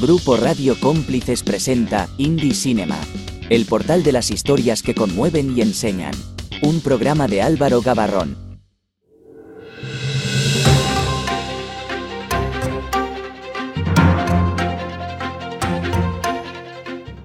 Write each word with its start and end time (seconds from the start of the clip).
Grupo 0.00 0.36
Radio 0.36 0.74
Cómplices 0.80 1.42
presenta 1.42 2.08
Indie 2.16 2.54
Cinema, 2.54 2.98
el 3.50 3.66
portal 3.66 4.02
de 4.02 4.12
las 4.12 4.30
historias 4.30 4.82
que 4.82 4.94
conmueven 4.94 5.56
y 5.56 5.60
enseñan. 5.60 6.14
Un 6.62 6.80
programa 6.80 7.28
de 7.28 7.42
Álvaro 7.42 7.82
Gavarrón. 7.82 8.36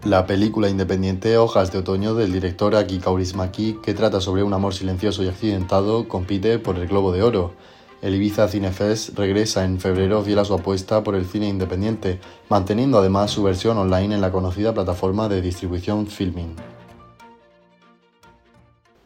La 0.04 0.26
película 0.28 0.70
independiente 0.70 1.38
Hojas 1.38 1.72
de 1.72 1.80
Otoño 1.80 2.16
del 2.16 2.34
director 2.34 2.76
Aki 2.76 3.00
Kaurismäki, 3.00 3.78
que 3.82 3.94
trata 3.94 4.20
sobre 4.20 4.44
un 4.44 4.54
amor 4.54 4.74
silencioso 4.74 5.24
y 5.24 5.30
accidentado, 5.30 6.08
compite 6.10 6.60
por 6.60 6.78
el 6.78 6.88
Globo 6.88 7.14
de 7.14 7.24
Oro. 7.24 7.56
El 8.00 8.14
Ibiza 8.14 8.48
Cinefest 8.48 9.18
regresa 9.18 9.66
en 9.66 9.80
febrero 9.80 10.22
fiel 10.22 10.38
a 10.38 10.46
su 10.46 10.54
apuesta 10.54 11.04
por 11.04 11.16
el 11.16 11.26
cine 11.26 11.48
independiente, 11.48 12.20
manteniendo 12.48 13.00
además 13.00 13.32
su 13.32 13.42
versión 13.42 13.76
online 13.80 14.14
en 14.14 14.22
la 14.22 14.32
conocida 14.32 14.72
plataforma 14.72 15.28
de 15.28 15.42
distribución 15.42 16.06
Filming. 16.06 16.56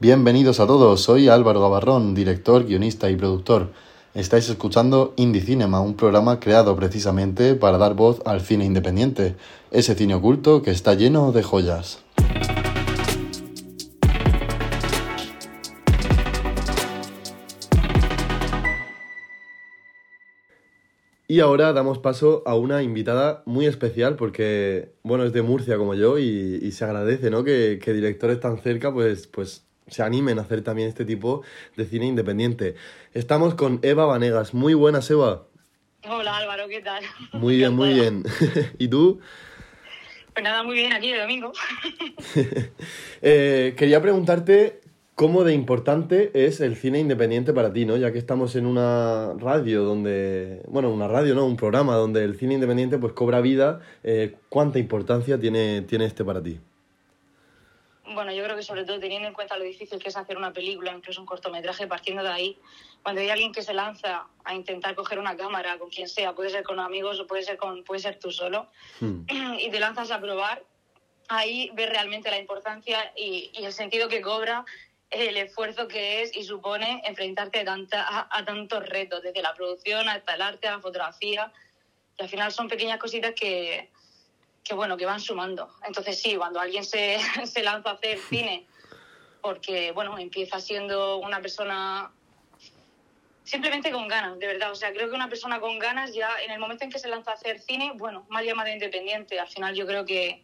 Bienvenidos 0.02 0.60
a 0.60 0.68
todos, 0.68 1.00
soy 1.00 1.30
Álvaro 1.30 1.62
Gavarrón, 1.62 2.14
director, 2.14 2.66
guionista 2.66 3.10
y 3.10 3.16
productor. 3.16 3.72
Estáis 4.14 4.50
escuchando 4.50 5.14
Indie 5.16 5.42
Cinema, 5.42 5.80
un 5.80 5.94
programa 5.94 6.42
creado 6.42 6.76
precisamente 6.76 7.56
para 7.56 7.78
dar 7.78 7.94
voz 7.94 8.22
al 8.26 8.42
cine 8.42 8.66
independiente, 8.66 9.38
ese 9.72 9.96
cine 9.96 10.16
oculto 10.16 10.62
que 10.64 10.72
está 10.72 10.96
lleno 10.96 11.32
de 11.32 11.44
joyas. 11.44 12.00
Y 21.32 21.40
ahora 21.40 21.72
damos 21.72 21.98
paso 21.98 22.44
a 22.46 22.56
una 22.56 22.84
invitada 22.84 23.42
muy 23.46 23.66
especial 23.66 24.18
porque, 24.18 24.92
bueno, 25.02 25.24
es 25.24 25.32
de 25.32 25.42
Murcia 25.42 25.78
como 25.78 25.96
yo 25.96 26.20
y, 26.20 26.70
se 26.74 26.84
agradece, 26.84 27.30
¿no? 27.30 27.46
Que, 27.46 27.80
directores 27.86 28.42
tan 28.42 28.58
cerca, 28.58 28.92
pues, 28.92 29.28
pues 29.28 29.66
se 29.88 30.04
animen 30.04 30.40
a 30.40 30.42
hacer 30.42 30.62
también 30.62 30.90
este 30.90 31.06
tipo 31.06 31.42
de 31.78 31.86
cine 31.86 32.06
independiente. 32.06 32.76
Estamos 33.14 33.56
con 33.56 33.80
Eva 33.82 34.06
Vanegas. 34.06 34.54
Muy 34.54 34.74
buenas, 34.74 35.10
Eva. 35.10 35.48
Hola 36.06 36.36
Álvaro, 36.36 36.68
¿qué 36.68 36.82
tal? 36.82 37.02
Muy 37.32 37.56
bien, 37.56 37.78
muy 37.78 37.94
bien. 37.94 38.26
¿Y 38.78 38.90
tú? 38.90 39.22
Pues 40.34 40.44
nada, 40.44 40.64
muy 40.64 40.76
bien, 40.76 40.92
aquí 40.92 41.14
de 41.14 41.20
domingo. 41.22 41.54
Eh, 43.22 43.74
quería 43.78 44.02
preguntarte 44.02 44.82
cómo 45.22 45.44
de 45.44 45.54
importante 45.54 46.32
es 46.34 46.62
el 46.62 46.76
cine 46.76 46.98
independiente 46.98 47.54
para 47.54 47.72
ti, 47.72 47.86
¿no? 47.86 47.96
Ya 47.96 48.12
que 48.12 48.18
estamos 48.18 48.56
en 48.56 48.66
una 48.66 49.34
radio 49.38 49.84
donde, 49.84 50.64
bueno, 50.68 50.90
una 50.90 51.08
radio, 51.08 51.36
¿no? 51.36 51.46
Un 51.46 51.58
programa 51.58 51.94
donde 51.96 52.24
el 52.24 52.36
cine 52.40 52.56
independiente 52.56 52.98
pues 52.98 53.14
cobra 53.14 53.40
vida. 53.40 53.82
Eh, 54.04 54.34
¿Cuánta 54.50 54.80
importancia 54.80 55.40
tiene, 55.40 55.84
tiene 55.84 56.06
este 56.06 56.26
para 56.26 56.42
ti? 56.42 56.60
bueno, 58.16 58.34
yo 58.34 58.44
creo 58.44 58.58
que 58.58 58.64
sobre 58.64 58.84
todo 58.84 59.00
teniendo 59.00 59.28
en 59.28 59.34
cuenta 59.36 59.58
lo 59.58 59.64
difícil 59.64 60.00
que 60.00 60.10
es 60.10 60.18
hacer 60.18 60.38
una 60.38 60.52
película, 60.52 60.92
incluso 60.92 61.22
un 61.22 61.28
cortometraje, 61.28 61.86
partiendo 61.86 62.24
de 62.24 62.30
ahí, 62.30 62.58
cuando 63.04 63.22
hay 63.22 63.30
alguien 63.30 63.54
que 63.54 63.62
se 63.62 63.76
lanza 63.76 64.26
a 64.44 64.56
intentar 64.56 64.96
coger 64.96 65.18
una 65.20 65.38
cámara 65.38 65.78
con 65.78 65.90
quien 65.90 66.10
sea, 66.10 66.34
puede 66.34 66.50
ser 66.50 66.64
con 66.64 66.80
amigos 66.80 67.20
o 67.20 67.28
puede 67.28 67.44
ser, 67.44 67.58
con, 67.58 67.84
puede 67.84 68.02
ser 68.02 68.20
tú 68.20 68.32
solo, 68.32 68.68
hmm. 69.00 69.28
y 69.60 69.70
te 69.70 69.80
lanzas 69.80 70.10
a 70.12 70.20
probar, 70.20 70.64
ahí 71.32 71.72
ves 71.74 71.90
realmente 71.90 72.30
la 72.30 72.40
importancia 72.40 73.14
y, 73.16 73.52
el 73.54 73.72
sentido 73.72 74.10
que 74.10 74.20
cobra 74.20 74.66
el 75.12 75.38
esfuerzo 75.38 75.88
que 75.88 76.24
es 76.24 76.36
y 76.36 76.44
supone 76.44 77.02
enfrentarte 77.06 77.60
a, 77.60 77.66
tanta, 77.66 78.30
tantos 78.46 78.88
retos, 78.88 79.22
desde 79.22 79.42
la 79.42 79.54
producción 79.54 80.08
hasta 80.08 80.36
el 80.36 80.42
arte, 80.42 80.68
a 80.68 80.78
la 80.78 80.80
fotografía, 80.80 81.52
y 82.18 82.24
al 82.24 82.30
final 82.30 82.52
son 82.52 82.70
pequeñas 82.70 82.98
cositas 82.98 83.34
que, 83.34 83.92
que 84.64 84.74
bueno, 84.74 84.96
que 84.96 85.06
van 85.06 85.20
sumando. 85.20 85.70
Entonces 85.86 86.20
sí, 86.20 86.36
cuando 86.36 86.60
alguien 86.60 86.86
se, 86.86 87.20
se 87.46 87.62
lanza 87.62 87.92
a 87.92 87.94
hacer 87.94 88.18
cine, 88.18 88.66
porque 89.42 89.92
bueno, 89.92 90.18
empieza 90.18 90.60
siendo 90.60 91.18
una 91.18 91.42
persona 91.42 92.12
simplemente 93.44 93.92
con 93.92 94.08
ganas, 94.08 94.40
de 94.40 94.48
verdad. 94.48 94.72
O 94.72 94.76
sea, 94.76 94.94
creo 94.94 95.10
que 95.10 95.16
una 95.16 95.28
persona 95.28 95.60
con 95.60 95.78
ganas 95.78 96.14
ya 96.14 96.42
en 96.42 96.52
el 96.52 96.60
momento 96.60 96.86
en 96.86 96.90
que 96.90 97.00
se 97.00 97.10
lanza 97.10 97.32
a 97.32 97.34
hacer 97.34 97.60
cine, 97.60 97.92
bueno, 97.96 98.26
mal 98.30 98.46
llamado 98.46 98.70
independiente. 98.70 99.40
Al 99.40 99.50
final 99.50 99.76
yo 99.76 99.86
creo 99.86 100.06
que, 100.06 100.44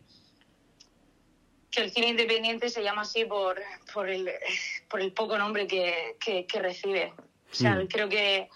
que 1.72 1.82
el 1.82 1.92
cine 1.92 2.10
independiente 2.10 2.70
se 2.70 2.84
llama 2.84 3.02
así 3.02 3.26
por, 3.26 3.62
por, 3.94 4.10
el, 4.10 4.30
por 4.90 5.02
el 5.02 5.12
poco 5.12 5.38
nombre 5.38 5.68
que, 5.68 6.16
que, 6.20 6.60
recibe. 6.60 7.14
O 7.52 7.56
sea, 7.56 7.76
mm. 7.76 7.88
creo 7.88 8.10
que 8.10 8.50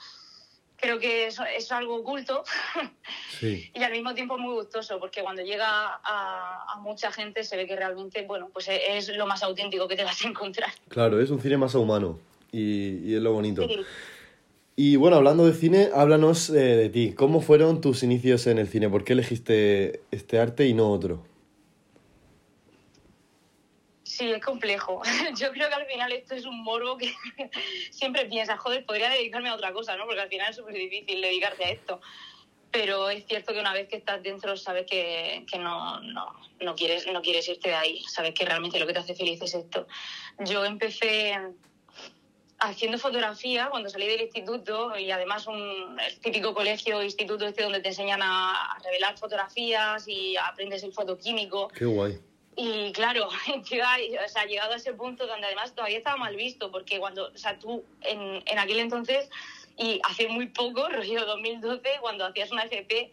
creo 0.81 0.99
que 0.99 1.27
eso 1.27 1.43
es 1.45 1.71
algo 1.71 1.97
oculto 1.97 2.43
y 3.41 3.83
al 3.83 3.91
mismo 3.91 4.13
tiempo 4.13 4.37
muy 4.37 4.55
gustoso, 4.55 4.99
porque 4.99 5.21
cuando 5.21 5.43
llega 5.43 5.67
a, 6.03 6.79
mucha 6.81 7.11
gente 7.11 7.43
se 7.43 7.55
ve 7.55 7.67
que 7.67 7.75
realmente, 7.75 8.25
bueno, 8.25 8.49
pues 8.51 8.67
e, 8.67 8.97
es 8.97 9.07
lo 9.15 9.27
más 9.27 9.43
auténtico 9.43 9.87
que 9.87 9.95
te 9.95 10.03
vas 10.03 10.25
a 10.25 10.27
encontrar. 10.27 10.71
Claro, 10.89 11.21
es 11.21 11.29
un 11.29 11.39
cine 11.39 11.57
más 11.57 11.75
humano 11.75 12.19
y, 12.51 13.13
es 13.13 13.21
lo 13.21 13.31
bonito. 13.31 13.65
Y 14.75 14.95
bueno, 14.95 15.17
hablando 15.17 15.45
de 15.45 15.53
cine, 15.53 15.89
háblanos 15.93 16.49
eh, 16.49 16.53
de 16.53 16.89
ti. 16.89 17.13
¿Cómo 17.13 17.41
fueron 17.41 17.81
tus 17.81 18.01
inicios 18.01 18.47
en 18.47 18.57
el 18.57 18.67
cine? 18.67 18.89
¿Por 18.89 19.03
qué 19.03 19.13
elegiste 19.13 20.01
este 20.09 20.39
arte 20.39 20.65
y 20.65 20.73
no 20.73 20.89
otro? 20.89 21.23
Sí, 24.21 24.31
es 24.31 24.45
complejo. 24.45 25.01
Yo 25.35 25.51
creo 25.51 25.67
que 25.67 25.73
al 25.73 25.87
final 25.87 26.11
esto 26.11 26.35
es 26.35 26.45
un 26.45 26.61
morbo 26.61 26.95
que 26.95 27.11
siempre 27.89 28.25
piensas, 28.25 28.59
joder, 28.59 28.85
podría 28.85 29.09
dedicarme 29.09 29.49
a 29.49 29.55
otra 29.55 29.73
cosa, 29.73 29.97
¿no? 29.97 30.05
Porque 30.05 30.21
al 30.21 30.29
final 30.29 30.51
es 30.51 30.57
súper 30.57 30.75
difícil 30.75 31.19
dedicarte 31.19 31.65
a 31.65 31.71
esto. 31.71 32.01
Pero 32.69 33.09
es 33.09 33.25
cierto 33.25 33.51
que 33.51 33.59
una 33.59 33.73
vez 33.73 33.89
que 33.89 33.95
estás 33.95 34.21
dentro 34.21 34.55
sabes 34.57 34.85
que, 34.85 35.43
no, 35.57 35.99
no, 36.01 36.35
no, 36.59 36.75
quieres, 36.75 37.11
no 37.11 37.23
quieres 37.23 37.49
irte 37.49 37.69
de 37.69 37.75
ahí. 37.75 38.03
Sabes 38.03 38.35
que 38.35 38.45
realmente 38.45 38.79
lo 38.79 38.85
que 38.85 38.93
te 38.93 38.99
hace 38.99 39.15
feliz 39.15 39.41
es 39.41 39.55
esto. 39.55 39.87
Yo 40.37 40.65
empecé 40.65 41.35
haciendo 42.59 42.99
fotografía 42.99 43.69
cuando 43.71 43.89
salí 43.89 44.05
del 44.05 44.21
instituto 44.21 44.95
y 44.99 45.09
además 45.09 45.47
un, 45.47 45.99
el 45.99 46.19
típico 46.19 46.53
colegio 46.53 47.01
instituto 47.01 47.47
este 47.47 47.63
donde 47.63 47.79
te 47.79 47.87
enseñan 47.87 48.21
a 48.21 48.77
revelar 48.83 49.17
fotografías 49.17 50.07
y 50.07 50.37
aprendes 50.37 50.83
el 50.83 50.93
fotoquímico. 50.93 51.69
Qué 51.69 51.85
guay 51.85 52.19
y 52.55 52.91
claro, 52.91 53.29
llega, 53.69 53.95
o 53.95 54.47
llegado 54.47 54.73
a 54.73 54.75
ese 54.75 54.93
punto 54.93 55.25
donde 55.25 55.47
además 55.47 55.73
todavía 55.73 55.97
estaba 55.97 56.17
mal 56.17 56.35
visto, 56.35 56.71
porque 56.71 56.99
cuando, 56.99 57.27
o 57.27 57.37
sea, 57.37 57.57
tú 57.57 57.83
en, 58.01 58.43
en 58.45 58.59
aquel 58.59 58.79
entonces, 58.79 59.29
y 59.77 59.99
hace 60.03 60.27
muy 60.27 60.47
poco, 60.47 60.89
rollo 60.89 61.25
2012, 61.25 61.81
cuando 62.01 62.25
hacías 62.25 62.51
una 62.51 62.63
FP, 62.63 63.11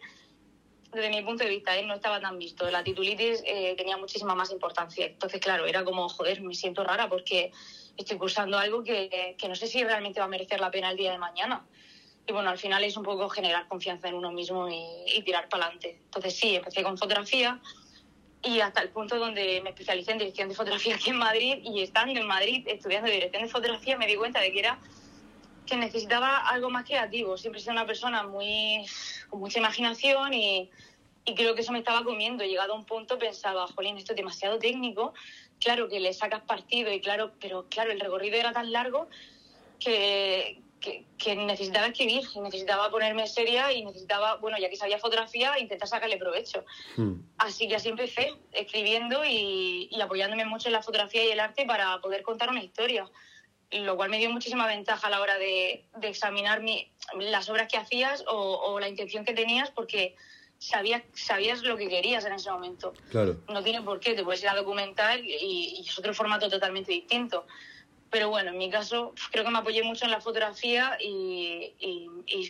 desde 0.91 1.09
mi 1.09 1.21
punto 1.21 1.43
de 1.43 1.51
vista, 1.51 1.77
¿eh? 1.77 1.85
no 1.85 1.93
estaba 1.93 2.19
tan 2.19 2.39
visto. 2.39 2.69
La 2.69 2.83
titulitis 2.83 3.43
eh, 3.45 3.75
tenía 3.77 3.95
muchísima 3.97 4.33
más 4.33 4.51
importancia. 4.51 5.05
Entonces, 5.05 5.39
claro, 5.39 5.67
era 5.67 5.83
como, 5.83 6.09
joder, 6.09 6.41
me 6.41 6.55
siento 6.55 6.83
rara 6.83 7.07
porque 7.07 7.51
estoy 7.95 8.17
cursando 8.17 8.57
algo 8.57 8.83
que, 8.83 9.35
que 9.37 9.47
no 9.47 9.55
sé 9.55 9.67
si 9.67 9.83
realmente 9.83 10.19
va 10.19 10.25
a 10.25 10.29
merecer 10.29 10.59
la 10.59 10.71
pena 10.71 10.89
el 10.89 10.97
día 10.97 11.11
de 11.11 11.19
mañana. 11.19 11.63
Y 12.27 12.31
bueno, 12.31 12.49
al 12.49 12.57
final 12.57 12.83
es 12.83 12.97
un 12.97 13.03
poco 13.03 13.29
generar 13.29 13.67
confianza 13.67 14.07
en 14.07 14.15
uno 14.15 14.31
mismo 14.31 14.67
y, 14.67 14.83
y 15.15 15.21
tirar 15.21 15.47
para 15.47 15.65
adelante. 15.65 15.99
Entonces, 16.05 16.35
sí, 16.35 16.55
empecé 16.55 16.81
con 16.81 16.97
fotografía 16.97 17.61
y 18.41 18.61
hasta 18.61 18.81
el 18.81 18.89
punto 18.89 19.17
donde 19.17 19.61
me 19.61 19.69
especialicé 19.69 20.11
en 20.11 20.19
dirección 20.19 20.49
de 20.49 20.55
fotografía 20.55 20.95
aquí 20.95 21.09
en 21.09 21.17
Madrid 21.17 21.59
y 21.63 21.81
estando 21.81 22.19
en 22.19 22.27
Madrid 22.27 22.65
estudiando 22.67 23.11
dirección 23.11 23.43
de 23.43 23.49
fotografía 23.49 23.97
me 23.97 24.07
di 24.07 24.15
cuenta 24.15 24.39
de 24.39 24.51
que 24.51 24.59
era 24.59 24.79
que 25.65 25.75
necesitaba 25.75 26.47
algo 26.47 26.69
más 26.71 26.85
creativo. 26.85 27.37
Siempre 27.37 27.59
he 27.59 27.61
sido 27.61 27.73
una 27.73 27.85
persona 27.85 28.23
muy 28.23 28.85
con 29.29 29.39
mucha 29.39 29.59
imaginación 29.59 30.33
y, 30.33 30.71
y 31.25 31.35
creo 31.35 31.53
que 31.53 31.61
eso 31.61 31.71
me 31.71 31.79
estaba 31.79 32.03
comiendo. 32.03 32.43
Llegado 32.43 32.73
a 32.73 32.75
un 32.75 32.85
punto 32.85 33.19
pensaba, 33.19 33.67
jolín, 33.67 33.97
esto 33.97 34.13
es 34.13 34.17
demasiado 34.17 34.57
técnico, 34.57 35.13
claro 35.59 35.87
que 35.87 35.99
le 35.99 36.13
sacas 36.13 36.41
partido 36.41 36.91
y 36.91 37.01
claro, 37.01 37.33
pero 37.39 37.67
claro, 37.69 37.91
el 37.91 37.99
recorrido 37.99 38.37
era 38.37 38.51
tan 38.51 38.71
largo 38.71 39.09
que, 39.79 40.61
que, 40.79 41.35
necesitaba 41.35 41.87
escribir 41.87 42.23
y 42.33 42.39
necesitaba 42.39 42.89
ponerme 42.89 43.27
seria 43.27 43.71
y 43.71 43.83
necesitaba, 43.83 44.37
bueno, 44.37 44.57
ya 44.57 44.69
que 44.69 44.75
sabía 44.75 44.97
fotografía, 44.97 45.57
intentar 45.59 45.87
sacarle 45.87 46.17
provecho. 46.17 46.65
Hmm. 46.95 47.21
Así 47.37 47.67
que 47.67 47.75
así 47.75 47.89
empecé, 47.89 48.33
escribiendo 48.51 49.23
y, 49.25 49.89
apoyándome 50.01 50.45
mucho 50.45 50.69
en 50.69 50.73
la 50.73 50.81
fotografía 50.81 51.25
y 51.25 51.29
el 51.29 51.39
arte 51.39 51.65
para 51.65 51.99
poder 51.99 52.23
contar 52.23 52.49
una 52.49 52.63
historia, 52.63 53.09
lo 53.71 53.95
cual 53.95 54.09
me 54.09 54.17
dio 54.17 54.29
muchísima 54.29 54.65
ventaja 54.65 55.07
a 55.07 55.09
la 55.09 55.21
hora 55.21 55.37
de, 55.37 55.85
examinar 56.01 56.61
mi, 56.61 56.91
las 57.19 57.49
obras 57.49 57.67
que 57.67 57.77
hacías 57.77 58.23
o, 58.27 58.79
la 58.79 58.87
intención 58.87 59.25
que 59.25 59.33
tenías 59.33 59.69
porque 59.71 60.15
sabías, 60.57 61.03
sabías 61.13 61.61
lo 61.63 61.77
que 61.77 61.87
querías 61.87 62.25
en 62.25 62.33
ese 62.33 62.49
momento. 62.49 62.93
Claro. 63.11 63.41
No 63.49 63.61
tiene 63.61 63.81
por 63.81 63.99
qué, 63.99 64.13
te 64.13 64.23
puedes 64.23 64.41
ir 64.41 64.49
a 64.49 64.55
documentar 64.55 65.19
y, 65.19 65.79
y 65.79 65.85
es 65.87 65.99
otro 65.99 66.13
formato 66.13 66.49
totalmente 66.49 66.91
distinto. 66.91 67.45
Pero 68.11 68.29
bueno, 68.29 68.51
en 68.51 68.57
mi 68.57 68.69
caso 68.69 69.13
creo 69.31 69.43
que 69.43 69.51
me 69.51 69.59
apoyé 69.59 69.83
mucho 69.83 70.05
en 70.05 70.11
la 70.11 70.21
fotografía 70.21 70.97
y, 70.99 71.73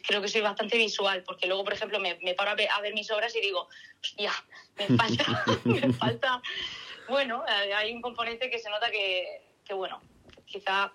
creo 0.08 0.22
que 0.22 0.28
soy 0.28 0.42
bastante 0.42 0.78
visual, 0.78 1.24
porque 1.24 1.48
luego, 1.48 1.64
por 1.64 1.74
ejemplo, 1.74 2.00
me, 2.00 2.16
paro 2.36 2.52
a 2.52 2.82
ver, 2.82 2.94
mis 2.94 3.12
obras 3.12 3.36
y 3.36 3.42
digo, 3.42 3.68
hostia, 4.02 4.32
me 4.78 4.88
falta, 4.98 5.46
me 5.66 5.94
falta... 5.94 6.42
Bueno, 7.10 7.44
eh, 7.48 7.74
hay 7.74 7.92
un 7.92 8.02
componente 8.02 8.52
que 8.52 8.60
se 8.60 8.70
nota 8.70 8.92
que, 8.92 9.42
que, 9.66 9.74
bueno, 9.74 10.00
quizá, 10.46 10.94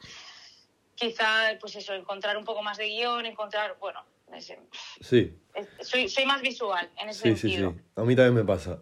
quizá, 0.95 1.59
pues 1.61 1.75
eso, 1.75 1.93
encontrar 1.93 2.37
un 2.37 2.45
poco 2.45 2.63
más 2.63 2.79
de 2.79 2.87
guion, 2.87 3.27
encontrar, 3.27 3.77
bueno, 3.81 4.05
Sí. 5.01 5.33
Soy, 5.81 6.09
soy 6.09 6.27
más 6.27 6.43
visual 6.43 6.91
en 7.01 7.09
ese 7.09 7.21
sentido. 7.37 7.71
Sí, 7.71 7.77
sí, 7.79 7.85
A 7.95 8.05
mí 8.05 8.17
también 8.17 8.35
me 8.35 8.45
pasa. 8.45 8.81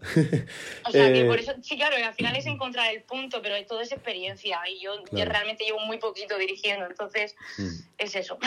o 0.87 0.91
sea, 0.91 1.13
que 1.13 1.21
eh, 1.21 1.25
por 1.27 1.39
eso, 1.39 1.53
sí, 1.61 1.77
claro, 1.77 1.97
al 2.03 2.15
final 2.15 2.35
es 2.35 2.47
encontrar 2.47 2.95
el 2.95 3.03
punto, 3.03 3.43
pero 3.43 3.55
todo 3.67 3.81
es 3.83 3.93
experiencia 3.93 4.59
y 4.69 4.81
yo, 4.81 4.93
realmente 5.13 5.65
llevo 5.65 5.81
muy 5.81 5.99
poquito 5.99 6.39
dirigiendo, 6.39 6.87
entonces 6.87 7.35
mm. 7.59 7.69
es 7.99 8.17
eso. 8.17 8.39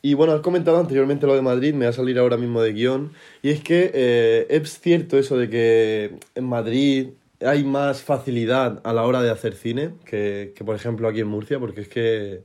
Y 0.00 0.14
bueno, 0.14 0.32
has 0.32 0.40
comentado 0.40 0.80
anteriormente 0.80 1.26
lo 1.28 1.36
de 1.36 1.42
Madrid, 1.42 1.74
me 1.74 1.84
va 1.84 1.90
a 1.90 1.94
salir 1.94 2.18
ahora 2.18 2.36
mismo 2.36 2.60
de 2.60 2.72
guion, 2.72 3.14
y 3.40 3.50
es 3.50 3.62
que 3.62 3.92
eh, 3.94 4.46
es 4.50 4.80
cierto 4.80 5.16
eso 5.16 5.36
de 5.36 5.48
que 5.48 6.18
en 6.34 6.44
Madrid 6.44 7.10
hay 7.40 7.62
más 7.62 8.02
facilidad 8.02 8.80
a 8.82 8.92
la 8.92 9.04
hora 9.04 9.22
de 9.22 9.30
hacer 9.30 9.54
cine 9.54 9.94
que, 10.04 10.52
que 10.56 10.64
por 10.64 10.74
ejemplo 10.74 11.06
aquí 11.06 11.20
en 11.20 11.28
Murcia, 11.28 11.60
porque 11.60 11.82
es 11.82 11.88
que, 11.88 12.42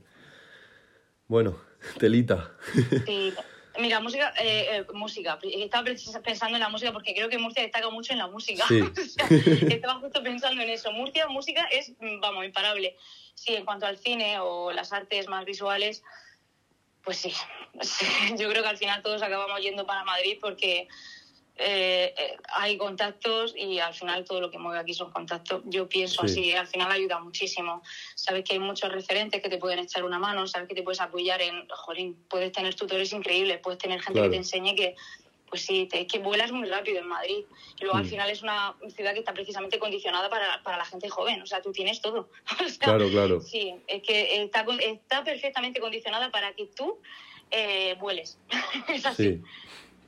bueno, 1.26 1.58
telita. 1.98 2.52
Sí, 3.04 3.32
Mira, 3.78 4.00
música, 4.00 4.34
eh, 4.40 4.66
eh, 4.70 4.86
música. 4.92 5.38
Estaba 5.42 5.84
pensando 6.22 6.56
en 6.56 6.60
la 6.60 6.68
música 6.68 6.92
porque 6.92 7.14
creo 7.14 7.28
que 7.28 7.38
Murcia 7.38 7.62
destaca 7.62 7.88
mucho 7.90 8.12
en 8.12 8.18
la 8.18 8.26
música. 8.26 8.64
estaba 9.70 10.00
justo 10.00 10.22
pensando 10.22 10.62
en 10.62 10.70
eso. 10.70 10.90
Murcia, 10.92 11.28
música 11.28 11.64
es, 11.70 11.92
vamos, 12.20 12.44
imparable. 12.44 12.96
Sí, 13.34 13.54
en 13.54 13.64
cuanto 13.64 13.86
al 13.86 13.98
cine 13.98 14.40
o 14.40 14.72
las 14.72 14.92
artes 14.92 15.28
más 15.28 15.44
visuales, 15.44 16.02
pues 17.04 17.18
sí. 17.18 17.32
Yo 18.36 18.48
creo 18.50 18.62
que 18.62 18.68
al 18.68 18.78
final 18.78 19.00
todos 19.02 19.22
acabamos 19.22 19.60
yendo 19.60 19.86
para 19.86 20.04
Madrid 20.04 20.38
porque 20.40 20.88
eh, 21.60 22.14
eh, 22.16 22.36
hay 22.54 22.76
contactos 22.76 23.52
y 23.56 23.80
al 23.80 23.92
final 23.92 24.24
todo 24.24 24.40
lo 24.40 24.50
que 24.50 24.58
mueve 24.58 24.78
aquí 24.78 24.94
son 24.94 25.10
contactos. 25.10 25.62
Yo 25.66 25.88
pienso 25.88 26.22
así, 26.22 26.52
al 26.52 26.68
final 26.68 26.90
ayuda 26.92 27.18
muchísimo. 27.18 27.82
Sabes 28.14 28.44
que 28.44 28.52
hay 28.52 28.58
muchos 28.60 28.92
referentes 28.92 29.42
que 29.42 29.48
te 29.48 29.58
pueden 29.58 29.80
echar 29.80 30.04
una 30.04 30.20
mano, 30.20 30.46
sabes 30.46 30.68
que 30.68 30.76
te 30.76 30.84
puedes 30.84 31.00
apoyar 31.00 31.42
en, 31.42 31.66
jolín, 31.68 32.16
puedes 32.28 32.52
tener 32.52 32.76
tutores 32.76 33.12
increíbles, 33.12 33.58
puedes 33.58 33.78
tener 33.78 34.00
gente 34.00 34.22
que 34.22 34.28
te 34.28 34.36
enseñe 34.36 34.76
que, 34.76 34.94
pues 35.48 35.62
sí, 35.62 35.88
te, 35.90 36.06
que 36.06 36.20
vuelas 36.20 36.52
muy 36.52 36.68
rápido 36.68 37.00
en 37.00 37.08
Madrid. 37.08 37.44
Y 37.80 37.82
luego 37.82 37.98
al 37.98 38.04
mm. 38.04 38.08
final 38.08 38.30
es 38.30 38.42
una 38.42 38.76
ciudad 38.94 39.12
que 39.12 39.18
está 39.18 39.32
precisamente 39.32 39.80
condicionada 39.80 40.30
para, 40.30 40.62
para 40.62 40.76
la 40.76 40.84
gente 40.84 41.08
joven, 41.08 41.42
o 41.42 41.46
sea, 41.46 41.60
tú 41.60 41.72
tienes 41.72 42.00
todo. 42.00 42.28
claro, 42.78 43.08
claro. 43.10 43.40
Sí, 43.40 43.74
es 43.88 44.02
que 44.02 44.42
está, 44.42 44.64
está 44.80 45.24
perfectamente 45.24 45.80
condicionada 45.80 46.30
para 46.30 46.52
que 46.54 46.66
tú 46.66 47.00
eh, 47.50 47.96
vueles. 47.98 48.38
es 48.88 49.04
así. 49.06 49.40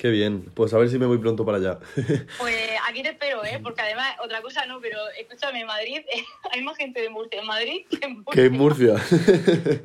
Qué 0.00 0.08
bien, 0.08 0.47
pues 0.55 0.73
a 0.73 0.79
ver 0.79 0.88
si 0.88 0.99
me 0.99 1.05
voy 1.05 1.19
pronto 1.19 1.44
para 1.44 1.58
allá. 1.58 1.79
Pues 2.38 2.56
aquí 2.88 3.02
te 3.02 3.11
espero, 3.11 3.44
¿eh? 3.44 3.61
Porque 3.62 3.82
además, 3.82 4.17
otra 4.25 4.41
cosa 4.41 4.64
no, 4.64 4.81
pero 4.81 4.97
escúchame, 5.19 5.62
Madrid, 5.67 5.99
hay 6.52 6.62
más 6.62 6.79
gente 6.79 7.02
de 7.02 7.11
Murcia 7.11 7.38
en 7.38 7.47
Madrid 7.47 7.85
que 7.91 8.06
en 8.06 8.14
Murcia. 8.14 8.32
Que 8.32 8.44
en 8.47 8.52
Murcia. 8.55 8.94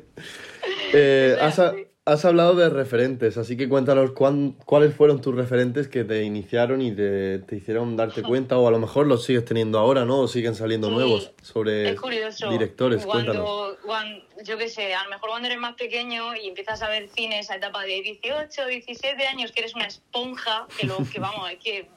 eh, 0.94 1.36
Has 1.38 1.60
hablado 2.06 2.54
de 2.54 2.68
referentes, 2.70 3.36
así 3.36 3.56
que 3.56 3.68
cuéntanos 3.68 4.12
cuáles 4.12 4.94
fueron 4.94 5.20
tus 5.20 5.34
referentes 5.34 5.88
que 5.88 6.04
te 6.04 6.22
iniciaron 6.22 6.80
y 6.80 6.94
te, 6.94 7.42
hicieron 7.50 7.96
darte 7.96 8.22
cuenta, 8.22 8.56
o 8.58 8.68
a 8.68 8.70
lo 8.70 8.78
mejor 8.78 9.08
los 9.08 9.24
sigues 9.24 9.44
teniendo 9.44 9.80
ahora, 9.80 10.04
¿no? 10.04 10.20
O 10.20 10.28
siguen 10.28 10.54
saliendo 10.54 10.88
nuevos 10.88 11.32
sobre 11.42 11.96
directores. 12.48 13.04
Cuando, 13.04 13.76
cuando, 13.84 14.22
yo 14.44 14.56
qué 14.56 14.68
sé, 14.68 14.94
a 14.94 15.02
lo 15.02 15.10
mejor 15.10 15.30
cuando 15.30 15.48
eres 15.48 15.58
más 15.58 15.74
pequeño 15.74 16.36
y 16.36 16.46
empiezas 16.46 16.80
a 16.82 16.88
ver 16.88 17.08
cine, 17.08 17.40
esa 17.40 17.56
etapa 17.56 17.82
de 17.82 18.00
18, 18.00 18.66
17 18.66 19.26
años, 19.26 19.50
que 19.50 19.62
eres 19.62 19.74
una 19.74 19.86
esponja, 19.86 20.68
que 20.78 20.86
lo 20.86 20.98
que 21.12 21.18
vamos, 21.18 21.50
es 21.50 21.58
que 21.58 21.88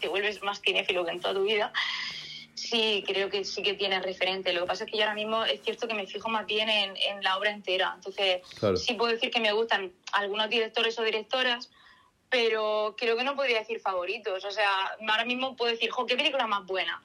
te 0.00 0.08
vuelves 0.08 0.42
más 0.42 0.60
cinéfilo 0.60 1.04
que 1.04 1.12
en 1.12 1.20
toda 1.20 1.34
tu 1.34 1.44
vida 1.44 1.72
sí, 2.56 3.04
creo 3.06 3.28
que 3.28 3.44
sí 3.44 3.62
que 3.62 3.74
tiene 3.74 4.00
referente. 4.00 4.52
Lo 4.52 4.62
que 4.62 4.66
pasa 4.66 4.84
es 4.84 4.90
que 4.90 4.96
yo 4.96 5.04
ahora 5.04 5.14
mismo 5.14 5.44
es 5.44 5.62
cierto 5.62 5.86
que 5.86 5.94
me 5.94 6.06
fijo 6.06 6.28
más 6.28 6.46
bien 6.46 6.68
en, 6.68 6.96
en 6.96 7.22
la 7.22 7.36
obra 7.36 7.50
entera. 7.50 7.92
Entonces, 7.94 8.40
sí 8.76 8.94
puedo 8.94 9.12
decir 9.12 9.30
que 9.30 9.40
me 9.40 9.52
gustan 9.52 9.92
algunos 10.12 10.48
directores 10.48 10.98
o 10.98 11.02
directoras, 11.02 11.70
pero 12.30 12.96
creo 12.98 13.16
que 13.16 13.24
no 13.24 13.36
podría 13.36 13.60
decir 13.60 13.80
favoritos. 13.80 14.44
O 14.44 14.50
sea, 14.50 14.96
ahora 15.06 15.24
mismo 15.24 15.54
puedo 15.54 15.70
decir, 15.70 15.90
jo, 15.90 16.06
qué 16.06 16.16
película 16.16 16.46
más 16.46 16.64
buena. 16.66 17.02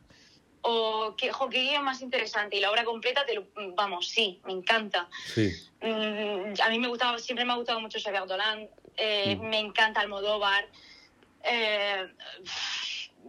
O 0.64 1.16
qué, 1.18 1.32
jo, 1.32 1.50
qué 1.50 1.62
guía 1.62 1.82
más 1.82 2.02
interesante. 2.02 2.56
Y 2.56 2.60
la 2.60 2.72
obra 2.72 2.86
completa, 2.86 3.26
te 3.26 3.34
lo, 3.34 3.48
vamos, 3.76 4.08
sí, 4.08 4.42
me 4.46 4.54
encanta. 4.54 5.10
Sí. 5.34 5.52
Mm, 5.82 6.54
a 6.62 6.70
mí 6.70 6.80
me 6.80 6.88
gustaba, 6.88 7.18
siempre 7.20 7.46
me 7.46 7.54
ha 7.54 7.56
gustado 7.58 7.80
mucho 7.82 8.00
Xavier 8.00 8.26
Dolan. 8.26 8.70
Eh, 8.96 9.36
mm. 9.36 9.50
Me 9.50 9.60
encanta 9.60 10.00
Almodóvar. 10.00 10.68
Eh, 11.44 12.08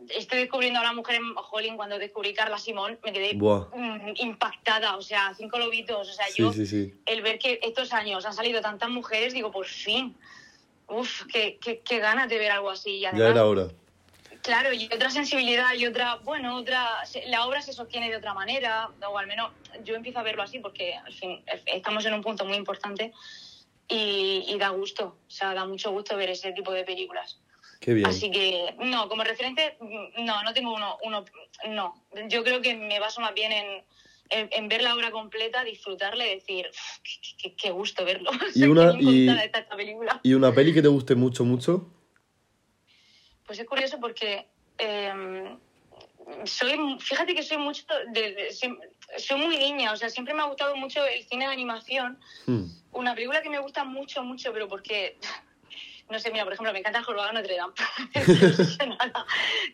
estoy 0.09 0.41
descubriendo 0.41 0.81
a 0.81 0.83
la 0.83 0.93
mujer 0.93 1.17
en 1.17 1.35
Holling 1.51 1.77
cuando 1.77 1.99
descubrí 1.99 2.35
Carla 2.35 2.59
Simón, 2.59 2.99
me 3.05 3.13
quedé 3.13 3.35
mm, 3.35 4.15
impactada, 4.17 4.97
o 4.97 5.03
sea, 5.03 5.35
cinco 5.37 5.59
lobitos, 5.59 6.09
o 6.09 6.13
sea, 6.13 6.27
yo, 6.35 6.53
el 7.07 7.23
ver 7.23 7.39
que 7.39 7.59
estos 7.63 7.93
años 7.93 8.25
han 8.27 8.35
salido 8.35 8.61
tantas 8.61 8.91
mujeres, 8.91 9.33
digo, 9.33 9.51
por 9.51 9.67
fin, 9.67 10.17
uff, 10.89 11.25
qué, 11.27 11.59
qué, 11.59 11.99
ganas 11.99 12.29
de 12.29 12.39
ver 12.39 12.51
algo 12.51 12.71
así. 12.71 13.01
ya 13.01 13.11
era 13.11 13.45
hora. 13.47 13.69
Claro, 14.43 14.73
y 14.73 14.87
otra 14.87 15.09
sensibilidad 15.09 15.73
y 15.75 15.87
otra, 15.87 16.17
bueno, 16.17 16.57
otra, 16.57 17.05
la 17.29 17.47
obra 17.47 17.63
se 17.63 17.73
sostiene 17.73 18.11
de 18.11 18.17
otra 18.17 18.35
manera, 18.35 18.91
o 19.09 19.17
al 19.17 19.29
menos 19.29 19.53
yo 19.85 19.95
empiezo 19.95 20.19
a 20.19 20.25
verlo 20.25 20.43
así 20.43 20.59
porque, 20.59 20.95
al 20.95 21.13
fin, 21.13 21.41
estamos 21.67 22.05
en 22.07 22.15
un 22.15 22.23
punto 22.23 22.45
muy 22.45 22.57
importante 22.57 23.13
y, 23.93 24.45
y 24.49 24.59
da 24.59 24.71
gusto, 24.71 25.19
o 25.27 25.31
sea, 25.31 25.55
da 25.55 25.67
mucho 25.67 25.91
gusto 25.93 26.17
ver 26.17 26.31
ese 26.31 26.53
tipo 26.53 26.73
de 26.73 26.85
películas. 26.85 27.39
Así 28.05 28.31
que, 28.31 28.77
no, 28.79 29.09
como 29.09 29.25
referente, 29.25 29.77
no, 30.19 30.43
no 30.45 30.55
tengo 30.55 30.73
uno, 30.73 30.99
uno, 31.03 31.25
no. 31.69 31.95
Yo 32.29 32.45
creo 32.45 32.63
que 32.63 32.77
me 32.77 33.01
baso 33.01 33.21
más 33.21 33.35
bien 33.35 33.51
en, 33.51 33.85
en, 34.31 34.69
ver 34.69 34.83
la 34.83 34.95
obra 34.95 35.11
completa, 35.11 35.65
disfrutarla 35.65 36.25
y 36.27 36.37
decir, 36.37 36.71
qué, 37.57 37.71
gusto 37.71 38.05
verlo. 38.05 38.31
¿Y 38.55 38.65
una, 38.65 38.95
y, 38.99 39.29
¿Y 40.23 40.35
una 40.35 40.55
peli 40.55 40.73
que 40.73 40.83
te 40.83 40.89
guste 40.89 41.17
mucho, 41.17 41.45
mucho? 41.45 41.91
Pues 43.47 43.59
es 43.59 43.67
curioso 43.67 43.99
porque 44.01 44.47
em, 44.79 45.59
soy, 46.45 46.79
fíjate 47.01 47.35
que 47.35 47.43
soy 47.43 47.59
mucho, 47.59 47.85
de, 48.13 48.49
soy 49.19 49.41
muy 49.41 49.57
niña, 49.59 49.93
o 49.93 49.97
sea, 49.97 50.11
siempre 50.11 50.35
me 50.35 50.43
ha 50.43 50.47
gustado 50.47 50.77
mucho 50.77 51.05
el 51.05 51.25
cine 51.25 51.47
de 51.47 51.53
animación. 51.53 52.19
Hmm. 52.47 52.65
Una 52.93 53.15
película 53.15 53.43
que 53.43 53.51
me 53.51 53.59
gusta 53.59 53.85
mucho, 53.85 54.23
mucho, 54.23 54.53
pero 54.53 54.69
porque 54.69 55.19
no 56.11 56.19
sé, 56.19 56.31
mira, 56.31 56.45
por 56.45 56.53
ejemplo, 56.53 56.73
me 56.73 56.79
encanta 56.79 56.99
el 56.99 57.05
Jorobado 57.05 57.33
Notre 57.33 57.57
Dame. 57.57 57.73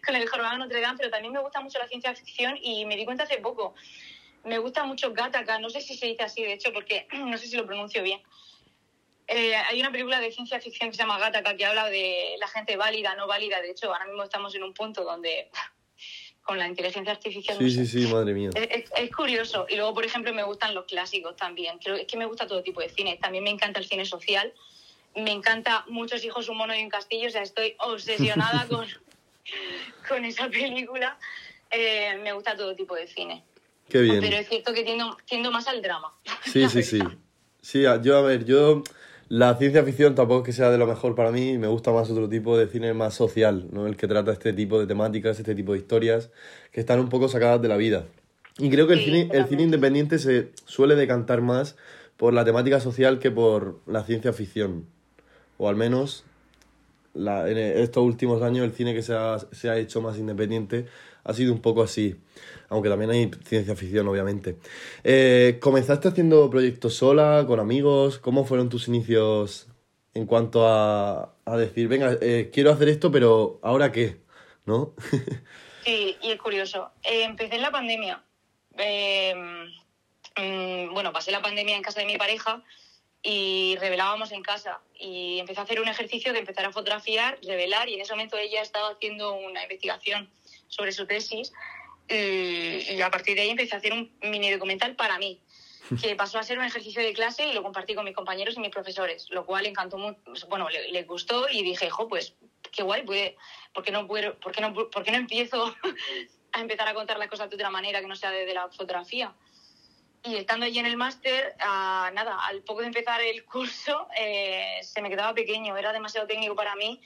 con 0.07 0.17
el 0.17 0.29
Jorobado 0.29 0.59
Notre 0.59 0.81
Dame, 0.81 0.97
pero 0.97 1.11
también 1.11 1.33
me 1.33 1.41
gusta 1.41 1.61
mucho 1.61 1.79
la 1.79 1.89
ciencia 1.89 2.15
ficción 2.15 2.57
y 2.63 2.85
me 2.85 2.97
di 2.97 3.05
cuenta 3.05 3.25
hace 3.25 3.39
poco. 3.39 3.75
Me 4.45 4.59
gusta 4.59 4.85
mucho 4.85 5.13
Gattaca, 5.13 5.59
no 5.59 5.69
sé 5.69 5.81
si 5.81 5.97
se 5.97 6.07
dice 6.07 6.23
así, 6.23 6.43
de 6.43 6.53
hecho, 6.53 6.73
porque 6.73 7.07
no 7.13 7.37
sé 7.39 7.47
si 7.49 7.57
lo 7.57 7.67
pronuncio 7.67 8.03
bien. 8.03 8.23
Eh, 9.27 9.55
hay 9.55 9.79
una 9.81 9.91
película 9.93 10.21
de 10.21 10.33
ciencia 10.33 10.59
ficción 10.59 10.89
que 10.91 10.97
se 10.97 11.03
llama 11.03 11.19
Gattaca 11.19 11.55
que 11.55 11.67
habla 11.67 11.91
de 11.91 12.37
la 12.39 12.49
gente 12.49 12.77
válida, 12.77 13.15
no 13.15 13.27
válida. 13.27 13.61
De 13.61 13.73
hecho, 13.73 13.93
ahora 13.93 14.07
mismo 14.07 14.23
estamos 14.23 14.55
en 14.55 14.63
un 14.63 14.73
punto 14.73 15.05
donde 15.05 15.51
con 16.49 16.57
la 16.57 16.67
inteligencia 16.67 17.13
artificial. 17.13 17.59
Sí, 17.59 17.71
sí, 17.71 17.87
sí, 17.87 18.07
madre 18.11 18.33
mía. 18.33 18.49
Es, 18.55 19.15
curioso. 19.15 19.67
Y 19.69 19.77
luego, 19.77 19.93
por 19.93 20.07
ejemplo, 20.07 20.33
me 20.33 20.43
gustan 20.43 20.75
los 20.75 20.87
clásicos 20.87 21.37
también. 21.37 21.77
Creo 21.77 21.95
es 21.97 22.07
que 22.07 22.17
me 22.17 22.25
gusta 22.25 22.47
todo 22.47 22.63
tipo 22.63 22.81
de 22.81 22.89
cine. 22.89 23.19
También 23.21 23.45
me 23.45 23.51
encanta 23.51 23.79
el 23.79 23.87
cine 23.87 24.07
social 24.07 24.51
me 25.15 25.33
encanta 25.33 25.85
Muchos 25.89 26.25
hijos, 26.25 26.49
un 26.49 26.57
mono 26.57 26.75
y 26.75 26.83
un 26.83 26.89
castillo, 26.89 27.29
o 27.29 27.31
sea, 27.31 27.43
estoy 27.43 27.75
obsesionada 27.81 28.67
con, 28.71 28.87
con 30.09 30.25
esa 30.25 30.49
película. 30.49 31.19
Eh, 31.71 32.19
me 32.23 32.33
gusta 32.33 32.57
todo 32.57 32.75
tipo 32.75 32.95
de 32.95 33.07
cine. 33.09 33.45
Qué 33.91 34.01
bien. 34.01 34.21
Pero 34.21 34.39
es 34.39 34.49
cierto 34.49 34.73
que 34.73 34.85
tiendo, 34.85 35.51
más 35.51 35.69
al 35.69 35.83
drama. 35.83 36.15
Sí, 36.47 36.67
sí, 36.71 36.83
sí. 36.83 37.01
Sí, 37.61 37.83
yo, 37.83 38.17
a 38.17 38.23
ver, 38.23 38.47
yo 38.47 38.83
la 39.29 39.55
ciencia 39.57 39.83
ficción 39.85 40.15
tampoco 40.15 40.41
es 40.41 40.47
que 40.47 40.53
sea 40.53 40.71
de 40.71 40.79
lo 40.79 40.87
mejor 40.87 41.15
para 41.15 41.31
mí, 41.31 41.59
me 41.59 41.67
gusta 41.67 41.93
más 41.93 42.11
otro 42.11 42.29
tipo 42.29 42.57
de 42.57 42.67
cine 42.67 42.95
más 42.95 43.15
social, 43.15 43.69
¿no? 43.73 43.87
El 43.87 43.97
que 43.97 44.09
trata 44.09 44.33
este 44.33 44.53
tipo 44.53 44.81
de 44.81 44.87
temáticas, 44.87 45.39
este 45.39 45.55
tipo 45.55 45.73
de 45.73 45.79
historias 45.79 46.31
que 46.73 46.81
están 46.81 47.01
un 47.01 47.09
poco 47.09 47.29
sacadas 47.29 47.61
de 47.61 47.69
la 47.69 47.77
vida. 47.77 48.05
Y 48.59 48.71
creo 48.71 48.87
que 48.87 48.95
el, 48.95 49.01
cine, 49.01 49.29
el 49.33 49.47
cine 49.47 49.63
independiente 49.63 50.19
se 50.19 50.51
suele 50.65 50.97
decantar 50.97 51.43
más 51.43 51.77
por 52.17 52.35
la 52.35 52.45
temática 52.45 52.81
social 52.81 53.19
que 53.19 53.31
por 53.31 53.81
la 53.87 54.03
ciencia 54.03 54.33
ficción 54.33 54.87
o 55.59 55.69
al 55.69 55.77
menos 55.77 56.25
en 57.15 57.59
estos 57.59 58.05
últimos 58.05 58.43
años 58.43 58.65
el 58.65 58.73
cine 58.73 58.95
que 58.95 59.03
se 59.03 59.13
ha, 59.15 59.39
se 59.51 59.69
ha, 59.69 59.77
hecho 59.77 60.01
más 60.01 60.19
independiente 60.19 60.87
ha 61.29 61.35
sido 61.35 61.53
un 61.53 61.61
poco 61.61 61.83
así, 61.83 62.17
aunque 62.71 62.89
también 62.89 63.11
hay 63.11 63.31
ciencia 63.45 63.77
ficción, 63.77 64.09
obviamente. 64.09 64.57
Eh, 65.05 65.59
¿Comenzaste 65.61 66.09
haciendo 66.09 66.49
proyectos 66.49 66.95
sola, 66.95 67.45
con 67.47 67.61
amigos? 67.61 68.19
¿Cómo 68.19 68.47
fueron 68.47 68.71
tus 68.71 68.89
inicios 68.89 69.67
en 70.15 70.25
cuanto 70.25 70.67
a, 70.67 71.35
a 71.45 71.57
decir, 71.59 71.87
venga, 71.87 72.17
eh, 72.23 72.49
quiero 72.51 72.73
hacer 72.73 72.89
esto, 72.89 73.13
pero 73.13 73.61
¿ahora 73.63 73.93
qué? 73.93 74.23
¿No? 74.65 74.95
sí, 75.85 76.17
y 76.23 76.31
es 76.31 76.41
curioso. 76.41 76.93
Eh, 77.03 77.25
empecé 77.25 77.57
en 77.57 77.63
la 77.63 77.71
pandemia. 77.71 78.25
Mm, 78.75 80.95
bueno, 80.95 81.13
pasé 81.13 81.31
la 81.31 81.43
pandemia 81.43 81.77
en 81.77 81.83
casa 81.83 82.01
de 82.01 82.07
mi 82.07 82.17
pareja 82.17 82.63
y 83.23 83.77
revelábamos 83.81 84.33
en 84.33 84.43
casa. 84.43 84.81
Y 84.99 85.41
empecé 85.41 85.61
a 85.61 85.65
hacer 85.65 85.79
un 85.79 85.89
ejercicio 85.89 86.33
de 86.33 86.39
empezar 86.39 86.65
a 86.65 86.73
fotografiar, 86.73 87.39
revelar, 87.43 87.91
y 87.91 87.95
en 87.95 88.01
ese 88.01 88.15
momento 88.15 88.39
ella 88.39 88.63
estaba 88.63 88.93
haciendo 88.93 89.35
una 89.35 89.63
investigación 89.63 90.31
sobre 90.69 90.93
su 90.93 91.07
tesis. 91.07 91.53
Y, 92.09 93.01
a 93.01 93.11
partir 93.11 93.35
de 93.35 93.43
ahí 93.43 93.51
empecé 93.51 93.75
a 93.75 93.79
hacer 93.79 93.93
un 93.93 94.11
mini 94.23 94.51
documental 94.51 94.97
para 94.97 95.19
mí. 95.19 95.41
que 96.03 96.17
pasó 96.17 96.39
a 96.39 96.43
ser 96.43 96.59
un 96.59 96.65
ejercicio 96.65 97.01
de 97.03 97.15
clase 97.15 97.47
y 97.47 97.55
lo 97.55 97.63
compartí 97.63 97.95
con 97.95 98.05
mis 98.05 98.15
compañeros 98.15 98.55
y 98.57 98.61
mis 98.61 98.71
profesores, 98.71 99.27
lo 99.31 99.47
cual 99.47 99.65
encantó 99.65 99.97
mucho, 99.97 100.21
bueno, 100.49 100.69
le, 100.69 100.91
le, 100.93 101.03
gustó 101.05 101.49
y 101.49 101.63
dije, 101.63 101.89
jo, 101.89 102.09
pues 102.09 102.35
qué 102.73 102.83
guay, 102.83 103.05
puede, 103.05 103.37
¿por 103.73 103.85
qué 103.85 103.91
no, 103.91 104.07
puedo, 104.07 104.39
por 104.39 104.53
qué 104.53 104.61
no, 104.61 104.75
por 104.75 105.03
qué 105.03 105.13
no 105.13 105.19
empiezo 105.19 105.75
a 106.53 106.61
empezar 106.61 106.89
a 106.89 106.95
contar 106.95 107.19
las 107.19 107.29
cosas 107.29 107.49
de 107.49 107.57
otra 107.57 107.71
manera 107.71 108.01
que 108.01 108.07
no 108.07 108.17
sea 108.17 108.31
desde 108.31 108.55
la 108.55 108.69
fotografía? 108.69 109.35
Y 110.25 110.37
estando 110.37 110.67
allí 110.67 110.79
en 110.79 110.87
el 110.87 110.97
máster, 110.97 111.55
nada, 111.59 112.39
al 112.47 112.63
poco 112.63 112.81
de 112.81 112.89
empezar 112.89 113.21
el 113.21 113.45
curso, 113.47 114.09
eh, 114.19 114.81
se 114.83 115.01
me 115.01 115.09
quedaba 115.09 115.35
pequeño, 115.35 115.77
era 115.77 115.93
demasiado 115.93 116.27
técnico 116.27 116.55
para 116.55 116.75
mí 116.77 117.01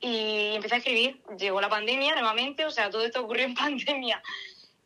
y 0.00 0.54
empecé 0.54 0.76
a 0.76 0.78
escribir. 0.78 1.22
Llegó 1.38 1.60
la 1.60 1.68
pandemia 1.68 2.14
nuevamente, 2.14 2.64
o 2.64 2.70
sea, 2.70 2.90
todo 2.90 3.04
esto 3.04 3.22
ocurrió 3.22 3.44
en 3.44 3.54
pandemia. 3.56 4.22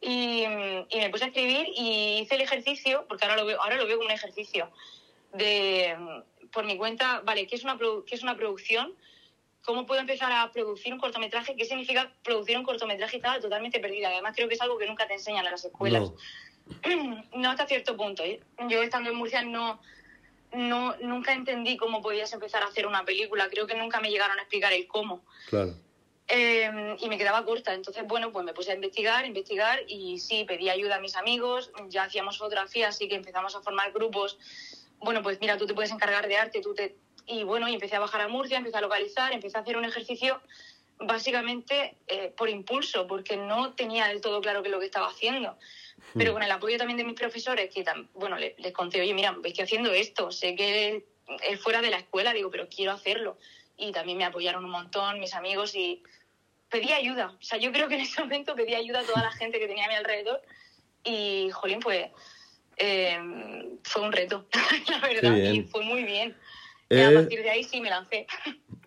Y, 0.00 0.44
y, 0.88 0.98
me 0.98 1.10
puse 1.10 1.24
a 1.24 1.28
escribir 1.28 1.66
y 1.76 2.20
hice 2.20 2.36
el 2.36 2.40
ejercicio, 2.40 3.04
porque 3.06 3.26
ahora 3.26 3.36
lo 3.36 3.44
veo, 3.44 3.60
ahora 3.60 3.76
lo 3.76 3.86
veo 3.86 3.96
como 3.96 4.08
un 4.08 4.14
ejercicio, 4.14 4.70
de 5.34 5.94
por 6.52 6.64
mi 6.64 6.76
cuenta, 6.76 7.20
vale, 7.20 7.46
¿qué 7.46 7.56
es 7.56 7.64
una, 7.64 7.78
qué 8.06 8.14
es 8.14 8.22
una 8.22 8.36
producción? 8.36 8.94
¿Cómo 9.62 9.86
puedo 9.86 10.00
empezar 10.00 10.32
a 10.32 10.50
producir 10.52 10.92
un 10.92 10.98
cortometraje? 10.98 11.54
¿Qué 11.54 11.64
significa 11.64 12.12
producir 12.24 12.56
un 12.56 12.64
cortometraje? 12.64 13.16
Estaba 13.16 13.40
totalmente 13.40 13.78
perdida. 13.78 14.08
Además, 14.08 14.34
creo 14.34 14.48
que 14.48 14.54
es 14.54 14.60
algo 14.60 14.78
que 14.78 14.86
nunca 14.86 15.06
te 15.06 15.14
enseñan 15.14 15.44
en 15.44 15.52
las 15.52 15.64
escuelas. 15.64 16.12
No, 16.84 17.24
no 17.34 17.50
hasta 17.50 17.66
cierto 17.66 17.96
punto. 17.96 18.24
¿eh? 18.24 18.40
Yo 18.68 18.82
estando 18.82 19.10
en 19.10 19.16
Murcia 19.16 19.42
no, 19.42 19.80
no, 20.52 20.96
nunca 21.00 21.32
entendí 21.32 21.76
cómo 21.76 22.02
podías 22.02 22.32
empezar 22.32 22.62
a 22.62 22.66
hacer 22.66 22.86
una 22.86 23.04
película. 23.04 23.48
Creo 23.48 23.66
que 23.66 23.74
nunca 23.74 24.00
me 24.00 24.10
llegaron 24.10 24.38
a 24.38 24.42
explicar 24.42 24.72
el 24.72 24.86
cómo. 24.86 25.24
Claro. 25.48 25.74
Eh, 26.28 26.96
y 27.00 27.08
me 27.08 27.18
quedaba 27.18 27.44
corta. 27.44 27.74
Entonces, 27.74 28.04
bueno, 28.06 28.32
pues 28.32 28.44
me 28.44 28.52
puse 28.52 28.70
a 28.70 28.74
investigar, 28.74 29.26
investigar 29.26 29.80
y 29.86 30.18
sí, 30.18 30.44
pedí 30.44 30.68
ayuda 30.68 30.96
a 30.96 31.00
mis 31.00 31.16
amigos. 31.16 31.72
Ya 31.88 32.04
hacíamos 32.04 32.38
fotografía, 32.38 32.88
así 32.88 33.08
que 33.08 33.16
empezamos 33.16 33.54
a 33.56 33.62
formar 33.62 33.92
grupos. 33.92 34.38
Bueno, 34.98 35.22
pues 35.22 35.40
mira, 35.40 35.56
tú 35.56 35.66
te 35.66 35.74
puedes 35.74 35.90
encargar 35.90 36.28
de 36.28 36.36
arte, 36.36 36.60
tú 36.60 36.74
te... 36.74 36.96
Y 37.26 37.44
bueno, 37.44 37.68
y 37.68 37.74
empecé 37.74 37.96
a 37.96 38.00
bajar 38.00 38.22
a 38.22 38.28
Murcia, 38.28 38.58
empecé 38.58 38.76
a 38.76 38.80
localizar, 38.80 39.32
empecé 39.32 39.56
a 39.56 39.60
hacer 39.60 39.76
un 39.76 39.84
ejercicio 39.84 40.40
básicamente 40.98 41.96
eh, 42.06 42.32
por 42.36 42.48
impulso, 42.48 43.06
porque 43.06 43.36
no 43.36 43.72
tenía 43.74 44.08
del 44.08 44.20
todo 44.20 44.40
claro 44.40 44.62
qué 44.62 44.68
es 44.68 44.72
lo 44.72 44.80
que 44.80 44.86
estaba 44.86 45.08
haciendo. 45.08 45.56
Pero 46.14 46.30
hmm. 46.30 46.34
con 46.34 46.42
el 46.42 46.50
apoyo 46.50 46.78
también 46.78 46.98
de 46.98 47.04
mis 47.04 47.14
profesores, 47.14 47.72
que 47.72 47.84
bueno, 48.14 48.36
les, 48.36 48.58
les 48.58 48.72
conté, 48.72 49.00
oye, 49.00 49.14
mira, 49.14 49.36
estoy 49.44 49.64
haciendo 49.64 49.92
esto, 49.92 50.30
sé 50.30 50.54
que 50.54 51.04
es 51.42 51.60
fuera 51.60 51.80
de 51.80 51.90
la 51.90 51.98
escuela, 51.98 52.32
digo, 52.32 52.50
pero 52.50 52.68
quiero 52.68 52.92
hacerlo. 52.92 53.38
Y 53.76 53.92
también 53.92 54.18
me 54.18 54.24
apoyaron 54.24 54.64
un 54.64 54.70
montón 54.70 55.20
mis 55.20 55.34
amigos 55.34 55.74
y 55.74 56.02
pedí 56.68 56.92
ayuda. 56.92 57.36
O 57.38 57.42
sea, 57.42 57.58
yo 57.58 57.72
creo 57.72 57.88
que 57.88 57.94
en 57.94 58.02
ese 58.02 58.20
momento 58.20 58.54
pedí 58.54 58.74
ayuda 58.74 59.00
a 59.00 59.04
toda 59.04 59.22
la 59.22 59.32
gente 59.32 59.58
que 59.58 59.66
tenía 59.66 59.86
a 59.86 59.88
mi 59.88 59.94
alrededor 59.94 60.40
y, 61.04 61.50
jolín, 61.50 61.80
pues 61.80 62.08
eh, 62.76 63.18
fue 63.82 64.02
un 64.02 64.12
reto, 64.12 64.46
la 64.88 64.98
verdad, 65.00 65.36
y 65.36 65.62
fue 65.62 65.82
muy 65.82 66.04
bien. 66.04 66.36
Y 66.90 67.00
a 67.00 67.12
partir 67.14 67.42
de 67.42 67.50
ahí 67.50 67.62
sí 67.62 67.80
me 67.80 67.88
lancé. 67.88 68.26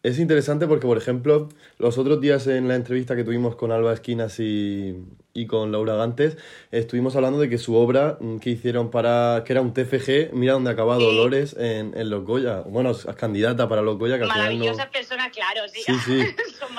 Es 0.04 0.20
interesante 0.20 0.68
porque, 0.68 0.86
por 0.86 0.98
ejemplo, 0.98 1.48
los 1.78 1.98
otros 1.98 2.20
días 2.20 2.46
en 2.48 2.68
la 2.68 2.76
entrevista 2.76 3.16
que 3.16 3.24
tuvimos 3.24 3.56
con 3.56 3.72
Alba 3.72 3.94
Esquinas 3.94 4.38
y, 4.42 4.98
y 5.34 5.48
con 5.48 5.72
Laura 5.72 5.96
Gantes, 5.96 6.38
estuvimos 6.72 7.16
hablando 7.16 7.40
de 7.40 7.50
que 7.50 7.58
su 7.58 7.76
obra 7.76 8.18
mm, 8.20 8.40
que 8.40 8.50
hicieron 8.50 8.92
para, 8.92 9.44
que 9.46 9.54
era 9.54 9.62
un 9.62 9.74
TFG, 9.74 10.34
mira 10.34 10.54
dónde 10.54 10.72
ha 10.72 10.74
acabado 10.74 11.00
Dolores 11.00 11.56
en, 11.58 11.98
en 11.98 12.10
Los 12.10 12.26
Goya. 12.26 12.64
Bueno, 12.66 12.92
es 12.92 13.06
candidata 13.16 13.70
para 13.70 13.82
Los 13.82 13.98
Goya. 13.98 14.20
Que 14.20 14.26
maravillosas 14.26 14.88
personas, 14.88 15.32
claro, 15.32 15.62
sí. 15.70 15.82
sí, 15.86 15.94
sí. 16.06 16.26
Son 16.60 16.73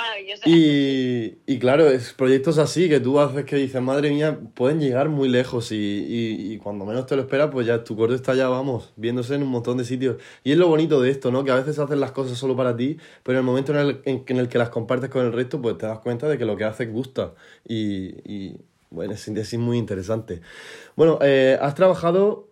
Y, 0.46 1.38
y, 1.46 1.58
claro, 1.58 1.88
es 1.88 2.12
proyectos 2.12 2.58
así 2.58 2.88
que 2.88 3.00
tú 3.00 3.18
haces 3.20 3.44
que 3.44 3.56
dices, 3.56 3.80
madre 3.82 4.10
mía, 4.10 4.38
pueden 4.54 4.80
llegar 4.80 5.08
muy 5.08 5.28
lejos 5.28 5.72
y, 5.72 5.76
y, 5.76 6.58
cuando 6.58 6.84
menos 6.84 7.06
te 7.06 7.16
lo 7.16 7.22
esperas, 7.22 7.50
pues 7.50 7.66
ya 7.66 7.84
tu 7.84 7.96
corto 7.96 8.14
está 8.14 8.34
ya, 8.34 8.48
vamos, 8.48 8.92
viéndose 8.96 9.34
en 9.34 9.42
un 9.42 9.48
montón 9.48 9.78
de 9.78 9.84
sitios. 9.84 10.16
Y 10.42 10.52
es 10.52 10.58
lo 10.58 10.68
bonito 10.68 11.00
de 11.00 11.10
esto, 11.10 11.30
¿no? 11.30 11.44
Que 11.44 11.50
a 11.50 11.56
veces 11.56 11.78
haces 11.78 11.98
las 11.98 12.12
cosas 12.12 12.38
solo 12.38 12.56
para 12.56 12.76
ti, 12.76 12.98
pero 13.22 13.38
en 13.38 13.44
el 13.44 13.46
momento 13.46 13.72
en 13.72 13.78
el, 13.78 14.00
en, 14.04 14.38
el 14.38 14.48
que 14.48 14.58
las 14.58 14.70
compartes 14.70 15.10
con 15.10 15.24
el 15.24 15.32
resto, 15.32 15.60
pues 15.60 15.78
te 15.78 15.86
das 15.86 15.98
cuenta 16.00 16.28
de 16.28 16.38
que 16.38 16.44
lo 16.44 16.56
que 16.56 16.64
haces 16.64 16.90
gusta. 16.92 17.34
y 17.66 18.56
bueno, 18.94 19.14
es, 19.14 19.58
muy 19.58 19.76
interesante. 19.78 20.40
Bueno, 20.96 21.18
eh, 21.20 21.58
has 21.60 21.74
trabajado 21.74 22.48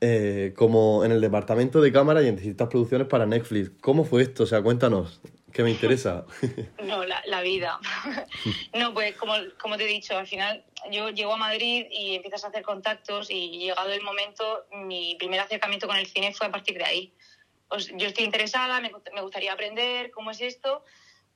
eh, 0.00 0.54
como 0.56 1.04
en 1.04 1.10
el 1.10 1.20
departamento 1.20 1.80
de 1.80 1.90
cámara 1.90 2.22
y 2.22 2.28
en 2.28 2.36
distintas 2.36 2.68
producciones 2.68 3.08
para 3.08 3.26
Netflix. 3.26 3.72
¿Cómo 3.80 4.04
fue 4.04 4.22
esto? 4.22 4.44
O 4.44 4.46
sea, 4.46 4.62
cuéntanos, 4.62 5.20
que 5.58 5.64
me 5.64 5.72
interesa. 5.72 6.24
no, 6.84 7.04
la, 7.04 7.20
la 7.26 7.42
vida. 7.42 7.80
no, 8.74 8.94
pues 8.94 9.16
como, 9.16 9.34
como 9.60 9.76
te 9.76 9.82
he 9.82 9.86
dicho, 9.88 10.16
al 10.16 10.28
final 10.28 10.64
yo 10.92 11.10
llego 11.10 11.32
a 11.32 11.36
Madrid 11.36 11.86
y 11.90 12.14
empiezas 12.14 12.44
a 12.44 12.48
hacer 12.48 12.62
contactos 12.62 13.28
y 13.28 13.58
llegado 13.58 13.90
el 13.90 14.02
momento, 14.02 14.66
mi 14.70 15.16
primer 15.16 15.40
acercamiento 15.40 15.88
con 15.88 15.96
el 15.96 16.06
cine 16.06 16.32
fue 16.32 16.46
a 16.46 16.52
partir 16.52 16.78
de 16.78 16.84
ahí. 16.84 17.12
Pues 17.68 17.90
yo 17.96 18.06
estoy 18.06 18.24
interesada, 18.24 18.80
me, 18.80 18.92
me 19.12 19.20
gustaría 19.20 19.52
aprender 19.52 20.12
cómo 20.12 20.30
es 20.30 20.40
esto 20.40 20.84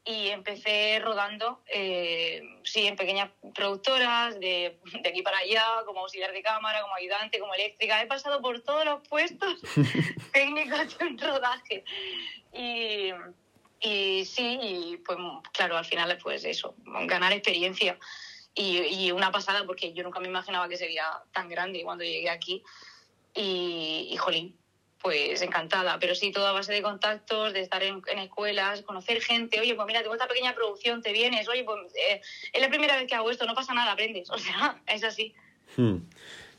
y 0.04 0.28
empecé 0.28 1.00
rodando, 1.00 1.60
eh, 1.66 2.42
sí, 2.62 2.86
en 2.86 2.94
pequeñas 2.94 3.28
productoras, 3.56 4.38
de, 4.38 4.78
de, 5.02 5.08
aquí 5.08 5.22
para 5.22 5.38
allá, 5.38 5.64
como 5.84 5.98
auxiliar 6.00 6.30
de 6.32 6.42
cámara, 6.42 6.82
como 6.82 6.94
ayudante, 6.94 7.40
como 7.40 7.54
eléctrica. 7.54 8.00
He 8.00 8.06
pasado 8.06 8.40
por 8.40 8.60
todos 8.60 8.84
los 8.84 9.08
puestos 9.08 9.60
técnicos 10.32 10.96
de 10.96 11.06
un 11.06 11.18
rodaje. 11.18 11.84
Y, 12.52 13.10
y 13.82 14.24
sí, 14.24 14.58
y 14.62 14.96
pues 14.98 15.18
claro, 15.52 15.76
al 15.76 15.84
final 15.84 16.16
pues 16.22 16.44
eso, 16.44 16.74
ganar 16.84 17.32
experiencia. 17.32 17.98
Y, 18.54 18.78
y, 18.80 19.12
una 19.12 19.32
pasada 19.32 19.64
porque 19.64 19.94
yo 19.94 20.02
nunca 20.02 20.20
me 20.20 20.28
imaginaba 20.28 20.68
que 20.68 20.76
sería 20.76 21.06
tan 21.32 21.48
grande 21.48 21.82
cuando 21.84 22.04
llegué 22.04 22.28
aquí. 22.28 22.62
Y, 23.34 24.08
y 24.10 24.16
jolín, 24.18 24.54
pues 25.02 25.42
encantada, 25.42 25.98
pero 25.98 26.14
sí, 26.14 26.30
todo 26.30 26.46
a 26.46 26.52
base 26.52 26.72
de 26.72 26.82
contactos, 26.82 27.52
de 27.52 27.60
estar 27.60 27.82
en, 27.82 28.02
en, 28.06 28.18
escuelas, 28.18 28.82
conocer 28.82 29.20
gente, 29.20 29.58
oye, 29.58 29.74
pues 29.74 29.86
mira, 29.86 30.02
tengo 30.02 30.14
esta 30.14 30.28
pequeña 30.28 30.54
producción, 30.54 31.02
te 31.02 31.12
vienes, 31.12 31.48
oye, 31.48 31.64
pues 31.64 31.92
eh, 31.94 32.20
es 32.52 32.60
la 32.60 32.68
primera 32.68 32.96
vez 32.96 33.06
que 33.08 33.14
hago 33.14 33.30
esto, 33.30 33.46
no 33.46 33.54
pasa 33.54 33.74
nada, 33.74 33.92
aprendes, 33.92 34.30
o 34.30 34.38
sea, 34.38 34.80
es 34.86 35.02
así. 35.02 35.34
Hmm. 35.76 35.96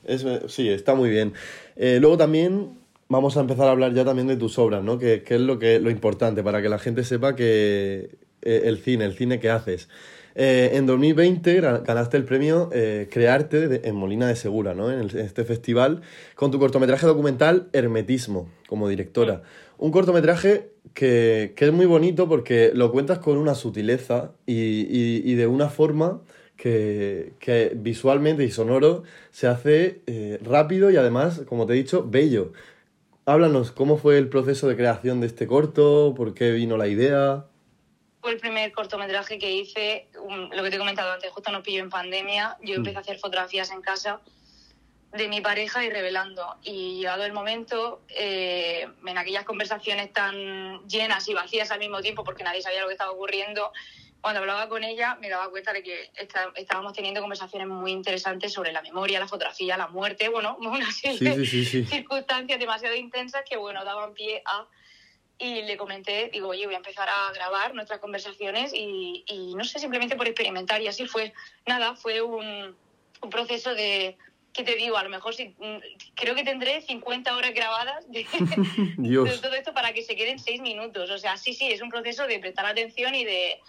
Es, 0.03 0.25
sí, 0.47 0.67
está 0.69 0.95
muy 0.95 1.09
bien. 1.09 1.33
Eh, 1.77 1.99
luego 2.01 2.17
también 2.17 2.82
vamos 3.09 3.37
a 3.37 3.41
empezar 3.41 3.67
a 3.67 3.71
hablar 3.71 3.93
ya 3.93 4.05
también 4.05 4.27
de 4.27 4.37
tus 4.37 4.57
obras, 4.59 4.83
¿no? 4.83 4.97
Que, 4.97 5.23
que 5.23 5.35
es 5.35 5.41
lo, 5.41 5.59
que, 5.59 5.79
lo 5.79 5.89
importante, 5.89 6.43
para 6.43 6.61
que 6.61 6.69
la 6.69 6.79
gente 6.79 7.03
sepa 7.03 7.35
que 7.35 8.17
eh, 8.41 8.61
el 8.65 8.77
cine, 8.79 9.05
el 9.05 9.13
cine 9.13 9.39
que 9.39 9.49
haces. 9.49 9.89
Eh, 10.35 10.71
en 10.73 10.87
2020 10.87 11.61
ganaste 11.85 12.17
el 12.17 12.25
premio 12.25 12.69
eh, 12.73 13.07
Crearte 13.11 13.87
en 13.87 13.95
Molina 13.95 14.27
de 14.27 14.35
Segura, 14.35 14.73
¿no? 14.73 14.91
En, 14.91 15.09
este 15.17 15.43
festival, 15.43 16.01
con 16.35 16.49
tu 16.49 16.59
cortometraje 16.59 17.05
documental 17.05 17.67
Hermetismo, 17.71 18.49
como 18.67 18.89
directora. 18.89 19.43
Un 19.77 19.91
cortometraje 19.91 20.71
que, 20.93 21.53
que, 21.55 21.65
es 21.65 21.73
muy 21.73 21.85
bonito 21.85 22.27
porque 22.27 22.71
lo 22.73 22.91
cuentas 22.91 23.19
con 23.19 23.37
una 23.37 23.53
sutileza 23.53 24.31
y, 24.45 24.53
y, 24.53 25.21
y 25.23 25.35
de 25.35 25.45
una 25.45 25.69
forma 25.69 26.21
que, 26.57 27.33
que, 27.39 27.73
visualmente 27.75 28.43
y 28.43 28.51
sonoro 28.51 29.03
se 29.31 29.47
hace 29.47 30.01
eh, 30.07 30.39
rápido 30.43 30.91
y 30.91 30.97
además, 30.97 31.41
como 31.47 31.65
te 31.65 31.73
he 31.73 31.75
dicho, 31.75 32.07
bello. 32.09 32.53
Háblanos, 33.25 33.71
¿cómo 33.71 33.97
fue 33.97 34.17
el 34.17 34.29
proceso 34.29 34.67
de 34.67 34.75
creación 34.75 35.21
de 35.21 35.27
este 35.27 35.47
corto? 35.47 36.13
¿Por 36.15 36.33
qué 36.33 36.51
vino 36.51 36.77
la 36.77 36.87
idea? 36.87 37.45
fue 38.23 38.31
el 38.31 38.39
primer 38.39 38.71
cortometraje 38.71 39.37
que 39.37 39.51
hice, 39.51 40.07
lo 40.53 40.63
que 40.63 40.69
te 40.69 40.77
he 40.77 40.79
comentado 40.79 41.11
antes, 41.11 41.29
justo 41.29 41.51
nos 41.51 41.61
pilló 41.61 41.83
en 41.83 41.89
pandemia, 41.89 42.57
yo 42.61 42.75
empecé 42.75 42.95
a 42.95 43.01
hacer 43.01 43.19
fotografías 43.19 43.69
en 43.69 43.81
casa 43.81 44.21
de 45.11 45.27
mi 45.27 45.41
pareja 45.41 45.83
y 45.83 45.89
revelando. 45.89 46.55
Y 46.63 46.99
llegado 46.99 47.25
el 47.25 47.33
momento, 47.33 48.01
eh, 48.07 48.87
en 49.05 49.17
aquellas 49.17 49.43
conversaciones 49.43 50.13
tan 50.13 50.87
llenas 50.87 51.27
y 51.27 51.33
vacías 51.33 51.69
al 51.71 51.79
mismo 51.79 51.99
tiempo, 51.99 52.23
porque 52.23 52.45
nadie 52.45 52.61
sabía 52.61 52.79
lo 52.79 52.87
que 52.87 52.93
estaba 52.93 53.11
ocurriendo, 53.11 53.73
cuando 54.23 54.39
hablaba 54.39 54.69
con 54.69 54.85
ella 54.85 55.17
me 55.19 55.27
daba 55.27 55.49
cuenta 55.49 55.73
de 55.73 55.83
que 55.83 56.09
está, 56.15 56.49
estábamos 56.55 56.93
teniendo 56.93 57.19
conversaciones 57.19 57.67
muy 57.67 57.91
interesantes 57.91 58.53
sobre 58.53 58.71
la 58.71 58.81
memoria, 58.81 59.19
la 59.19 59.27
fotografía, 59.27 59.75
la 59.75 59.89
muerte, 59.89 60.29
bueno, 60.29 60.55
una 60.61 60.89
serie 60.91 61.35
sí, 61.35 61.45
sí, 61.45 61.65
sí, 61.65 61.81
de 61.81 61.87
circunstancias 61.87 62.57
demasiado 62.57 62.95
intensas 62.95 63.43
que, 63.47 63.57
bueno, 63.57 63.83
daban 63.83 64.13
pie 64.13 64.41
a 64.45 64.65
y 65.37 65.63
le 65.63 65.75
comenté, 65.75 66.29
digo, 66.31 66.47
oye, 66.47 66.65
voy 66.65 66.75
a 66.75 66.77
empezar 66.77 67.09
a 67.09 67.33
grabar 67.33 67.73
nuestras 67.73 67.99
conversaciones 67.99 68.71
y, 68.73 69.25
y 69.27 69.55
no 69.55 69.65
sé, 69.65 69.79
simplemente 69.79 70.15
por 70.15 70.27
experimentar 70.27 70.81
y 70.81 70.87
así 70.87 71.05
fue. 71.05 71.33
Nada, 71.65 71.95
fue 71.95 72.21
un, 72.21 72.77
un 73.21 73.29
proceso 73.29 73.75
de, 73.75 74.15
¿qué 74.53 74.63
te 74.63 74.75
digo? 74.75 74.95
A 74.95 75.03
lo 75.03 75.09
mejor 75.09 75.33
sí, 75.33 75.53
mm, 75.57 75.77
creo 76.15 76.33
que 76.33 76.45
tendré 76.45 76.81
50 76.81 77.35
horas 77.35 77.53
grabadas 77.53 78.09
de, 78.09 78.25
de, 78.97 79.37
todo 79.41 79.53
esto 79.53 79.73
para 79.73 79.91
que 79.91 80.03
se 80.03 80.15
queden 80.15 80.39
6 80.39 80.61
minutos. 80.61 81.09
O 81.09 81.17
sea, 81.17 81.35
sí, 81.35 81.53
sí, 81.53 81.69
es 81.69 81.81
un 81.81 81.89
proceso 81.89 82.25
de 82.25 82.39
prestar 82.39 82.65
atención 82.65 83.13
y 83.15 83.25
de 83.25 83.59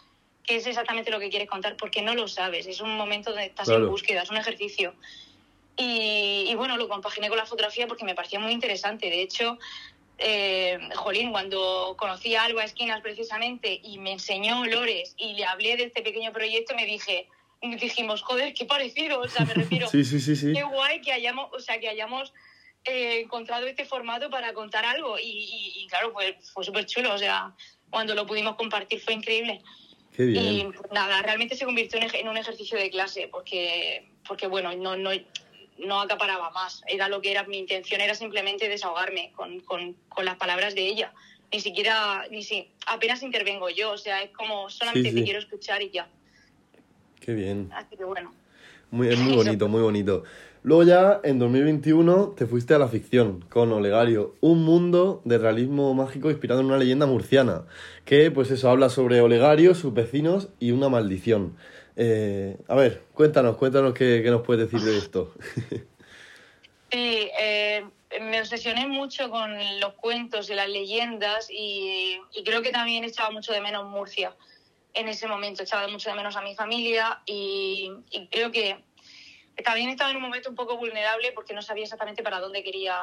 qué 0.44 0.56
es 0.56 0.66
exactamente 0.66 1.10
lo 1.10 1.18
que 1.18 1.30
quieres 1.30 1.48
contar, 1.48 1.76
porque 1.76 2.02
no 2.02 2.14
lo 2.14 2.28
sabes. 2.28 2.66
Es 2.66 2.80
un 2.80 2.96
momento 2.96 3.30
donde 3.30 3.46
estás 3.46 3.66
claro. 3.66 3.84
en 3.84 3.90
búsqueda, 3.90 4.22
es 4.22 4.30
un 4.30 4.36
ejercicio. 4.36 4.94
Y, 5.76 6.46
y, 6.48 6.54
bueno, 6.54 6.76
lo 6.76 6.88
compaginé 6.88 7.28
con 7.28 7.38
la 7.38 7.46
fotografía 7.46 7.86
porque 7.86 8.04
me 8.04 8.14
parecía 8.14 8.38
muy 8.38 8.52
interesante. 8.52 9.10
De 9.10 9.22
hecho, 9.22 9.58
eh, 10.18 10.78
Jolín, 10.94 11.32
cuando 11.32 11.96
conocí 11.98 12.36
a 12.36 12.44
Alba 12.44 12.64
Esquinas 12.64 13.00
precisamente 13.00 13.80
y 13.82 13.98
me 13.98 14.12
enseñó 14.12 14.60
olores 14.60 15.14
y 15.16 15.34
le 15.34 15.44
hablé 15.44 15.76
de 15.76 15.84
este 15.84 16.02
pequeño 16.02 16.32
proyecto, 16.32 16.76
me 16.76 16.86
dije, 16.86 17.26
dijimos, 17.60 18.22
joder, 18.22 18.54
qué 18.54 18.64
parecido, 18.64 19.20
o 19.20 19.28
sea, 19.28 19.44
me 19.44 19.54
refiero, 19.54 19.88
sí, 19.90 20.04
sí, 20.04 20.20
sí, 20.20 20.52
qué 20.52 20.62
guay 20.62 21.00
que 21.00 21.12
hayamos, 21.12 21.50
o 21.52 21.58
sea, 21.58 21.80
que 21.80 21.88
hayamos 21.88 22.32
eh, 22.86 23.20
encontrado 23.20 23.66
este 23.66 23.86
formato 23.86 24.28
para 24.28 24.52
contar 24.52 24.84
algo. 24.84 25.16
Y, 25.18 25.86
claro, 25.88 26.12
pues 26.12 26.34
fue 26.52 26.64
súper 26.64 26.84
chulo. 26.84 27.14
O 27.14 27.18
sea, 27.18 27.54
cuando 27.90 28.14
lo 28.14 28.26
pudimos 28.26 28.56
compartir 28.56 29.00
fue 29.00 29.14
increíble. 29.14 29.62
Qué 30.14 30.26
bien. 30.26 30.44
Y 30.44 30.94
nada, 30.94 31.23
realmente 31.23 31.56
se 31.56 31.64
convirtió 31.64 31.99
en 32.00 32.28
un 32.28 32.37
ejercicio 32.37 32.78
de 32.78 32.90
clase 32.90 33.28
porque, 33.30 34.06
porque 34.26 34.47
bueno, 34.47 34.75
no, 34.76 34.97
no, 34.97 35.11
no 35.78 36.00
acaparaba 36.00 36.50
más. 36.50 36.83
Era 36.87 37.09
lo 37.09 37.21
que 37.21 37.33
era 37.33 37.44
mi 37.44 37.59
intención, 37.59 38.00
era 38.00 38.14
simplemente 38.14 38.68
desahogarme 38.68 39.33
con, 39.35 39.61
con, 39.61 39.94
con 40.09 40.25
las 40.25 40.37
palabras 40.37 40.75
de 40.75 40.87
ella. 40.87 41.12
Ni 41.52 41.61
siquiera, 41.61 42.26
ni 42.30 42.42
si, 42.42 42.68
apenas 42.87 43.23
intervengo 43.23 43.68
yo, 43.71 43.92
o 43.92 43.99
sea, 43.99 44.23
es 44.23 44.30
como 44.30 44.71
solamente 44.71 45.12
te 45.12 45.25
quiero 45.25 45.38
escuchar 45.38 45.83
y 45.83 45.90
ya. 45.90 46.09
Qué 47.21 47.35
bien. 47.35 47.71
Así 47.73 47.97
que 47.97 48.04
bueno. 48.04 48.33
Muy, 48.90 49.09
es 49.09 49.18
muy 49.18 49.35
bonito, 49.37 49.68
muy 49.68 49.83
bonito. 49.83 50.25
Luego 50.64 50.83
ya 50.83 51.21
en 51.25 51.38
2021 51.38 52.30
te 52.38 52.47
fuiste 52.47 52.73
a 52.73 52.78
la 52.78 52.88
ficción 52.88 53.44
con 53.50 53.71
Olegario, 53.71 54.35
un 54.40 54.64
mundo 54.64 55.21
de 55.26 55.37
realismo 55.37 55.92
mágico 55.92 56.30
inspirado 56.30 56.62
en 56.62 56.68
una 56.68 56.78
leyenda 56.78 57.04
murciana, 57.04 57.66
que 58.06 58.30
pues 58.30 58.50
eso 58.50 58.71
habla 58.71 58.88
sobre 58.88 59.21
Olegario, 59.21 59.75
sus 59.75 59.92
vecinos 59.92 60.49
y 60.61 60.71
una 60.71 60.88
maldición. 60.88 61.54
Eh, 61.97 62.56
a 62.66 62.76
ver, 62.76 63.02
cuéntanos, 63.12 63.59
cuéntanos 63.59 63.92
qué, 63.92 64.23
nos 64.30 64.40
puedes 64.40 64.71
decir 64.71 64.80
de 64.80 64.97
esto. 64.97 65.35
sí, 66.90 67.28
eh, 67.38 67.85
me 68.23 68.40
obsesioné 68.40 68.87
mucho 68.87 69.28
con 69.28 69.52
los 69.80 69.92
cuentos 69.92 70.49
y 70.49 70.54
las 70.54 70.71
leyendas 70.71 71.47
y, 71.50 72.18
creo 72.42 72.62
que 72.62 72.71
también 72.71 73.04
echaba 73.04 73.30
mucho 73.30 73.52
de 73.52 73.61
menos 73.61 73.85
Murcia 73.85 74.35
en 74.94 75.09
ese 75.09 75.26
momento, 75.26 75.62
echaba 75.62 75.87
mucho 75.88 76.09
de 76.09 76.16
menos 76.16 76.37
a 76.37 76.40
mi 76.40 76.54
familia 76.54 77.21
y 77.26 77.90
creo 78.30 78.50
que 78.50 78.83
también 79.62 79.90
estaba 79.90 80.11
en 80.11 80.16
un 80.16 80.23
momento 80.23 80.50
un 80.50 80.56
poco 80.56 80.76
vulnerable 80.76 81.32
porque 81.32 81.54
no 81.54 81.62
sabía 81.62 81.84
exactamente 81.84 82.23
para 82.23 82.40
dónde 82.40 82.62
quería, 82.62 82.96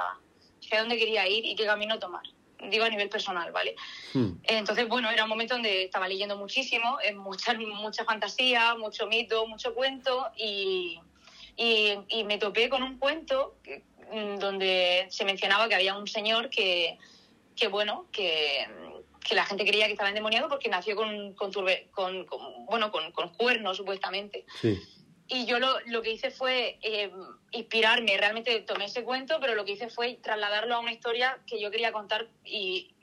hacia 0.64 0.80
dónde 0.80 0.98
quería 0.98 1.28
ir 1.28 1.46
y 1.46 1.56
qué 1.56 1.66
camino 1.66 2.00
tomar. 2.00 2.24
Digo 2.70 2.86
a 2.86 2.90
nivel 2.90 3.10
personal, 3.10 3.52
¿vale? 3.52 3.76
Hmm. 4.14 4.34
Entonces, 4.44 4.88
bueno, 4.88 5.10
era 5.10 5.24
un 5.24 5.30
momento 5.30 5.56
donde 5.56 5.86
estaba 5.86 6.08
leyendo 6.08 6.38
muchísimo, 6.38 7.00
mucha, 7.16 7.54
mucha 7.56 8.06
fantasía, 8.06 8.76
mucho 8.76 9.08
mito, 9.08 9.48
mucho 9.48 9.74
cuento 9.74 10.30
y, 10.38 11.00
y, 11.56 11.98
y 12.10 12.24
me 12.24 12.38
topé 12.38 12.70
con 12.70 12.84
un 12.84 13.00
cuento 13.00 13.56
mm, 14.12 14.38
donde 14.38 15.08
se 15.10 15.26
mencionaba 15.26 15.68
que 15.68 15.76
había 15.76 15.98
un 15.98 16.08
señor 16.08 16.52
que, 16.52 17.00
que 17.56 17.68
bueno, 17.68 18.06
que, 18.12 18.68
que 19.28 19.34
la 19.34 19.46
gente 19.46 19.66
creía 19.66 19.88
que 19.88 19.94
estaba 19.94 20.10
endemoniado 20.10 20.48
porque 20.48 20.70
nació 20.70 20.96
con, 20.96 21.34
con, 21.34 21.52
con, 21.52 22.26
con 22.26 22.66
bueno, 22.68 22.92
con, 22.92 23.12
con 23.12 23.30
cuernos, 23.30 23.78
supuestamente. 23.78 24.46
Sí 24.62 24.80
y 25.34 25.46
yo 25.46 25.60
lo, 25.60 25.80
lo, 25.86 26.02
que 26.02 26.12
hice 26.12 26.30
fue 26.30 26.78
eh, 26.82 27.10
inspirarme, 27.52 28.18
realmente 28.18 28.60
tomé 28.62 28.86
ese 28.86 29.04
cuento, 29.04 29.40
pero 29.40 29.56
lo 29.56 29.64
que 29.64 29.72
hice 29.72 29.90
fue 29.90 30.20
trasladarlo 30.22 30.76
a 30.76 30.80
una 30.80 30.92
historia 30.92 31.40
que 31.48 31.60
yo 31.60 31.72
quería 31.72 31.94
contar 31.94 32.28
y 32.44 32.94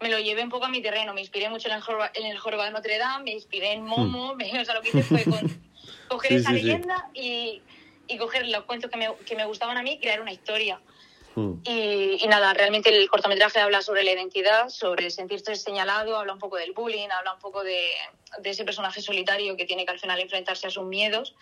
me 0.00 0.08
lo 0.08 0.20
llevé 0.20 0.44
un 0.44 0.50
poco 0.50 0.66
a 0.66 0.68
mi 0.68 0.80
terreno. 0.80 1.12
Me 1.14 1.20
inspiré 1.20 1.50
mucho 1.50 1.68
en 1.68 1.74
el, 1.74 1.82
en 2.14 2.26
el 2.30 2.38
Jorobado 2.38 2.68
de 2.68 2.74
Notre 2.74 2.96
Dame, 2.96 3.24
me 3.24 3.32
inspiré 3.32 3.72
en 3.72 3.82
Momo, 3.82 4.34
hmm. 4.34 4.60
o 4.60 4.64
sea, 4.64 4.74
lo 4.74 4.82
que 4.82 4.88
hice 4.90 5.02
fue 5.02 5.24
coger 6.08 6.32
esa 6.34 6.52
leyenda 6.52 7.10
Y, 7.12 7.60
y, 8.06 8.18
coger 8.18 8.46
los 8.46 8.62
cuentos 8.64 8.88
que 8.88 8.96
me, 8.96 9.08
que 9.26 9.34
me 9.34 9.44
gustaban 9.44 9.76
a 9.76 9.82
mí 9.82 9.94
y 9.94 9.98
crear 9.98 10.20
una 10.20 10.32
historia. 10.32 10.80
Mm. 11.34 11.62
Y, 11.64 12.26
nada, 12.28 12.52
realmente 12.54 12.90
el 12.90 13.08
cortometraje 13.08 13.60
habla 13.60 13.82
sobre 13.82 14.04
la 14.04 14.12
identidad, 14.12 14.68
sobre 14.68 15.10
sentirse 15.10 15.56
señalado, 15.56 16.16
habla 16.16 16.34
un 16.34 16.38
poco 16.38 16.56
del 16.56 16.72
bullying, 16.72 17.08
habla 17.08 17.34
un 17.34 17.40
poco 17.40 17.62
de, 17.64 17.92
ese 18.44 18.64
personaje 18.64 19.00
solitario 19.00 19.56
que 19.56 19.64
tiene 19.64 19.84
que 19.84 19.92
al 19.92 20.00
final 20.00 20.20
enfrentarse 20.20 20.66
a 20.66 20.70
sus 20.70 20.84
miedos. 20.84 21.34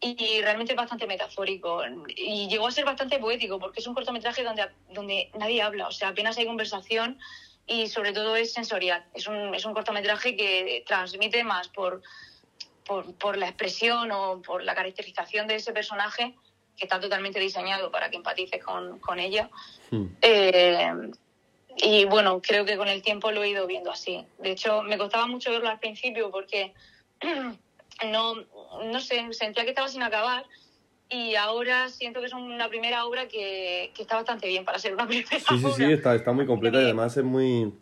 Y, 0.00 0.40
realmente 0.40 0.72
es 0.72 0.76
bastante 0.76 1.06
metafórico. 1.06 1.82
Y 2.08 2.48
llegó 2.48 2.66
a 2.66 2.72
ser 2.72 2.84
bastante 2.84 3.18
poético 3.18 3.58
porque 3.58 3.80
es 3.80 3.86
un 3.86 3.94
cortometraje 3.94 4.42
donde, 4.42 4.68
donde 4.90 5.30
nadie 5.38 5.62
habla, 5.62 5.88
o 5.88 5.92
sea, 5.92 6.08
apenas 6.08 6.38
hay 6.38 6.46
conversación 6.46 7.18
y 7.66 7.86
sobre 7.88 8.12
todo 8.12 8.34
es 8.34 8.52
sensorial. 8.52 9.04
Es 9.14 9.26
un, 9.26 9.54
es 9.54 9.64
un 9.64 9.74
cortometraje 9.74 10.36
que 10.36 10.82
transmite 10.86 11.44
más 11.44 11.68
por, 11.68 12.02
por, 12.84 13.14
por 13.14 13.36
la 13.36 13.46
expresión 13.46 14.10
o 14.10 14.42
por 14.42 14.64
la 14.64 14.74
caracterización 14.74 15.46
de 15.46 15.56
ese 15.56 15.72
personaje 15.72 16.34
que 16.80 16.86
está 16.86 16.98
totalmente 16.98 17.38
diseñado 17.38 17.90
para 17.90 18.08
que 18.08 18.16
empatices 18.16 18.64
con, 18.64 18.98
con 19.00 19.18
ella. 19.18 19.50
Hmm. 19.90 20.06
Eh, 20.22 21.10
y 21.76 22.06
bueno, 22.06 22.40
creo 22.42 22.64
que 22.64 22.78
con 22.78 22.88
el 22.88 23.02
tiempo 23.02 23.30
lo 23.30 23.42
he 23.42 23.50
ido 23.50 23.66
viendo 23.66 23.90
así. 23.90 24.24
De 24.38 24.52
hecho, 24.52 24.82
me 24.82 24.96
costaba 24.96 25.26
mucho 25.26 25.50
verlo 25.50 25.68
al 25.68 25.78
principio 25.78 26.30
porque 26.30 26.72
no, 28.10 28.34
no 28.34 29.00
sé, 29.00 29.26
sentía 29.32 29.64
que 29.64 29.70
estaba 29.70 29.88
sin 29.88 30.02
acabar 30.02 30.46
y 31.10 31.34
ahora 31.34 31.90
siento 31.90 32.20
que 32.20 32.26
es 32.26 32.32
una 32.32 32.68
primera 32.68 33.04
obra 33.04 33.28
que, 33.28 33.92
que 33.94 34.02
está 34.02 34.16
bastante 34.16 34.48
bien 34.48 34.64
para 34.64 34.78
ser 34.78 34.94
una 34.94 35.06
primera 35.06 35.38
sí, 35.38 35.44
obra. 35.62 35.74
Sí, 35.74 35.84
sí, 35.84 35.92
está, 35.92 36.14
está 36.14 36.32
muy 36.32 36.46
completa 36.46 36.80
y 36.80 36.84
además 36.84 37.14
es 37.14 37.24
muy, 37.24 37.74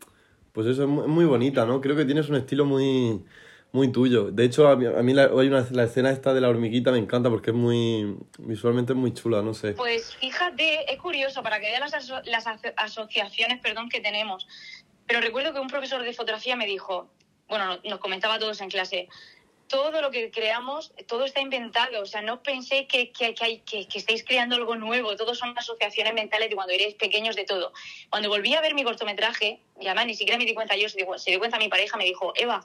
pues 0.53 0.67
eso, 0.67 0.83
es 0.83 0.89
muy 0.89 1.25
bonita, 1.25 1.65
¿no? 1.65 1.81
Creo 1.81 1.95
que 1.95 2.05
tienes 2.05 2.29
un 2.29 2.35
estilo 2.35 2.65
muy 2.65 3.25
muy 3.73 3.93
tuyo. 3.93 4.31
De 4.31 4.45
hecho, 4.45 4.69
a 4.69 4.77
mí, 4.77 4.87
a 4.87 5.03
mí 5.03 5.13
la, 5.13 5.25
hay 5.25 5.49
una, 5.49 5.67
la 5.71 5.85
escena 5.85 6.11
esta 6.11 6.33
de 6.33 6.41
la 6.41 6.49
hormiguita 6.49 6.91
me 6.91 6.99
encanta 6.99 7.29
porque 7.29 7.51
es 7.51 7.57
muy, 7.57 8.17
visualmente 8.39 8.93
es 8.93 8.99
muy 8.99 9.13
chula, 9.13 9.43
no 9.43 9.55
sé. 9.55 9.73
Pues 9.73 10.17
fíjate, 10.17 10.93
es 10.93 10.99
curioso 10.99 11.43
para 11.43 11.61
que 11.61 11.67
vean 11.67 11.81
las, 11.81 12.09
las 12.25 12.47
asociaciones 12.77 13.61
perdón, 13.61 13.89
que 13.89 14.01
tenemos. 14.01 14.47
Pero 15.07 15.21
recuerdo 15.21 15.53
que 15.53 15.61
un 15.61 15.69
profesor 15.69 16.03
de 16.03 16.13
fotografía 16.13 16.57
me 16.57 16.67
dijo, 16.67 17.11
bueno, 17.49 17.79
nos 17.85 17.99
comentaba 17.99 18.35
a 18.35 18.39
todos 18.39 18.61
en 18.61 18.69
clase, 18.69 19.09
todo 19.69 20.01
lo 20.01 20.11
que 20.11 20.31
creamos, 20.31 20.93
todo 21.07 21.25
está 21.25 21.41
inventado. 21.41 22.03
O 22.03 22.07
sea, 22.07 22.23
no 22.23 22.43
pensé 22.43 22.87
que, 22.87 23.13
que, 23.13 23.35
que, 23.35 23.63
que, 23.65 23.99
estéis 23.99 24.25
creando 24.25 24.57
algo 24.57 24.77
nuevo. 24.77 25.15
Todos 25.17 25.39
son 25.39 25.57
asociaciones 25.57 26.15
mentales 26.15 26.49
de 26.49 26.57
cuando 26.57 26.73
eres 26.73 26.95
pequeños 26.95 27.37
de 27.37 27.45
todo. 27.45 27.73
Cuando 28.11 28.29
volví 28.29 28.55
a 28.55 28.61
ver 28.61 28.75
mi 28.75 28.83
cortometraje, 28.83 29.61
y 29.81 29.87
además 29.87 30.07
ni 30.07 30.15
siquiera 30.15 30.39
me 30.39 30.47
di 30.47 30.55
cuenta 30.55 30.75
yo, 30.77 30.89
se 30.89 30.97
dio, 30.97 31.19
se 31.19 31.31
dio 31.31 31.39
cuenta 31.39 31.59
mi 31.59 31.69
pareja, 31.69 31.97
me 31.97 32.05
dijo, 32.05 32.33
Eva, 32.35 32.65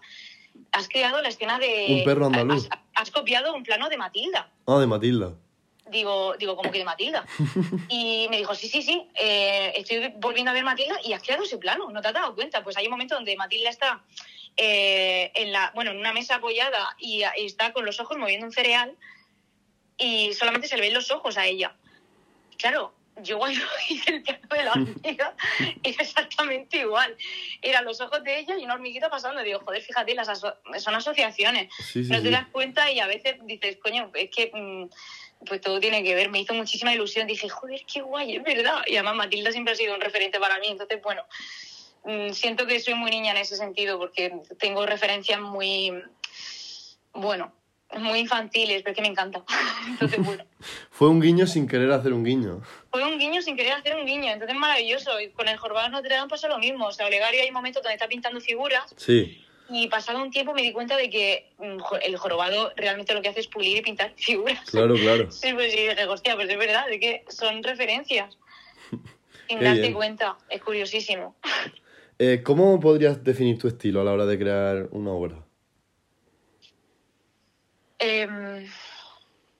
has 0.71 0.87
creado 0.87 1.21
la 1.21 1.29
escena 1.29 1.59
de... 1.59 1.87
Un 1.89 2.03
perro 2.03 2.25
andaluz. 2.25 2.67
Has, 2.95 3.11
copiado 3.11 3.53
un 3.55 3.63
plano 3.63 3.89
de 3.89 3.97
Matilda. 3.97 4.51
Ah, 4.67 4.79
de 4.79 4.87
Matilda. 4.87 5.33
Digo, 5.89 6.35
digo, 6.37 6.55
¿cómo 6.55 6.71
que 6.71 6.79
de 6.79 6.85
Matilda? 6.85 7.25
y 7.89 8.27
me 8.29 8.37
dijo, 8.37 8.55
sí, 8.55 8.67
sí, 8.67 8.81
sí, 8.81 9.07
eh, 9.15 9.73
estoy 9.75 10.13
volviendo 10.17 10.51
a 10.51 10.53
ver 10.53 10.63
Matilda 10.63 10.95
y 11.03 11.13
has 11.13 11.21
creado 11.21 11.43
ese 11.43 11.57
plano, 11.57 11.89
¿no 11.91 12.01
te 12.01 12.07
has 12.07 12.13
dado 12.13 12.33
cuenta? 12.33 12.63
Pues 12.63 12.77
hay 12.77 12.85
un 12.85 12.91
momento 12.91 13.15
donde 13.15 13.35
Matilda 13.35 13.69
está 13.69 14.03
eh, 14.55 15.31
en, 15.35 15.51
la, 15.51 15.71
bueno, 15.75 15.91
en 15.91 15.97
una 15.97 16.13
mesa 16.13 16.35
apoyada 16.35 16.95
y, 16.97 17.23
está 17.37 17.73
con 17.73 17.85
los 17.85 17.99
ojos 17.99 18.17
moviendo 18.17 18.45
un 18.45 18.51
cereal 18.51 18.95
y 19.97 20.33
solamente 20.33 20.67
se 20.67 20.75
le 20.75 20.83
ven 20.83 20.93
los 20.93 21.11
ojos 21.11 21.37
a 21.37 21.45
ella. 21.45 21.75
Claro, 22.57 22.93
yo 23.21 23.37
cuando 23.37 23.61
hice 23.89 24.15
el 24.15 24.23
plano 24.23 24.47
de 24.49 24.63
la 24.63 24.71
hormiga 24.71 25.35
era 25.83 26.01
exactamente 26.01 26.77
igual. 26.77 27.15
Eran 27.61 27.85
los 27.85 28.01
ojos 28.01 28.23
de 28.23 28.39
ella 28.39 28.57
y 28.57 28.63
una 28.65 28.75
hormiguita 28.75 29.09
pasando. 29.09 29.41
Digo, 29.43 29.59
joder, 29.59 29.81
fíjate, 29.81 30.15
las 30.15 30.39
son 30.39 30.95
asociaciones. 30.95 31.69
no 31.95 32.21
te 32.21 32.31
das 32.31 32.47
cuenta 32.51 32.91
y 32.91 32.99
a 32.99 33.07
veces 33.07 33.35
dices, 33.43 33.77
coño, 33.77 34.11
es 34.13 34.29
que 34.29 34.51
mm, 34.53 35.45
pues 35.45 35.61
todo 35.61 35.79
tiene 35.79 36.03
que 36.03 36.15
ver. 36.15 36.29
Me 36.29 36.41
hizo 36.41 36.53
muchísima 36.53 36.93
ilusión. 36.93 37.27
Dije, 37.27 37.49
joder, 37.49 37.81
qué 37.91 38.01
guay, 38.01 38.37
es 38.37 38.43
verdad. 38.43 38.81
Y 38.87 38.95
además 38.95 39.15
Matilda 39.15 39.51
siempre 39.51 39.73
ha 39.73 39.77
sido 39.77 39.93
un 39.93 40.01
referente 40.01 40.39
para 40.39 40.59
mí. 40.59 40.67
Entonces, 40.67 41.01
bueno, 41.01 41.23
mm, 42.05 42.31
siento 42.31 42.65
que 42.65 42.79
soy 42.79 42.95
muy 42.95 43.11
niña 43.11 43.31
en 43.31 43.37
ese 43.37 43.55
sentido 43.55 43.99
porque 43.99 44.33
tengo 44.59 44.85
referencias 44.85 45.39
muy, 45.39 45.93
bueno, 47.13 47.53
muy 47.99 48.19
infantiles, 48.19 48.81
pero 48.83 48.95
que 48.95 49.01
me 49.01 49.07
encanta. 49.07 49.43
Fue 50.91 51.09
un 51.09 51.21
guiño 51.21 51.47
sin 51.47 51.67
querer 51.67 51.91
hacer 51.91 52.13
un 52.13 52.23
guiño. 52.23 52.61
Fue 52.91 53.03
un 53.03 53.17
guiño 53.17 53.41
sin 53.41 53.55
querer 53.55 53.73
hacer 53.73 53.95
un 53.95 54.05
guiño, 54.05 54.31
entonces 54.31 54.55
maravilloso. 54.57 55.19
Y 55.19 55.29
con 55.29 55.47
el 55.47 55.57
Jorobado 55.57 55.89
Notre 55.89 56.15
Dame 56.15 56.29
pasa 56.29 56.47
lo 56.47 56.59
mismo. 56.59 56.87
O 56.87 56.91
sea, 56.91 57.07
Olegario 57.07 57.41
hay 57.41 57.51
momentos 57.51 57.81
donde 57.83 57.95
está 57.95 58.07
pintando 58.07 58.39
figuras. 58.39 58.93
Sí. 58.97 59.43
Y 59.69 59.87
pasado 59.87 60.21
un 60.21 60.29
tiempo 60.29 60.53
me 60.53 60.61
di 60.61 60.71
cuenta 60.71 60.97
de 60.97 61.09
que 61.09 61.51
mm, 61.57 61.77
el 62.03 62.17
jorobado 62.17 62.71
realmente 62.75 63.13
lo 63.13 63.21
que 63.21 63.29
hace 63.29 63.39
es 63.39 63.47
pulir 63.47 63.77
y 63.77 63.81
pintar 63.81 64.13
figuras. 64.17 64.69
Claro, 64.69 64.95
claro. 64.95 65.31
Sí, 65.31 65.53
pues 65.53 65.71
sí, 65.71 65.79
dije, 65.87 66.05
hostia, 66.05 66.35
pues 66.35 66.49
es 66.49 66.57
verdad, 66.57 66.85
de 66.87 66.99
que 66.99 67.25
son 67.29 67.63
referencias. 67.63 68.37
Sin 69.47 69.59
darte 69.59 69.93
cuenta, 69.93 70.37
es 70.49 70.61
curiosísimo. 70.61 71.35
Eh, 72.17 72.41
¿Cómo 72.43 72.79
podrías 72.79 73.23
definir 73.23 73.57
tu 73.57 73.67
estilo 73.67 74.01
a 74.01 74.03
la 74.03 74.13
hora 74.13 74.25
de 74.25 74.39
crear 74.39 74.87
una 74.91 75.11
obra? 75.11 75.42
Em, 78.03 78.69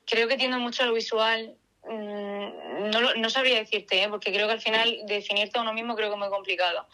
creo 0.06 0.28
que 0.28 0.38
tiendo 0.38 0.60
mucho 0.60 0.84
a 0.84 0.86
lo 0.86 0.94
visual. 0.94 1.56
Mm, 1.86 2.90
no, 2.92 3.16
no 3.16 3.30
sabría 3.30 3.58
decirte, 3.58 4.04
¿eh? 4.04 4.10
porque 4.10 4.32
creo 4.32 4.48
que 4.48 4.54
al 4.54 4.62
final 4.62 5.00
definirte 5.06 5.58
a 5.58 5.62
uno 5.62 5.74
mismo 5.74 5.96
creo 5.96 6.10
que 6.10 6.16
es 6.16 6.20
muy 6.20 6.30
complicado. 6.30 6.88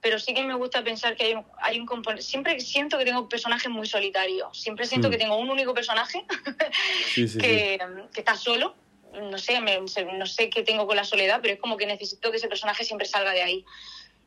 Pero 0.00 0.18
sí 0.18 0.32
que 0.34 0.42
me 0.42 0.54
gusta 0.54 0.82
pensar 0.82 1.14
que 1.14 1.24
hay 1.24 1.34
un, 1.34 1.44
hay 1.58 1.78
un 1.78 1.86
componente. 1.86 2.24
Siempre 2.24 2.58
siento 2.60 2.96
que 2.98 3.04
tengo 3.04 3.28
personajes 3.28 3.70
muy 3.70 3.86
solitarios. 3.86 4.58
Siempre 4.58 4.86
siento 4.86 5.08
hmm. 5.08 5.10
que 5.10 5.18
tengo 5.18 5.36
un 5.36 5.50
único 5.50 5.74
personaje 5.74 6.24
que, 7.14 7.78
que, 8.12 8.20
está 8.20 8.34
solo. 8.34 8.74
No 9.12 9.38
sé, 9.38 9.60
no 9.60 10.26
sé 10.26 10.50
qué 10.50 10.62
tengo 10.62 10.86
con 10.86 10.96
la 10.96 11.04
soledad, 11.04 11.40
pero 11.42 11.54
es 11.54 11.60
como 11.60 11.76
que 11.76 11.84
necesito 11.84 12.30
que 12.30 12.36
ese 12.36 12.48
personaje 12.48 12.84
siempre 12.84 13.06
salga 13.06 13.32
de 13.32 13.42
ahí 13.42 13.64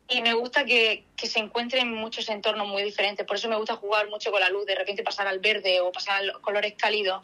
y 0.10 0.22
me 0.22 0.34
gusta 0.34 0.66
que, 0.66 1.06
que, 1.16 1.28
se 1.28 1.40
encuentre 1.40 1.80
en 1.80 1.94
muchos 1.94 2.30
entornos 2.30 2.68
muy 2.68 2.84
diferentes. 2.84 3.26
Por 3.26 3.38
eso 3.38 3.48
me 3.48 3.56
gusta 3.56 3.76
jugar 3.76 4.10
mucho 4.10 4.32
con 4.32 4.42
la 4.42 4.50
luz, 4.50 4.66
de 4.66 4.76
repente 4.76 5.04
pasar 5.04 5.28
al 5.28 5.40
verde 5.40 5.82
o 5.82 5.92
pasar 5.92 6.24
a 6.30 6.40
colores 6.40 6.74
cálidos. 6.78 7.22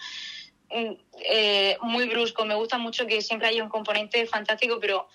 mm, 0.70 0.94
eh, 1.26 1.78
muy 1.82 2.08
brusco. 2.08 2.46
Me 2.46 2.56
gusta 2.56 2.78
mucho 2.78 3.06
que 3.06 3.22
siempre 3.22 3.48
haya 3.48 3.64
un 3.64 3.70
componente 3.70 4.26
fantástico, 4.28 4.80
pero 4.80 5.08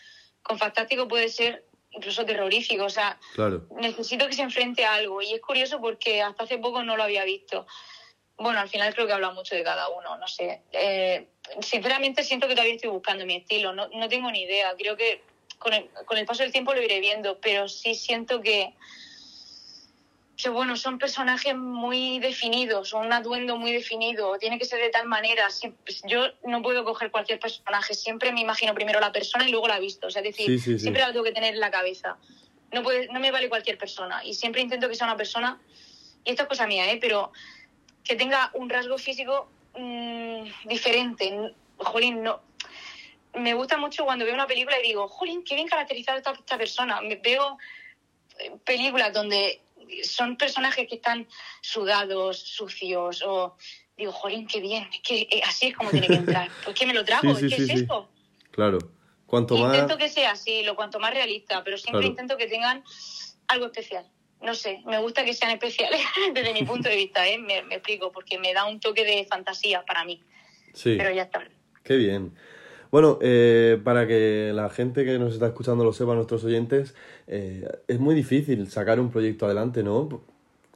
con 0.43 0.59
fantástico 0.59 1.09
puede 1.09 1.29
ser 1.29 1.65
incluso 1.91 2.25
terrorífico. 2.27 2.85
O 2.85 2.91
sea, 2.91 3.19
necesito 3.81 4.27
que 4.27 4.35
se 4.35 4.43
enfrente 4.43 4.85
a 4.85 4.95
algo. 4.95 5.23
Y 5.23 5.33
es 5.33 5.41
curioso 5.41 5.81
porque 5.81 6.23
hasta 6.23 6.45
hace 6.45 6.59
poco 6.59 6.83
no 6.83 6.97
lo 6.97 7.03
había 7.03 7.25
visto. 7.25 7.67
Bueno, 8.37 8.59
al 8.59 8.69
final 8.69 8.93
creo 8.95 9.07
que 9.07 9.13
habla 9.13 9.31
mucho 9.31 9.55
de 9.55 9.63
cada 9.63 9.89
uno, 9.89 10.17
no 10.19 10.27
sé. 10.27 10.63
Eh, 10.73 11.29
sinceramente 11.61 12.25
siento 12.25 12.49
que 12.49 12.55
todavía 12.55 12.75
estoy 12.75 12.91
buscando 12.91 13.25
mi 13.25 13.37
estilo, 13.37 13.73
no, 13.73 13.89
no 13.89 14.09
tengo 14.09 14.31
ni 14.31 14.43
idea. 14.43 14.75
Creo 14.77 14.97
que 14.97 15.23
con 15.59 15.73
el, 15.73 15.89
con 16.07 16.19
el 16.19 16.27
paso 16.27 16.43
del 16.43 16.53
tiempo 16.53 16.75
lo 16.75 16.83
iré 16.83 17.01
viendo, 17.01 17.39
pero 17.41 17.69
sí 17.69 17.95
siento 17.95 18.41
que, 18.41 18.75
que 20.37 20.49
bueno, 20.49 20.77
son 20.77 20.99
personajes 20.99 21.57
muy 21.57 22.19
definidos, 22.19 22.93
un 22.93 23.13
atuendo 23.13 23.57
muy 23.57 23.73
definido, 23.73 24.37
tiene 24.39 24.59
que 24.59 24.65
ser 24.65 24.81
de 24.81 24.91
tal 24.91 25.07
manera. 25.07 25.49
Yo 26.05 26.27
no 26.45 26.63
puedo 26.63 26.85
coger 26.85 27.11
cualquier 27.11 27.39
personaje, 27.39 27.95
siempre 27.95 28.33
me 28.33 28.41
imagino 28.41 28.75
primero 28.75 29.01
la 29.01 29.13
persona 29.13 29.49
y 29.49 29.51
luego 29.51 29.69
la 29.69 29.79
visto. 29.79 30.09
O 30.09 30.11
sea, 30.11 30.23
es 30.23 30.37
decir, 30.37 30.61
siempre 30.79 31.03
la 31.03 31.13
tengo 31.13 31.25
que 31.25 31.33
tener 31.33 31.55
en 31.55 31.61
la 31.61 31.71
cabeza. 31.71 32.17
No, 32.73 32.83
puede, 32.83 33.07
no 33.09 33.21
me 33.21 33.31
vale 33.31 33.49
cualquier 33.49 33.79
persona 33.79 34.25
y 34.25 34.35
siempre 34.35 34.61
intento 34.61 34.89
que 34.89 34.97
sea 34.97 35.07
una 35.07 35.17
persona, 35.17 35.61
y 36.25 36.31
esto 36.31 36.43
es 36.43 36.49
cosa 36.49 36.67
mía, 36.67 36.91
¿eh? 36.91 36.99
pero 37.01 37.33
que 38.03 38.17
tenga 38.17 38.51
un 38.55 38.69
rasgo 38.69 38.99
físico 38.99 39.49
mmm, 39.77 40.45
diferente. 40.65 41.55
Jolín, 41.77 42.23
no. 42.23 42.41
Me 43.35 43.55
gusta 43.55 43.77
mucho 43.77 44.05
cuando 44.05 44.25
veo 44.25 44.35
una 44.35 44.47
película 44.47 44.79
y 44.79 44.89
digo, 44.89 45.09
jolín, 45.09 45.45
qué 45.45 45.55
bien 45.55 45.69
caracterizada 45.69 46.19
esta, 46.19 46.33
esta 46.33 46.59
persona. 46.59 47.01
Veo 47.23 47.59
eh, 48.39 48.53
películas 48.65 49.13
donde 49.13 49.61
son 50.03 50.37
personajes 50.37 50.89
que 50.89 50.97
están 50.97 51.27
sudados, 51.61 52.39
sucios, 52.39 53.23
o 53.23 53.57
digo, 53.97 54.13
jolín, 54.13 54.47
qué 54.47 54.61
bien, 54.61 54.89
es 54.93 55.01
que 55.01 55.29
eh, 55.31 55.43
así 55.45 55.67
es 55.67 55.77
como 55.77 55.91
tiene 55.91 56.07
que 56.07 56.15
entrar. 56.15 56.51
¿Por 56.65 56.75
qué 56.75 56.87
me 56.87 56.95
lo 56.95 57.05
trago? 57.05 57.35
¿Qué 57.37 57.47
es 57.47 57.71
esto? 57.71 58.09
Claro. 58.51 58.79
Cuanto 59.27 59.57
más... 59.57 59.75
Intento 59.75 59.97
que 59.97 60.09
sea 60.09 60.33
así, 60.33 60.63
lo 60.63 60.77
cuanto 60.77 60.99
más 61.01 61.13
realista, 61.13 61.65
pero 61.65 61.79
siempre 61.79 62.07
intento 62.07 62.37
que 62.37 62.47
tengan 62.47 62.85
algo 63.49 63.67
especial. 63.67 64.07
No 64.41 64.55
sé, 64.55 64.83
me 64.85 64.99
gusta 64.99 65.25
que 65.25 65.33
sean 65.33 65.51
especiales 65.53 66.01
desde 66.35 66.53
mi 66.53 66.65
punto 66.65 66.89
de 66.89 66.97
vista, 66.97 67.27
¿eh? 67.27 67.39
me, 67.39 67.63
me 67.63 67.77
explico, 67.77 68.13
porque 68.13 68.39
me 68.39 68.53
da 68.53 68.67
un 68.67 68.81
toque 68.81 69.05
de 69.05 69.25
fantasía 69.25 69.85
para 69.85 70.05
mí. 70.05 70.23
Sí. 70.75 70.97
Pero 70.99 71.11
ya 71.13 71.23
está. 71.23 71.47
Qué 71.83 71.97
bien. 71.97 72.37
Bueno, 72.95 73.19
eh, 73.21 73.81
para 73.83 74.07
que 74.07 74.53
la 74.55 74.71
gente 74.71 75.05
que 75.05 75.19
nos 75.19 75.35
está 75.35 75.49
escuchando 75.49 75.83
lo 75.83 75.93
sepa, 75.93 76.15
nuestros 76.15 76.45
oyentes, 76.45 76.95
eh, 77.27 77.69
es 77.89 77.99
muy 77.99 78.15
difícil 78.15 78.71
sacar 78.71 79.01
un 79.01 79.11
proyecto 79.11 79.47
adelante, 79.47 79.83
¿no? 79.83 80.23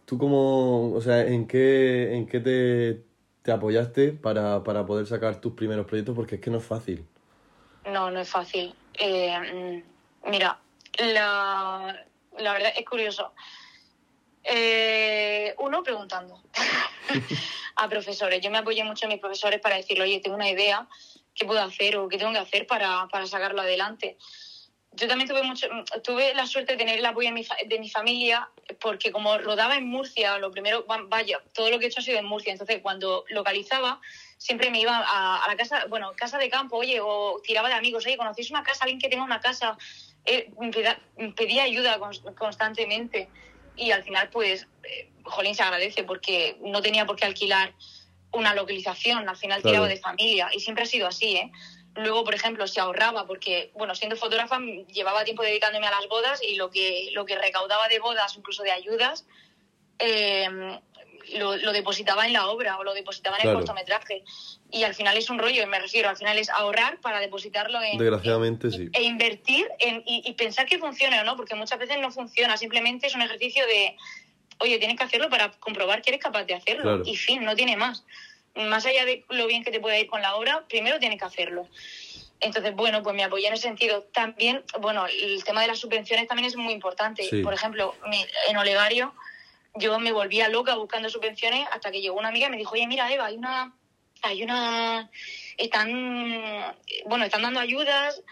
¿Tú 0.04 0.18
cómo, 0.18 0.92
o 0.94 1.00
sea, 1.00 1.24
en 1.24 1.46
qué, 1.46 2.16
en 2.16 2.26
qué 2.26 2.40
te, 2.40 3.04
te 3.42 3.52
apoyaste 3.52 4.10
para, 4.10 4.64
para 4.64 4.84
poder 4.84 5.06
sacar 5.06 5.40
tus 5.40 5.52
primeros 5.52 5.86
proyectos? 5.86 6.16
Porque 6.16 6.34
es 6.34 6.40
que 6.40 6.50
no 6.50 6.58
es 6.58 6.64
fácil. 6.64 7.06
No, 7.86 8.10
no 8.10 8.18
es 8.18 8.28
fácil. 8.28 8.74
Eh, 8.94 9.84
mira, 10.26 10.58
la, 10.98 12.04
la 12.36 12.52
verdad 12.52 12.72
es 12.76 12.84
curioso. 12.84 13.32
uno 15.60 15.84
preguntando 15.84 16.42
a 17.76 17.88
profesores. 17.88 18.40
Yo 18.40 18.50
me 18.50 18.58
apoyé 18.58 18.82
mucho 18.82 19.06
a 19.06 19.08
mis 19.08 19.20
profesores 19.20 19.60
para 19.60 19.76
decirle, 19.76 20.02
oye, 20.02 20.18
tengo 20.18 20.34
una 20.34 20.50
idea, 20.50 20.88
qué 21.38 21.46
puedo 21.46 21.62
hacer 21.62 21.96
o 21.96 22.08
qué 22.08 22.18
tengo 22.18 22.32
que 22.32 22.38
hacer 22.38 22.66
para, 22.66 23.06
para 23.08 23.26
sacarlo 23.26 23.62
adelante. 23.62 24.16
Yo 24.92 25.06
también 25.06 25.28
tuve 25.28 25.42
mucho, 25.42 25.68
tuve 26.02 26.34
la 26.34 26.46
suerte 26.46 26.72
de 26.72 26.78
tener 26.78 26.98
el 26.98 27.06
apoyo 27.06 27.28
de 27.28 27.34
mi, 27.34 27.46
de 27.66 27.78
mi 27.78 27.88
familia, 27.88 28.48
porque 28.80 29.12
como 29.12 29.38
rodaba 29.38 29.76
en 29.76 29.86
Murcia, 29.86 30.38
lo 30.38 30.50
primero, 30.50 30.84
vaya, 31.08 31.40
todo 31.54 31.70
lo 31.70 31.78
que 31.78 31.84
he 31.84 31.88
hecho 31.88 32.00
ha 32.00 32.02
sido 32.02 32.18
en 32.18 32.24
Murcia, 32.24 32.52
entonces 32.52 32.80
cuando 32.82 33.24
localizaba, 33.28 34.00
siempre 34.38 34.70
me 34.70 34.80
iba 34.80 34.96
a, 34.98 35.44
a 35.44 35.46
la 35.48 35.56
casa, 35.56 35.84
bueno, 35.88 36.12
casa 36.16 36.38
de 36.38 36.48
campo, 36.48 36.78
oye, 36.78 37.00
o 37.00 37.40
tiraba 37.44 37.68
de 37.68 37.74
amigos, 37.74 38.06
oye, 38.06 38.16
¿conocéis 38.16 38.50
una 38.50 38.64
casa, 38.64 38.84
alguien 38.84 38.98
que 38.98 39.08
tenga 39.08 39.22
una 39.22 39.40
casa? 39.40 39.76
Eh, 40.24 40.50
pedía, 41.36 41.62
ayuda 41.62 41.98
constantemente 42.36 43.28
y 43.76 43.92
al 43.92 44.02
final, 44.02 44.28
pues, 44.30 44.66
eh, 44.82 45.10
Jolín 45.22 45.54
se 45.54 45.62
agradece 45.62 46.04
porque 46.04 46.56
no 46.60 46.82
tenía 46.82 47.06
por 47.06 47.16
qué 47.16 47.24
alquilar 47.24 47.72
una 48.32 48.54
localización, 48.54 49.28
al 49.28 49.36
final 49.36 49.62
tiraba 49.62 49.88
de 49.88 49.96
familia 49.96 50.50
y 50.52 50.60
siempre 50.60 50.84
ha 50.84 50.86
sido 50.86 51.06
así, 51.06 51.36
¿eh? 51.36 51.52
Luego, 51.94 52.22
por 52.22 52.34
ejemplo, 52.34 52.66
se 52.68 52.80
ahorraba 52.80 53.26
porque, 53.26 53.72
bueno, 53.74 53.94
siendo 53.94 54.14
fotógrafa 54.14 54.60
llevaba 54.92 55.24
tiempo 55.24 55.42
dedicándome 55.42 55.86
a 55.86 55.90
las 55.90 56.06
bodas 56.08 56.40
y 56.42 56.54
lo 56.54 56.70
que, 56.70 57.10
lo 57.12 57.24
que 57.24 57.36
recaudaba 57.36 57.88
de 57.88 57.98
bodas, 57.98 58.36
incluso 58.36 58.62
de 58.62 58.70
ayudas, 58.70 59.26
eh, 59.98 60.78
lo, 61.36 61.56
lo, 61.56 61.72
depositaba 61.72 62.26
en 62.26 62.32
la 62.32 62.48
obra 62.48 62.78
o 62.78 62.84
lo 62.84 62.94
depositaba 62.94 63.36
en 63.38 63.48
el 63.48 63.54
cortometraje. 63.54 64.22
Y 64.70 64.84
al 64.84 64.94
final 64.94 65.16
es 65.16 65.28
un 65.28 65.38
rollo, 65.38 65.66
me 65.66 65.80
refiero, 65.80 66.08
al 66.08 66.16
final 66.16 66.38
es 66.38 66.50
ahorrar 66.50 67.00
para 67.00 67.20
depositarlo 67.20 67.82
en... 67.82 67.98
Desgraciadamente, 67.98 68.70
sí. 68.70 68.88
E 68.92 69.02
invertir 69.02 69.68
en, 69.80 70.02
y, 70.06 70.32
pensar 70.34 70.66
que 70.66 70.78
funcione 70.78 71.20
o 71.20 71.24
no, 71.24 71.36
porque 71.36 71.54
muchas 71.54 71.78
veces 71.78 71.98
no 72.00 72.10
funciona, 72.10 72.56
simplemente 72.56 73.06
es 73.06 73.14
un 73.14 73.22
ejercicio 73.22 73.66
de 73.66 73.96
oye, 74.60 74.78
tienes 74.78 74.96
que 74.96 75.04
hacerlo 75.04 75.28
para 75.30 75.50
comprobar 75.52 76.02
que 76.02 76.10
eres 76.10 76.22
capaz 76.22 76.44
de 76.44 76.54
hacerlo. 76.54 77.02
Y 77.04 77.16
fin, 77.16 77.44
no 77.44 77.54
tiene 77.56 77.76
más. 77.76 78.04
Más 78.54 78.86
allá 78.86 79.04
de 79.04 79.24
lo 79.28 79.46
bien 79.46 79.62
que 79.62 79.70
te 79.70 79.80
pueda 79.80 79.98
ir 79.98 80.06
con 80.06 80.22
la 80.22 80.36
obra, 80.36 80.64
primero 80.68 80.98
tienes 80.98 81.18
que 81.18 81.24
hacerlo. 81.24 81.68
Entonces, 82.40 82.74
bueno, 82.74 83.02
pues 83.02 83.16
me 83.16 83.24
apoyé 83.24 83.48
en 83.48 83.54
ese 83.54 83.64
sentido. 83.64 84.02
También, 84.12 84.62
bueno, 84.80 85.06
el 85.06 85.42
tema 85.44 85.62
de 85.62 85.68
las 85.68 85.78
subvenciones 85.78 86.28
también 86.28 86.46
es 86.46 86.56
muy 86.56 86.72
importante. 86.72 87.28
Por 87.42 87.54
ejemplo, 87.54 87.94
en 88.48 88.56
Olegario 88.56 89.14
yo 89.74 89.98
me 89.98 90.12
volvía 90.12 90.48
loca 90.48 90.74
buscando 90.74 91.08
subvenciones 91.08 91.66
hasta 91.70 91.90
que 91.90 92.00
llegó 92.00 92.18
una 92.18 92.28
amiga 92.28 92.48
y 92.48 92.50
me 92.50 92.56
dijo, 92.56 92.74
oye, 92.74 92.86
mira, 92.86 93.12
Eva, 93.12 93.26
hay 93.26 93.36
una, 93.36 93.72
hay 94.22 94.42
una, 94.42 95.10
están, 95.56 96.74
bueno, 97.06 97.24
están 97.24 97.42
dando 97.42 97.60
ayudas 97.60 98.22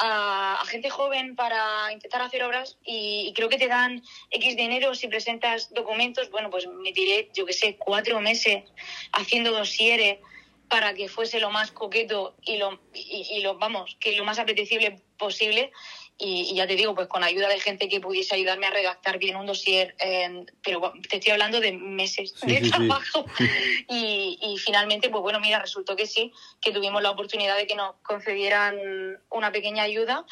a, 0.00 0.62
gente 0.66 0.88
joven 0.88 1.36
para 1.36 1.92
intentar 1.92 2.22
hacer 2.22 2.42
obras 2.42 2.78
y, 2.84 3.32
creo 3.34 3.48
que 3.48 3.58
te 3.58 3.68
dan 3.68 4.02
X 4.30 4.56
dinero 4.56 4.94
si 4.94 5.08
presentas 5.08 5.72
documentos. 5.72 6.30
Bueno, 6.30 6.50
pues 6.50 6.66
me 6.66 6.92
tiré, 6.92 7.30
yo 7.34 7.44
qué 7.44 7.52
sé, 7.52 7.76
cuatro 7.78 8.20
meses 8.20 8.64
haciendo 9.12 9.52
dosieres 9.52 10.18
para 10.68 10.94
que 10.94 11.08
fuese 11.08 11.40
lo 11.40 11.50
más 11.50 11.72
coqueto 11.72 12.34
y 12.42 12.56
lo, 12.56 12.80
y, 12.94 13.40
lo 13.42 13.58
vamos, 13.58 13.96
que 14.00 14.12
lo 14.12 14.24
más 14.24 14.38
apetecible 14.38 15.00
posible. 15.18 15.72
Y, 16.20 16.54
ya 16.54 16.66
te 16.66 16.76
digo, 16.76 16.94
pues 16.94 17.08
con 17.08 17.24
ayuda 17.24 17.48
de 17.48 17.58
gente 17.58 17.88
que 17.88 18.00
pudiese 18.00 18.34
ayudarme 18.34 18.66
a 18.66 18.70
redactar 18.70 19.18
bien 19.18 19.36
un 19.36 19.46
dossier, 19.46 19.96
pero 20.62 20.92
te 21.08 21.16
estoy 21.16 21.32
hablando 21.32 21.60
de 21.60 21.72
meses 21.72 22.34
de 22.42 22.68
trabajo. 22.68 23.24
Y, 23.92 24.38
y, 24.40 24.58
finalmente, 24.58 25.08
pues 25.08 25.22
bueno, 25.22 25.40
mira, 25.40 25.58
resultó 25.58 25.96
que 25.96 26.06
sí, 26.06 26.32
que 26.60 26.70
tuvimos 26.70 27.02
la 27.02 27.10
oportunidad 27.10 27.56
de 27.56 27.66
que 27.66 27.74
nos 27.74 27.96
concedieran 28.02 28.76
una 29.30 29.50
pequeña 29.50 29.82
ayuda 29.82 30.24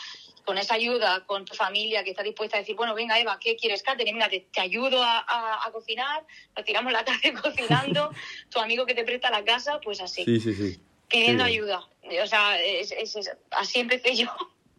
con 0.48 0.57
esa 0.57 0.77
ayuda, 0.77 1.27
con 1.27 1.44
tu 1.44 1.55
familia 1.55 2.03
que 2.03 2.09
está 2.09 2.22
dispuesta 2.22 2.57
a 2.57 2.61
decir, 2.61 2.74
bueno, 2.74 2.94
venga 2.94 3.20
Eva, 3.20 3.38
¿qué 3.38 3.55
quieres, 3.55 3.83
Katherine? 3.83 4.14
Mira, 4.14 4.31
te, 4.31 4.61
ayudo 4.62 5.03
a, 5.03 5.22
a, 5.62 5.70
cocinar, 5.72 6.24
nos 6.57 6.64
tiramos 6.64 6.90
la 6.90 7.05
tarde 7.05 7.35
cocinando, 7.42 8.11
tu 8.48 8.59
amigo 8.59 8.87
que 8.87 8.94
te 8.94 9.05
presta 9.05 9.31
la 9.31 9.44
casa, 9.44 9.79
pues 9.85 10.01
así. 10.01 10.24
Sí, 10.24 10.40
sí, 10.40 10.55
sí. 10.55 10.81
Pidiendo 11.07 11.44
ayuda. 11.44 11.87
O 12.22 12.27
sea, 12.27 12.59
es, 12.62 12.94
así 13.51 13.81
empecé 13.81 14.16
yo. 14.16 14.29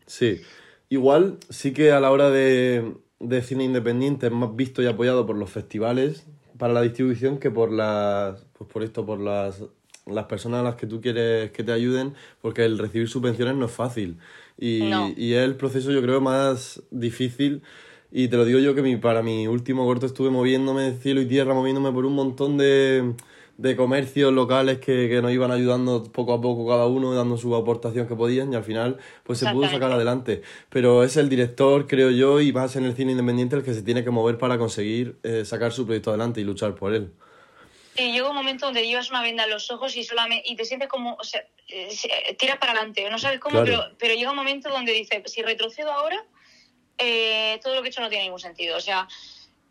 Sí. 0.08 0.42
Igual 0.90 1.38
sí 1.50 1.72
que 1.72 1.92
a 1.92 2.00
la 2.00 2.12
hora 2.12 2.30
de, 2.30 2.94
de 3.20 3.42
cine 3.42 3.64
independiente 3.64 4.28
es 4.28 4.32
más 4.32 4.56
visto 4.56 4.82
y 4.82 4.88
apoyado 4.88 5.26
por 5.26 5.36
los 5.38 5.50
festivales 5.50 6.26
para 6.58 6.74
la 6.74 6.82
distribución 6.82 7.38
que 7.38 7.52
por 7.52 7.72
las 7.72 8.46
pues 8.58 8.70
por 8.70 8.84
esto 8.84 9.06
por 9.06 9.20
las 9.20 9.64
las 10.06 10.26
personas 10.26 10.62
a 10.62 10.64
las 10.64 10.76
que 10.76 10.88
tú 10.88 11.02
quieres 11.02 11.52
que 11.52 11.64
te 11.64 11.72
ayuden 11.72 12.14
porque 12.42 12.66
el 12.66 12.78
recibir 12.78 13.08
subvenciones 13.08 13.56
no 13.56 13.66
es 13.68 13.72
fácil. 13.72 14.18
Y, 14.58 14.84
y 15.16 15.34
es 15.34 15.46
el 15.46 15.56
proceso 15.56 15.92
yo 15.92 16.02
creo 16.02 16.20
más 16.20 16.84
difícil. 16.92 17.62
Y 18.12 18.28
te 18.28 18.38
lo 18.38 18.46
digo 18.46 18.60
yo 18.60 18.74
que 18.74 18.82
mi, 18.82 18.98
para 18.98 19.22
mi 19.22 19.48
último 19.48 19.86
corto 19.86 20.08
estuve 20.08 20.32
moviéndome 20.32 20.94
cielo 20.94 21.22
y 21.22 21.28
tierra 21.28 21.54
moviéndome 21.54 21.92
por 21.92 22.06
un 22.06 22.14
montón 22.16 22.58
de 22.58 23.14
de 23.60 23.76
comercios 23.76 24.32
locales 24.32 24.78
que, 24.78 25.10
que, 25.10 25.22
nos 25.22 25.34
iban 25.34 25.52
ayudando 25.52 26.04
poco 26.14 26.34
a 26.34 26.40
poco 26.40 26.66
cada 26.66 26.86
uno, 26.86 27.14
dando 27.14 27.36
su 27.36 27.54
aportación 27.54 28.08
que 28.08 28.16
podían 28.16 28.54
y 28.54 28.56
al 28.56 28.64
final 28.64 28.98
pues 29.24 29.40
se 29.40 29.52
pudo 29.52 29.70
sacar 29.70 29.92
adelante. 29.92 30.44
Pero 30.70 31.04
es 31.04 31.18
el 31.18 31.28
director, 31.28 31.86
creo 31.86 32.10
yo, 32.10 32.40
y 32.40 32.54
más 32.54 32.78
en 32.78 32.86
el 32.86 32.96
cine 32.96 33.12
independiente 33.12 33.58
el 33.58 33.64
que 33.64 33.74
se 33.74 33.82
tiene 33.82 34.06
que 34.06 34.12
mover 34.12 34.38
para 34.38 34.58
conseguir 34.58 35.18
eh, 35.24 35.44
sacar 35.44 35.74
su 35.74 35.86
proyecto 35.86 36.12
adelante 36.12 36.40
y 36.40 36.46
luchar 36.46 36.74
por 36.74 36.94
él. 36.94 37.12
Sí, 37.98 38.14
llega 38.14 38.30
un 38.30 38.36
momento 38.36 38.68
donde 38.68 38.88
llevas 38.88 39.10
una 39.10 39.22
venda 39.22 39.44
en 39.44 39.50
los 39.50 39.70
ojos 39.72 39.94
y 39.98 40.06
solamente 40.06 40.50
y 40.50 40.56
te 40.56 40.64
sientes 40.64 40.88
como, 40.88 41.16
o 41.16 41.24
sea, 41.26 41.44
eh, 41.68 41.90
tiras 42.38 42.60
para 42.60 42.72
adelante, 42.72 43.10
no 43.10 43.20
sabes 43.20 43.42
cómo, 43.42 43.62
pero, 43.66 43.84
pero 43.98 44.14
llega 44.14 44.32
un 44.32 44.38
momento 44.38 44.70
donde 44.70 44.94
dices, 44.94 45.22
si 45.26 45.42
retrocedo 45.42 45.92
ahora, 45.92 46.24
eh, 46.98 47.60
todo 47.62 47.76
lo 47.76 47.82
que 47.82 47.90
he 47.90 47.92
hecho 47.92 48.00
no 48.00 48.08
tiene 48.08 48.24
ningún 48.24 48.40
sentido. 48.40 48.78
O 48.78 48.82
sea, 48.82 49.06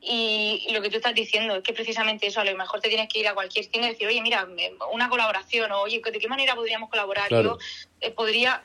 y, 0.00 0.68
lo 0.72 0.80
que 0.80 0.90
tú 0.90 0.96
estás 0.96 1.14
diciendo 1.14 1.56
es 1.56 1.62
que 1.62 1.72
precisamente 1.72 2.26
eso, 2.28 2.40
a 2.40 2.44
lo 2.44 2.56
mejor 2.56 2.80
te 2.80 2.88
tienes 2.88 3.08
que 3.08 3.18
ir 3.18 3.28
a 3.28 3.34
cualquier 3.34 3.66
tienda 3.66 3.88
y 3.88 3.92
decir, 3.92 4.06
oye, 4.06 4.22
mira, 4.22 4.46
una 4.92 5.08
colaboración, 5.08 5.72
o 5.72 5.80
oye, 5.80 6.00
¿de 6.00 6.18
qué 6.18 6.28
manera 6.28 6.54
podríamos 6.54 6.88
colaborar? 6.88 7.28
Yo 7.30 7.58
eh, 8.00 8.11
podría, 8.12 8.62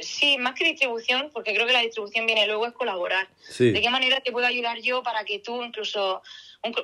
sí, 0.00 0.38
más 0.38 0.54
que 0.54 0.64
distribución, 0.64 1.30
porque 1.32 1.54
creo 1.54 1.66
que 1.66 1.72
la 1.72 1.80
distribución 1.80 2.26
viene 2.26 2.46
luego, 2.46 2.66
es 2.66 2.72
colaborar. 2.72 3.28
¿De 3.58 3.80
qué 3.80 3.90
manera 3.90 4.20
te 4.20 4.30
puedo 4.30 4.46
ayudar 4.46 4.78
yo 4.80 5.02
para 5.02 5.24
que 5.24 5.40
tú 5.40 5.62
incluso... 5.62 6.22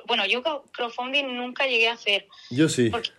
bueno, 0.05 0.25
yo 0.25 0.43
crowdfunding 0.43 1.37
nunca 1.37 1.65
llegué 1.65 1.87
a 1.87 1.93
hacer. 1.93 2.27
Yo 2.49 2.67
sí. 2.67 2.89
Porque 2.89 3.09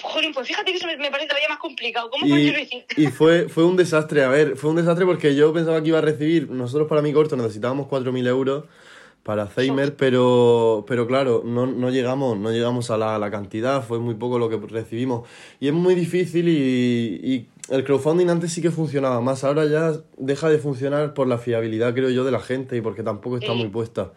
Jolín, 0.00 0.32
pues 0.32 0.46
fíjate 0.46 0.70
que 0.70 0.78
eso 0.78 0.86
me 0.86 1.10
parece 1.10 1.26
todavía 1.26 1.48
más 1.48 1.58
complicado. 1.58 2.10
¿Cómo 2.10 2.24
y, 2.24 2.84
y 2.96 3.06
fue, 3.08 3.48
fue 3.48 3.64
un 3.64 3.76
desastre, 3.76 4.22
a 4.22 4.28
ver, 4.28 4.56
fue 4.56 4.70
un 4.70 4.76
desastre 4.76 5.04
porque 5.04 5.34
yo 5.34 5.52
pensaba 5.52 5.82
que 5.82 5.88
iba 5.88 5.98
a 5.98 6.02
recibir, 6.02 6.48
nosotros 6.48 6.86
para 6.88 7.02
mi 7.02 7.12
corto 7.12 7.36
necesitábamos 7.36 7.88
4.000 7.88 8.28
euros 8.28 8.64
para 9.22 9.42
Alzheimer, 9.42 9.96
pero, 9.96 10.84
pero 10.88 11.06
claro, 11.06 11.42
no, 11.44 11.66
no 11.66 11.90
llegamos, 11.90 12.38
no 12.38 12.50
llegamos 12.50 12.90
a 12.90 12.96
la, 12.96 13.18
la, 13.18 13.30
cantidad, 13.30 13.82
fue 13.82 13.98
muy 13.98 14.14
poco 14.14 14.38
lo 14.38 14.48
que 14.48 14.56
recibimos. 14.56 15.28
Y 15.60 15.68
es 15.68 15.74
muy 15.74 15.94
difícil 15.94 16.48
y, 16.48 17.20
y, 17.22 17.48
el 17.68 17.84
crowdfunding 17.84 18.28
antes 18.28 18.52
sí 18.52 18.60
que 18.60 18.70
funcionaba 18.70 19.20
más, 19.20 19.44
ahora 19.44 19.64
ya 19.66 19.92
deja 20.18 20.48
de 20.48 20.58
funcionar 20.58 21.14
por 21.14 21.28
la 21.28 21.38
fiabilidad, 21.38 21.94
creo 21.94 22.10
yo, 22.10 22.24
de 22.24 22.32
la 22.32 22.40
gente 22.40 22.76
y 22.76 22.80
porque 22.80 23.02
tampoco 23.04 23.36
está 23.36 23.52
muy 23.52 23.68
puesta. 23.68 24.12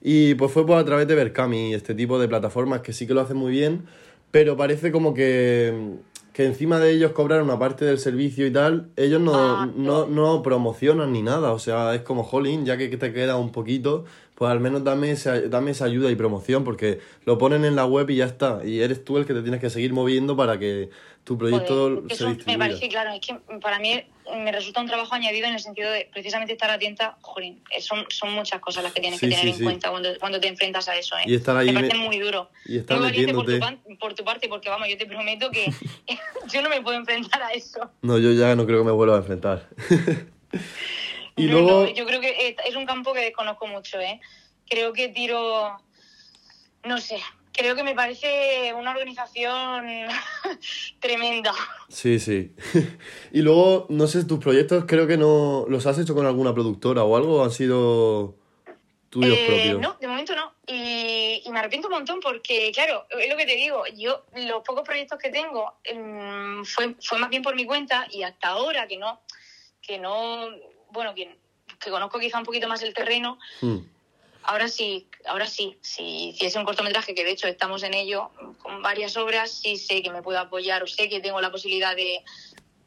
Y 0.00 0.34
pues 0.34 0.52
fue 0.52 0.64
pues 0.64 0.80
a 0.80 0.84
través 0.84 1.06
de 1.06 1.14
Berkami, 1.14 1.74
este 1.74 1.94
tipo 1.94 2.18
de 2.18 2.28
plataformas 2.28 2.80
que 2.80 2.92
sí 2.92 3.06
que 3.06 3.12
lo 3.12 3.20
hacen 3.20 3.36
muy 3.36 3.50
bien, 3.50 3.84
pero 4.30 4.56
parece 4.56 4.92
como 4.92 5.12
que, 5.12 5.96
que 6.32 6.44
encima 6.44 6.78
de 6.78 6.92
ellos 6.92 7.12
cobrar 7.12 7.42
una 7.42 7.58
parte 7.58 7.84
del 7.84 7.98
servicio 7.98 8.46
y 8.46 8.52
tal, 8.52 8.88
ellos 8.96 9.20
no, 9.20 9.34
ah, 9.34 9.68
no, 9.74 10.06
no 10.06 10.42
promocionan 10.42 11.12
ni 11.12 11.22
nada, 11.22 11.52
o 11.52 11.58
sea, 11.58 11.94
es 11.94 12.02
como, 12.02 12.22
jolín, 12.22 12.64
ya 12.64 12.76
que 12.76 12.88
te 12.88 13.12
queda 13.12 13.36
un 13.36 13.52
poquito, 13.52 14.04
pues 14.36 14.50
al 14.52 14.60
menos 14.60 14.84
dame 14.84 15.10
esa, 15.10 15.40
dame 15.40 15.70
esa 15.70 15.86
ayuda 15.86 16.10
y 16.10 16.14
promoción, 16.14 16.62
porque 16.62 17.00
lo 17.24 17.38
ponen 17.38 17.64
en 17.64 17.74
la 17.74 17.86
web 17.86 18.10
y 18.10 18.16
ya 18.16 18.26
está. 18.26 18.60
Y 18.62 18.80
eres 18.80 19.02
tú 19.02 19.16
el 19.16 19.24
que 19.24 19.32
te 19.32 19.40
tienes 19.40 19.62
que 19.62 19.70
seguir 19.70 19.94
moviendo 19.94 20.36
para 20.36 20.58
que 20.58 20.90
tu 21.24 21.38
proyecto 21.38 22.02
se 22.08 22.14
eso 22.14 22.36
Me 22.46 22.58
parece 22.58 22.86
claro, 22.88 23.12
es 23.12 23.20
que 23.26 23.34
para 23.60 23.78
mí 23.78 24.04
me 24.30 24.52
resulta 24.52 24.82
un 24.82 24.88
trabajo 24.88 25.14
añadido 25.14 25.46
en 25.46 25.54
el 25.54 25.60
sentido 25.60 25.90
de 25.90 26.08
precisamente 26.12 26.52
estar 26.52 26.70
atenta, 26.70 27.16
jolín, 27.22 27.62
son, 27.80 28.04
son 28.10 28.34
muchas 28.34 28.60
cosas 28.60 28.84
las 28.84 28.92
que 28.92 29.00
tienes 29.00 29.18
que 29.18 29.28
tener 29.28 29.46
en 29.46 29.62
cuenta 29.62 29.90
cuando, 29.90 30.10
cuando 30.20 30.38
te 30.38 30.48
enfrentas 30.48 30.86
a 30.88 30.96
eso. 30.96 31.16
¿eh? 31.16 31.22
Y 31.24 31.34
estar 31.34 31.56
ahí 31.56 31.68
me 31.68 31.80
parece 31.80 31.96
muy 31.96 32.18
duro. 32.18 32.50
Y 32.66 32.76
estar 32.76 33.00
muy 33.00 33.32
por 33.32 33.46
tu, 33.46 33.58
por 33.98 34.14
tu 34.14 34.22
parte, 34.22 34.48
porque 34.48 34.68
vamos, 34.68 34.86
yo 34.88 34.98
te 34.98 35.06
prometo 35.06 35.50
que 35.50 35.72
yo 36.52 36.60
no 36.60 36.68
me 36.68 36.82
puedo 36.82 36.98
enfrentar 36.98 37.42
a 37.42 37.52
eso. 37.52 37.90
No, 38.02 38.18
yo 38.18 38.32
ya 38.32 38.54
no 38.54 38.66
creo 38.66 38.80
que 38.80 38.84
me 38.84 38.92
vuelva 38.92 39.14
a 39.14 39.18
enfrentar. 39.18 39.66
Y 41.36 41.48
luego... 41.48 41.86
yo 41.88 42.06
creo 42.06 42.20
que 42.20 42.56
es 42.64 42.76
un 42.76 42.86
campo 42.86 43.12
que 43.12 43.20
desconozco 43.20 43.66
mucho, 43.66 44.00
¿eh? 44.00 44.20
Creo 44.68 44.92
que 44.92 45.08
tiro, 45.08 45.76
no 46.82 46.98
sé, 46.98 47.20
creo 47.56 47.74
que 47.74 47.82
me 47.82 47.94
parece 47.94 48.72
una 48.74 48.90
organización 48.90 49.86
tremenda. 51.00 51.52
Sí, 51.88 52.18
sí. 52.18 52.54
y 53.32 53.42
luego, 53.42 53.86
no 53.88 54.06
sé, 54.06 54.24
tus 54.24 54.38
proyectos 54.38 54.84
creo 54.86 55.06
que 55.06 55.16
no 55.16 55.64
los 55.68 55.86
has 55.86 55.98
hecho 55.98 56.14
con 56.14 56.26
alguna 56.26 56.54
productora 56.54 57.02
o 57.04 57.16
algo, 57.16 57.42
han 57.42 57.50
sido 57.50 58.36
tuyos 59.08 59.36
eh, 59.38 59.46
propios. 59.46 59.80
No, 59.80 59.96
de 60.00 60.08
momento 60.08 60.36
no. 60.36 60.52
Y, 60.66 61.42
y, 61.44 61.50
me 61.50 61.60
arrepiento 61.60 61.88
un 61.88 61.94
montón 61.94 62.20
porque, 62.20 62.70
claro, 62.72 63.06
es 63.10 63.30
lo 63.30 63.36
que 63.36 63.46
te 63.46 63.56
digo, 63.56 63.84
yo 63.96 64.26
los 64.34 64.62
pocos 64.62 64.82
proyectos 64.82 65.18
que 65.18 65.30
tengo 65.30 65.74
em, 65.84 66.64
fue, 66.64 66.96
fue 67.00 67.18
más 67.18 67.30
bien 67.30 67.42
por 67.42 67.54
mi 67.54 67.64
cuenta 67.64 68.06
y 68.10 68.22
hasta 68.22 68.48
ahora 68.48 68.86
que 68.86 68.98
no, 68.98 69.20
que 69.80 69.98
no 69.98 70.48
bueno, 70.90 71.14
que, 71.14 71.36
que 71.78 71.90
conozco 71.90 72.18
quizá 72.18 72.38
un 72.38 72.44
poquito 72.44 72.68
más 72.68 72.82
el 72.82 72.94
terreno, 72.94 73.38
hmm. 73.60 73.78
ahora 74.44 74.68
sí, 74.68 75.08
ahora 75.26 75.46
sí, 75.46 75.78
si 75.80 76.28
hiciese 76.28 76.58
un 76.58 76.64
cortometraje, 76.64 77.14
que 77.14 77.24
de 77.24 77.32
hecho 77.32 77.48
estamos 77.48 77.82
en 77.82 77.94
ello, 77.94 78.30
con 78.62 78.82
varias 78.82 79.16
obras, 79.16 79.50
sí 79.50 79.76
sé 79.76 80.02
que 80.02 80.10
me 80.10 80.22
puedo 80.22 80.38
apoyar 80.38 80.82
o 80.82 80.86
sé 80.86 81.08
que 81.08 81.20
tengo 81.20 81.40
la 81.40 81.50
posibilidad 81.50 81.94
de, 81.94 82.22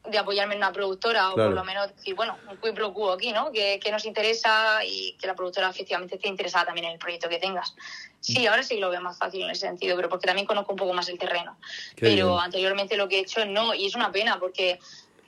de 0.08 0.18
apoyarme 0.18 0.54
en 0.54 0.58
una 0.58 0.72
productora 0.72 1.30
o 1.30 1.34
por 1.34 1.52
lo 1.52 1.64
menos 1.64 1.94
decir, 1.94 2.14
bueno, 2.14 2.36
un 2.48 2.56
quid 2.56 2.72
pro 2.72 2.92
quo 2.94 3.12
aquí, 3.12 3.32
¿no? 3.32 3.52
Que, 3.52 3.78
que, 3.78 3.90
nos 3.90 4.04
interesa 4.06 4.84
y 4.84 5.16
que 5.20 5.26
la 5.26 5.34
productora 5.34 5.68
efectivamente 5.68 6.14
esté 6.16 6.28
interesada 6.28 6.66
también 6.66 6.86
en 6.86 6.92
el 6.92 6.98
proyecto 6.98 7.28
que 7.28 7.38
tengas. 7.38 7.74
Sí, 8.20 8.46
ahora 8.46 8.62
sí 8.62 8.78
lo 8.78 8.90
veo 8.90 9.00
más 9.00 9.18
fácil 9.18 9.42
en 9.42 9.50
ese 9.50 9.66
sentido, 9.66 9.96
pero 9.96 10.08
porque 10.08 10.26
también 10.26 10.46
conozco 10.46 10.72
un 10.72 10.78
poco 10.78 10.94
más 10.94 11.08
el 11.08 11.18
terreno. 11.18 11.58
pero 11.98 12.38
anteriormente 12.38 12.96
lo 12.96 13.08
que 13.08 13.16
he 13.16 13.20
hecho 13.20 13.44
no, 13.44 13.74
y 13.74 13.86
es 13.86 13.94
una 13.94 14.10
pena 14.10 14.38
porque 14.38 14.78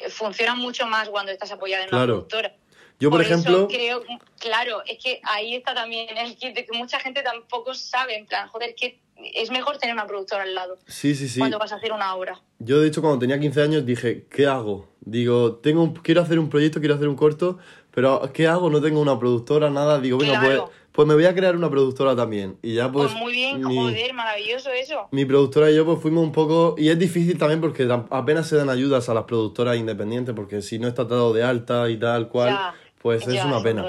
funciona 0.08 0.54
mucho 0.54 0.86
más 0.86 1.08
cuando 1.08 1.32
estás 1.32 1.52
apoyada 1.52 1.84
en 1.84 1.94
una 1.94 2.04
productora. 2.04 2.54
Yo, 3.02 3.10
por, 3.10 3.20
ejemplo. 3.20 3.66
creo, 3.66 4.00
claro, 4.38 4.80
es 4.86 5.02
que 5.02 5.20
ahí 5.24 5.56
está 5.56 5.74
también 5.74 6.16
el 6.16 6.36
kit 6.36 6.54
de 6.54 6.64
que 6.64 6.78
mucha 6.78 7.00
gente 7.00 7.24
tampoco 7.24 7.74
sabe, 7.74 8.16
en 8.16 8.26
plan, 8.26 8.46
joder, 8.46 8.76
que 8.76 9.00
es 9.34 9.50
mejor 9.50 9.76
tener 9.78 9.92
una 9.92 10.06
productora 10.06 10.44
al 10.44 10.54
lado. 10.54 10.78
Sí, 10.86 11.16
sí, 11.16 11.28
sí. 11.28 11.40
Cuando 11.40 11.58
vas 11.58 11.72
a 11.72 11.76
hacer 11.76 11.90
una 11.90 12.14
obra. 12.14 12.40
Yo, 12.60 12.80
de 12.80 12.86
hecho, 12.86 13.00
cuando 13.00 13.18
tenía 13.18 13.40
15 13.40 13.60
años 13.60 13.84
dije, 13.84 14.28
¿qué 14.30 14.46
hago? 14.46 14.88
Digo, 15.00 15.56
tengo 15.56 15.92
quiero 15.94 16.22
hacer 16.22 16.38
un 16.38 16.48
proyecto, 16.48 16.78
quiero 16.78 16.94
hacer 16.94 17.08
un 17.08 17.16
corto, 17.16 17.58
pero 17.90 18.30
¿qué 18.32 18.46
hago? 18.46 18.70
No 18.70 18.80
tengo 18.80 19.00
una 19.00 19.18
productora, 19.18 19.68
nada. 19.68 19.98
Digo, 19.98 20.18
venga, 20.18 20.40
pues, 20.40 20.60
pues 20.92 21.08
me 21.08 21.14
voy 21.14 21.24
a 21.24 21.34
crear 21.34 21.56
una 21.56 21.70
productora 21.70 22.14
también. 22.14 22.56
Y 22.62 22.74
ya 22.74 22.92
pues... 22.92 23.10
pues 23.10 23.20
muy 23.20 23.32
bien, 23.32 23.64
joder, 23.64 24.14
maravilloso 24.14 24.70
eso. 24.70 25.08
Mi 25.10 25.24
productora 25.24 25.72
y 25.72 25.74
yo 25.74 25.84
pues 25.84 25.98
fuimos 25.98 26.22
un 26.22 26.30
poco... 26.30 26.76
Y 26.78 26.88
es 26.90 26.98
difícil 27.00 27.36
también 27.36 27.60
porque 27.60 27.88
apenas 28.10 28.46
se 28.46 28.54
dan 28.54 28.70
ayudas 28.70 29.08
a 29.08 29.14
las 29.14 29.24
productoras 29.24 29.76
independientes 29.76 30.36
porque 30.36 30.62
si 30.62 30.78
no 30.78 30.86
está 30.86 31.04
dado 31.04 31.32
de 31.32 31.42
alta 31.42 31.90
y 31.90 31.96
tal 31.96 32.28
cual 32.28 32.74
pues 33.02 33.26
es 33.26 33.44
una 33.44 33.62
pena. 33.62 33.84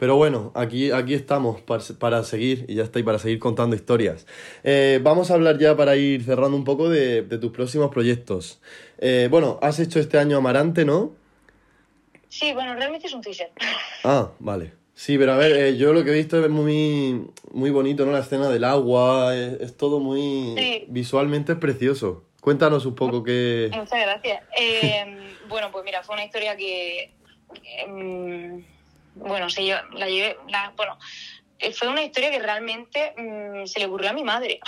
Pero 0.00 0.16
bueno, 0.16 0.50
aquí, 0.54 0.92
aquí 0.92 1.12
estamos 1.12 1.60
para, 1.60 2.24
seguir, 2.24 2.64
y 2.68 2.76
ya 2.76 2.84
está, 2.84 2.98
y 2.98 3.02
para 3.02 3.18
seguir 3.18 3.38
contando 3.38 3.76
historias. 3.76 4.26
Eh, 4.64 4.98
vamos 5.02 5.30
a 5.30 5.34
hablar 5.34 5.58
ya 5.58 5.76
para 5.76 5.94
ir 5.94 6.24
cerrando 6.24 6.56
un 6.56 6.64
poco 6.64 6.88
de, 6.88 7.20
tus 7.38 7.52
próximos 7.52 7.90
proyectos. 7.90 8.62
Eh, 8.96 9.28
bueno, 9.30 9.58
has 9.60 9.78
hecho 9.78 10.00
este 10.00 10.16
año 10.16 10.38
Amarante, 10.38 10.86
¿no? 10.86 11.12
Sí, 12.30 12.54
bueno, 12.54 12.74
realmente 12.76 13.08
es 13.08 13.12
un 13.12 13.20
teaser. 13.20 13.50
Ah, 14.04 14.30
vale. 14.38 14.72
Sí, 14.94 15.18
pero 15.18 15.34
a 15.34 15.36
ver, 15.36 15.52
eh, 15.52 15.76
yo 15.76 15.92
lo 15.92 16.02
que 16.02 16.12
he 16.12 16.14
visto 16.14 16.42
es 16.42 16.48
muy, 16.48 17.26
muy 17.52 17.68
bonito, 17.68 18.06
¿no? 18.06 18.12
La 18.12 18.20
escena 18.20 18.48
del 18.48 18.64
agua, 18.64 19.36
es, 19.36 19.76
todo 19.76 20.00
muy... 20.00 20.86
Visualmente 20.88 21.52
es 21.52 21.58
precioso. 21.58 22.24
Cuéntanos 22.40 22.86
un 22.86 22.94
poco 22.94 23.22
qué... 23.22 23.70
Muchas 23.74 24.00
gracias. 24.00 24.44
bueno, 25.50 25.70
pues 25.70 25.84
mira, 25.84 26.02
fue 26.02 26.14
una 26.14 26.24
historia 26.24 26.56
que 26.56 27.19
Em, 27.54 28.64
bueno, 29.14 29.48
se 29.50 29.62
la 29.62 30.08
llevé, 30.08 30.36
bueno, 30.76 30.94
eh, 30.94 31.39
fue 31.72 31.88
una 31.88 32.02
historia 32.02 32.30
que 32.30 32.38
realmente 32.38 33.12
mm, 33.16 33.66
se 33.66 33.80
le 33.80 33.86
ocurrió 33.86 34.10
a 34.10 34.12
mi 34.12 34.24
madre. 34.24 34.60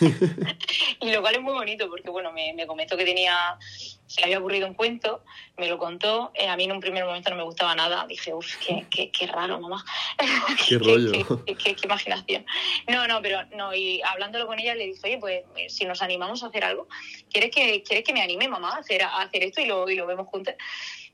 y 1.00 1.10
lo 1.10 1.20
cual 1.20 1.34
es 1.34 1.40
muy 1.42 1.52
bonito 1.52 1.88
porque, 1.88 2.10
bueno, 2.10 2.32
me, 2.32 2.52
me, 2.54 2.66
comentó 2.66 2.96
que 2.96 3.04
tenía, 3.04 3.58
se 4.06 4.20
le 4.20 4.24
había 4.26 4.38
ocurrido 4.38 4.66
un 4.66 4.74
cuento, 4.74 5.22
me 5.58 5.68
lo 5.68 5.78
contó, 5.78 6.32
eh, 6.34 6.48
a 6.48 6.56
mí 6.56 6.64
en 6.64 6.72
un 6.72 6.80
primer 6.80 7.04
momento 7.04 7.30
no 7.30 7.36
me 7.36 7.42
gustaba 7.42 7.74
nada, 7.74 8.06
dije, 8.06 8.32
uff, 8.32 8.56
qué, 8.66 8.86
qué, 8.90 9.10
qué, 9.10 9.26
raro, 9.26 9.60
mamá. 9.60 9.84
qué 10.68 10.78
rollo. 10.78 11.44
qué, 11.44 11.54
qué, 11.54 11.76
imaginación. 11.84 12.46
No, 12.88 13.06
no, 13.06 13.20
pero 13.20 13.44
no, 13.54 13.74
y 13.74 14.00
hablándolo 14.02 14.46
con 14.46 14.58
ella 14.58 14.74
le 14.74 14.86
dije, 14.86 15.00
oye, 15.04 15.18
pues 15.18 15.44
eh, 15.56 15.68
si 15.68 15.84
nos 15.84 16.00
animamos 16.00 16.42
a 16.42 16.46
hacer 16.46 16.64
algo, 16.64 16.88
¿quieres 17.30 17.50
que, 17.50 17.82
¿quieres 17.82 18.04
que 18.04 18.12
me 18.12 18.22
anime, 18.22 18.48
mamá, 18.48 18.76
a 18.76 18.78
hacer, 18.78 19.02
a 19.02 19.20
hacer 19.20 19.44
esto 19.44 19.60
y 19.60 19.66
lo, 19.66 19.88
y 19.88 19.96
lo 19.96 20.06
vemos 20.06 20.28
juntos? 20.28 20.54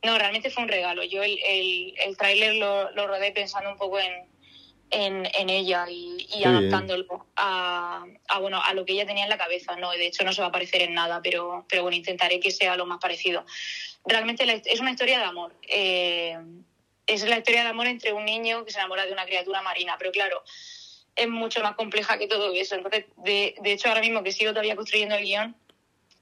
No, 0.04 0.16
realmente 0.16 0.50
fue 0.50 0.62
un 0.62 0.68
regalo. 0.68 1.02
Yo 1.02 1.24
el, 1.24 1.38
el, 1.44 1.94
el 1.98 2.16
tráiler 2.16 2.54
lo, 2.54 2.92
lo 2.92 3.08
rodé 3.08 3.32
pensando 3.32 3.70
un 3.70 3.76
poco 3.76 3.98
en, 3.98 4.12
en, 4.90 5.28
en 5.34 5.50
ella 5.50 5.86
y, 5.90 6.26
y 6.34 6.44
adaptándolo 6.44 7.26
a, 7.36 8.04
a, 8.28 8.38
bueno, 8.38 8.62
a 8.62 8.72
lo 8.74 8.84
que 8.84 8.92
ella 8.92 9.06
tenía 9.06 9.24
en 9.24 9.30
la 9.30 9.38
cabeza. 9.38 9.76
No, 9.76 9.90
de 9.90 10.06
hecho 10.06 10.24
no 10.24 10.32
se 10.32 10.40
va 10.40 10.48
a 10.48 10.52
parecer 10.52 10.82
en 10.82 10.94
nada, 10.94 11.20
pero, 11.22 11.66
pero 11.68 11.82
bueno, 11.82 11.96
intentaré 11.96 12.40
que 12.40 12.50
sea 12.50 12.76
lo 12.76 12.86
más 12.86 12.98
parecido. 12.98 13.44
Realmente 14.04 14.62
es 14.64 14.80
una 14.80 14.90
historia 14.90 15.18
de 15.18 15.24
amor. 15.24 15.54
Eh, 15.62 16.36
es 17.06 17.26
la 17.26 17.38
historia 17.38 17.62
de 17.62 17.68
amor 17.68 17.86
entre 17.86 18.12
un 18.12 18.24
niño 18.24 18.64
que 18.64 18.72
se 18.72 18.78
enamora 18.78 19.06
de 19.06 19.12
una 19.12 19.24
criatura 19.24 19.62
marina, 19.62 19.96
pero 19.98 20.12
claro, 20.12 20.42
es 21.16 21.28
mucho 21.28 21.62
más 21.62 21.74
compleja 21.74 22.18
que 22.18 22.28
todo 22.28 22.52
eso. 22.52 22.74
Entonces, 22.74 23.06
de, 23.16 23.54
de 23.60 23.72
hecho, 23.72 23.88
ahora 23.88 24.00
mismo 24.00 24.22
que 24.22 24.32
sigo 24.32 24.50
todavía 24.50 24.76
construyendo 24.76 25.16
el 25.16 25.24
guion, 25.24 25.56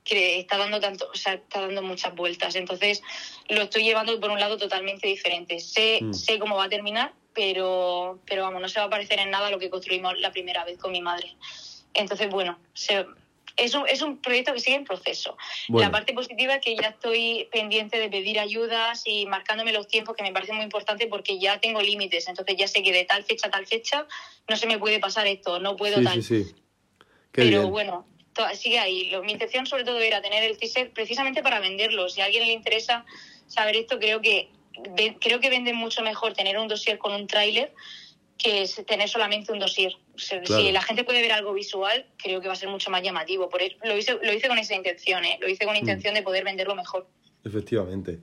que 0.05 0.39
está 0.39 0.57
dando 0.57 0.79
tanto, 0.79 1.11
o 1.13 1.17
sea, 1.17 1.35
está 1.35 1.61
dando 1.63 1.83
muchas 1.83 2.15
vueltas. 2.15 2.55
Entonces, 2.55 3.03
lo 3.49 3.63
estoy 3.63 3.83
llevando 3.83 4.19
por 4.21 4.31
un 4.31 4.39
lado 4.39 4.57
totalmente 4.57 5.09
diferente. 5.09 5.59
Sé, 5.59 5.99
mm. 6.01 6.15
sé 6.15 6.39
cómo 6.39 6.57
va 6.57 6.65
a 6.65 6.69
terminar, 6.69 7.13
pero, 7.37 8.19
pero 8.27 8.43
vamos, 8.43 8.63
no 8.63 8.69
se 8.69 8.81
va 8.81 8.87
a 8.87 8.91
parecer 8.91 9.21
en 9.21 9.31
nada 9.31 9.49
a 9.49 9.51
lo 9.51 9.59
que 9.59 9.69
construimos 9.69 10.19
la 10.19 10.33
primera 10.33 10.65
vez 10.65 10.79
con 10.79 10.91
mi 10.91 11.03
madre. 11.03 11.37
Entonces, 11.93 12.31
bueno, 12.31 12.59
es, 13.57 13.75
un, 13.75 13.87
es 13.89 14.01
un 14.01 14.23
proyecto 14.23 14.55
que 14.55 14.61
sigue 14.61 14.77
en 14.77 14.85
proceso. 14.85 15.37
La 15.69 15.91
parte 15.91 16.15
positiva 16.15 16.55
es 16.55 16.65
que 16.65 16.75
ya 16.75 16.89
estoy 16.89 17.49
pendiente 17.53 17.99
de 17.99 18.09
pedir 18.09 18.41
ayudas 18.41 19.03
y 19.05 19.27
marcándome 19.27 19.73
los 19.73 19.87
tiempos, 19.87 20.17
que 20.17 20.23
me 20.23 20.33
parece 20.33 20.55
muy 20.55 20.65
importante 20.65 21.07
porque 21.07 21.39
ya 21.39 21.61
tengo 21.61 21.83
límites. 21.83 22.27
Entonces 22.27 22.57
ya 22.57 22.67
sé 22.67 22.83
que 22.83 22.93
de 22.93 23.05
tal 23.05 23.23
fecha 23.23 23.49
a 23.49 23.51
tal 23.51 23.67
fecha 23.67 24.07
no 24.49 24.57
se 24.57 24.67
me 24.67 24.79
puede 24.79 24.99
pasar 24.99 25.27
esto, 25.27 25.59
no 25.59 25.77
puedo 25.77 26.03
tal. 26.03 26.23
Sí, 26.23 26.45
sí. 26.45 26.55
Pero 27.33 27.69
bueno, 27.69 28.07
sigue 28.55 28.79
ahí. 28.79 29.13
mi 29.25 29.33
intención 29.33 29.67
sobre 29.67 29.85
todo 29.85 30.01
era 30.01 30.23
tener 30.23 30.43
el 30.43 30.57
teaser 30.57 30.91
precisamente 30.91 31.43
para 31.43 31.61
venderlo. 31.61 32.09
Si 32.09 32.23
a 32.23 32.25
alguien 32.25 32.47
le 32.47 32.55
interesa 32.55 33.05
saber 33.47 33.77
esto, 33.77 33.99
creo 33.99 34.23
que 34.23 34.49
creo 35.21 35.41
que 35.41 35.51
vende 35.51 35.73
mucho 35.73 36.03
mejor 36.03 36.35
tener 36.35 36.59
un 36.59 36.69
dossier 36.69 36.99
con 36.99 37.13
un 37.13 37.27
tráiler 37.27 37.73
que 38.39 38.69
tener 38.87 39.09
solamente 39.09 39.53
un 39.53 39.59
dossier. 39.59 39.93
Si 40.17 40.73
la 40.73 40.83
gente 40.83 41.05
puede 41.05 41.23
ver 41.23 41.33
algo 41.33 41.53
visual, 41.53 42.07
creo 42.17 42.41
que 42.41 42.49
va 42.49 42.55
a 42.55 42.57
ser 42.57 42.69
mucho 42.69 42.91
más 42.91 43.03
llamativo. 43.03 43.49
Por 43.49 43.61
lo, 43.85 43.97
hice, 43.97 44.19
lo 44.23 44.33
hice 44.33 44.49
con 44.49 44.59
esa 44.59 44.75
intención, 44.75 45.25
¿eh? 45.25 45.39
lo 45.41 45.49
hice 45.49 45.65
con 45.65 45.75
mm. 45.75 45.79
intención 45.79 46.15
de 46.15 46.23
poder 46.23 46.45
venderlo 46.45 46.75
mejor. 46.75 47.07
Efectivamente. 47.45 48.21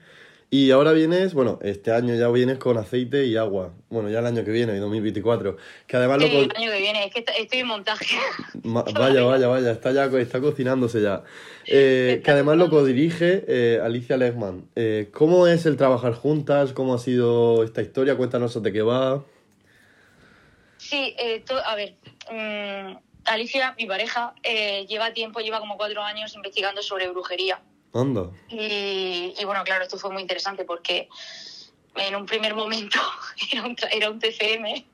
Y 0.53 0.69
ahora 0.69 0.91
vienes, 0.91 1.33
bueno, 1.33 1.57
este 1.63 1.91
año 1.91 2.13
ya 2.13 2.29
vienes 2.29 2.59
con 2.59 2.77
aceite 2.77 3.25
y 3.25 3.37
agua. 3.37 3.73
Bueno, 3.89 4.11
ya 4.11 4.19
el 4.19 4.27
año 4.27 4.45
que 4.45 4.51
viene, 4.51 4.77
2024. 4.77 5.57
Que 5.87 5.97
además 5.97 6.21
Sí, 6.21 6.29
lo... 6.31 6.43
el 6.43 6.51
año 6.55 6.71
que 6.71 6.77
viene, 6.77 7.05
es 7.05 7.11
que 7.11 7.21
est- 7.21 7.29
estoy 7.39 7.59
en 7.61 7.67
montaje. 7.67 8.17
Ma- 8.63 8.83
Vaya, 8.83 9.23
vaya, 9.23 9.47
vaya, 9.47 9.71
está 9.71 9.91
ya 9.91 10.05
está 10.05 10.39
cocinándose 10.41 11.01
ya. 11.01 11.23
Eh, 11.65 12.21
que 12.23 12.29
además 12.29 12.57
lo 12.57 12.69
codirige 12.69 13.45
eh, 13.47 13.79
Alicia 13.81 14.15
Lechman. 14.15 14.67
Eh, 14.75 15.09
¿Cómo 15.11 15.47
es 15.47 15.65
el 15.65 15.75
trabajar 15.75 16.13
juntas? 16.13 16.71
¿Cómo 16.73 16.93
ha 16.93 16.99
sido 16.99 17.63
esta 17.63 17.81
historia? 17.81 18.15
Cuéntanos 18.15 18.61
de 18.61 18.71
qué 18.71 18.83
va. 18.83 19.23
Sí, 20.77 21.15
eh, 21.17 21.43
a 21.65 21.75
ver, 21.75 21.95
mm, 22.31 22.97
Alicia, 23.25 23.73
mi 23.79 23.87
pareja, 23.87 24.35
eh, 24.43 24.85
lleva 24.87 25.13
tiempo, 25.13 25.39
lleva 25.39 25.59
como 25.59 25.77
cuatro 25.77 26.03
años 26.03 26.35
investigando 26.35 26.83
sobre 26.83 27.07
brujería. 27.09 27.59
Y, 28.49 29.33
y 29.37 29.45
bueno, 29.45 29.63
claro, 29.63 29.83
esto 29.83 29.97
fue 29.97 30.11
muy 30.11 30.21
interesante 30.21 30.65
porque 30.65 31.09
en 31.95 32.15
un 32.15 32.25
primer 32.25 32.55
momento 32.55 32.99
era 33.51 33.63
un, 33.63 33.75
era 33.91 34.09
un 34.09 34.19
TCM. 34.19 34.85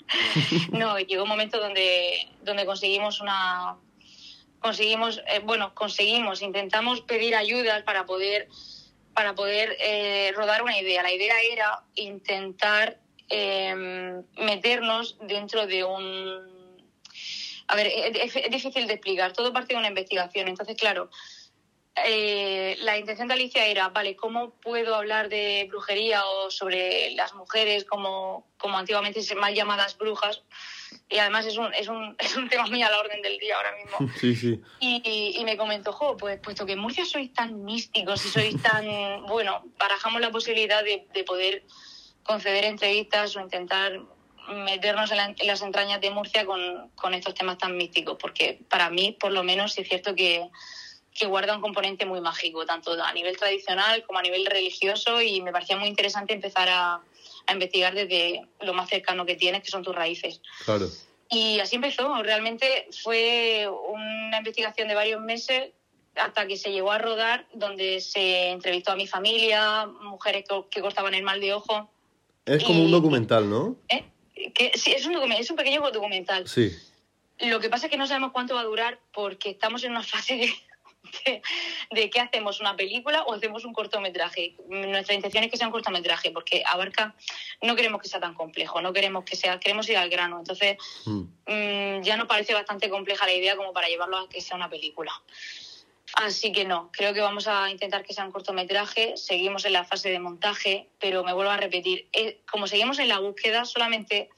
No, 0.71 0.97
llegó 0.99 1.23
un 1.23 1.29
momento 1.29 1.59
donde, 1.59 2.27
donde 2.43 2.65
conseguimos 2.65 3.21
una. 3.21 3.77
Conseguimos, 4.59 5.21
eh, 5.27 5.39
bueno, 5.39 5.73
conseguimos, 5.73 6.41
intentamos 6.41 6.99
pedir 7.01 7.33
ayudas 7.35 7.83
para 7.83 8.05
poder, 8.05 8.49
para 9.13 9.33
poder 9.33 9.77
eh, 9.79 10.33
rodar 10.35 10.61
una 10.63 10.77
idea. 10.77 11.01
La 11.01 11.13
idea 11.13 11.35
era 11.49 11.83
intentar 11.95 12.99
eh, 13.29 14.21
meternos 14.37 15.17
dentro 15.21 15.65
de 15.65 15.85
un. 15.85 16.59
A 17.67 17.75
ver, 17.75 17.87
es 17.87 18.33
difícil 18.49 18.87
de 18.87 18.93
explicar, 18.93 19.31
todo 19.31 19.53
parte 19.53 19.73
de 19.73 19.79
una 19.79 19.87
investigación. 19.87 20.47
Entonces, 20.47 20.75
claro, 20.75 21.09
eh, 21.95 22.77
la 22.81 22.97
intención 22.97 23.27
de 23.27 23.33
Alicia 23.33 23.65
era, 23.65 23.89
vale, 23.89 24.15
¿cómo 24.15 24.51
puedo 24.61 24.95
hablar 24.95 25.27
de 25.29 25.65
brujería 25.69 26.25
o 26.25 26.49
sobre 26.51 27.11
las 27.11 27.33
mujeres 27.33 27.83
como, 27.85 28.47
como 28.57 28.77
antiguamente 28.77 29.21
se 29.21 29.35
mal 29.35 29.53
llamadas 29.53 29.97
brujas? 29.97 30.43
Y 31.09 31.17
además 31.17 31.45
es 31.45 31.57
un, 31.57 31.73
es, 31.73 31.87
un, 31.87 32.15
es 32.19 32.35
un 32.35 32.47
tema 32.49 32.65
muy 32.67 32.81
a 32.83 32.89
la 32.89 32.99
orden 32.99 33.21
del 33.21 33.37
día 33.39 33.55
ahora 33.57 33.71
mismo. 33.75 34.11
Sí, 34.19 34.35
sí. 34.35 34.61
Y, 34.79 35.01
y- 35.03 35.39
y 35.39 35.43
me 35.43 35.57
comentó, 35.57 35.91
jo, 35.91 36.15
pues 36.15 36.39
puesto 36.39 36.65
que 36.65 36.73
en 36.73 36.79
Murcia 36.79 37.03
sois 37.05 37.33
tan 37.33 37.63
místicos 37.65 38.23
y 38.25 38.29
sois 38.29 38.55
tan, 38.61 38.85
bueno, 39.27 39.63
barajamos 39.77 40.21
la 40.21 40.31
posibilidad 40.31 40.83
de, 40.83 41.05
de 41.13 41.23
poder 41.25 41.63
conceder 42.23 42.63
entrevistas 42.65 43.35
o 43.35 43.41
intentar 43.41 43.99
meternos 44.47 45.11
en, 45.11 45.17
la- 45.17 45.35
en 45.37 45.47
las 45.47 45.61
entrañas 45.61 45.99
de 46.01 46.11
Murcia 46.11 46.45
con, 46.45 46.89
con 46.95 47.13
estos 47.13 47.33
temas 47.33 47.57
tan 47.57 47.75
místicos, 47.75 48.17
porque 48.19 48.59
para 48.69 48.89
mí, 48.89 49.17
por 49.19 49.31
lo 49.33 49.43
menos, 49.43 49.73
sí 49.73 49.81
es 49.81 49.89
cierto 49.89 50.15
que, 50.15 50.47
que 51.19 51.27
guarda 51.27 51.55
un 51.55 51.61
componente 51.61 52.05
muy 52.05 52.21
mágico, 52.21 52.65
tanto 52.65 52.91
a 52.93 53.13
nivel 53.13 53.37
tradicional 53.37 54.03
como 54.05 54.19
a 54.19 54.21
nivel 54.21 54.45
religioso, 54.45 55.21
y 55.21 55.41
me 55.41 55.51
parecía 55.51 55.77
muy 55.77 55.89
interesante 55.89 56.33
empezar 56.33 56.69
a, 56.69 57.01
a 57.45 57.53
investigar 57.53 57.93
desde 57.93 58.47
lo 58.61 58.73
más 58.73 58.89
cercano 58.89 59.25
que 59.25 59.35
tienes, 59.35 59.61
que 59.61 59.69
son 59.69 59.83
tus 59.83 59.93
raíces. 59.93 60.41
Claro. 60.65 60.87
Y 61.29 61.59
así 61.59 61.75
empezó. 61.75 62.23
Realmente 62.23 62.87
fue 63.03 63.67
una 63.67 64.37
investigación 64.37 64.87
de 64.87 64.95
varios 64.95 65.21
meses 65.21 65.71
hasta 66.15 66.47
que 66.47 66.57
se 66.57 66.71
llegó 66.71 66.91
a 66.91 66.97
rodar, 66.97 67.45
donde 67.53 68.01
se 68.01 68.49
entrevistó 68.49 68.91
a 68.91 68.95
mi 68.95 69.07
familia, 69.07 69.85
mujeres 69.85 70.45
que, 70.47 70.63
que 70.69 70.81
cortaban 70.81 71.13
el 71.13 71.23
mal 71.23 71.39
de 71.39 71.53
ojo. 71.53 71.89
Es 72.45 72.63
como 72.63 72.83
un 72.83 72.91
documental, 72.91 73.49
¿no? 73.49 73.75
¿eh? 73.89 74.05
Que, 74.55 74.71
sí, 74.75 74.91
es 74.91 75.05
un, 75.05 75.13
documental, 75.13 75.43
es 75.43 75.49
un 75.51 75.55
pequeño 75.55 75.81
documental. 75.91 76.47
Sí. 76.47 76.75
Lo 77.39 77.59
que 77.59 77.69
pasa 77.69 77.85
es 77.85 77.91
que 77.91 77.97
no 77.97 78.07
sabemos 78.07 78.31
cuánto 78.31 78.55
va 78.55 78.61
a 78.61 78.65
durar 78.65 78.99
porque 79.13 79.51
estamos 79.51 79.83
en 79.83 79.91
una 79.91 80.03
fase 80.03 80.35
de, 80.35 80.53
de, 81.25 81.41
de 81.91 82.09
qué 82.09 82.19
hacemos, 82.19 82.59
una 82.59 82.75
película 82.75 83.23
o 83.23 83.33
hacemos 83.33 83.65
un 83.65 83.73
cortometraje. 83.73 84.55
Nuestra 84.67 85.15
intención 85.15 85.43
es 85.43 85.51
que 85.51 85.57
sea 85.57 85.67
un 85.67 85.71
cortometraje 85.73 86.31
porque 86.31 86.63
abarca, 86.65 87.15
no 87.61 87.75
queremos 87.75 88.01
que 88.01 88.07
sea 88.07 88.19
tan 88.19 88.33
complejo, 88.33 88.81
no 88.81 88.93
queremos 88.93 89.23
que 89.23 89.35
sea, 89.35 89.59
queremos 89.59 89.87
ir 89.89 89.97
al 89.97 90.09
grano. 90.09 90.39
Entonces, 90.39 90.77
Mm. 91.05 91.21
mm, 91.47 92.01
ya 92.03 92.17
nos 92.17 92.27
parece 92.27 92.53
bastante 92.53 92.89
compleja 92.89 93.25
la 93.25 93.33
idea 93.33 93.55
como 93.55 93.73
para 93.73 93.87
llevarlo 93.87 94.17
a 94.17 94.29
que 94.29 94.41
sea 94.41 94.55
una 94.57 94.69
película. 94.69 95.11
Así 96.15 96.51
que 96.51 96.65
no, 96.65 96.89
creo 96.91 97.13
que 97.13 97.21
vamos 97.21 97.47
a 97.47 97.69
intentar 97.69 98.03
que 98.03 98.13
sea 98.13 98.25
un 98.25 98.31
cortometraje, 98.31 99.15
seguimos 99.15 99.65
en 99.65 99.73
la 99.73 99.83
fase 99.83 100.09
de 100.09 100.19
montaje, 100.19 100.89
pero 100.99 101.23
me 101.23 101.33
vuelvo 101.33 101.51
a 101.51 101.57
repetir, 101.57 102.07
eh, 102.13 102.39
como 102.51 102.65
seguimos 102.67 102.97
en 102.99 103.09
la 103.09 103.19
búsqueda, 103.19 103.65
solamente 103.65 104.29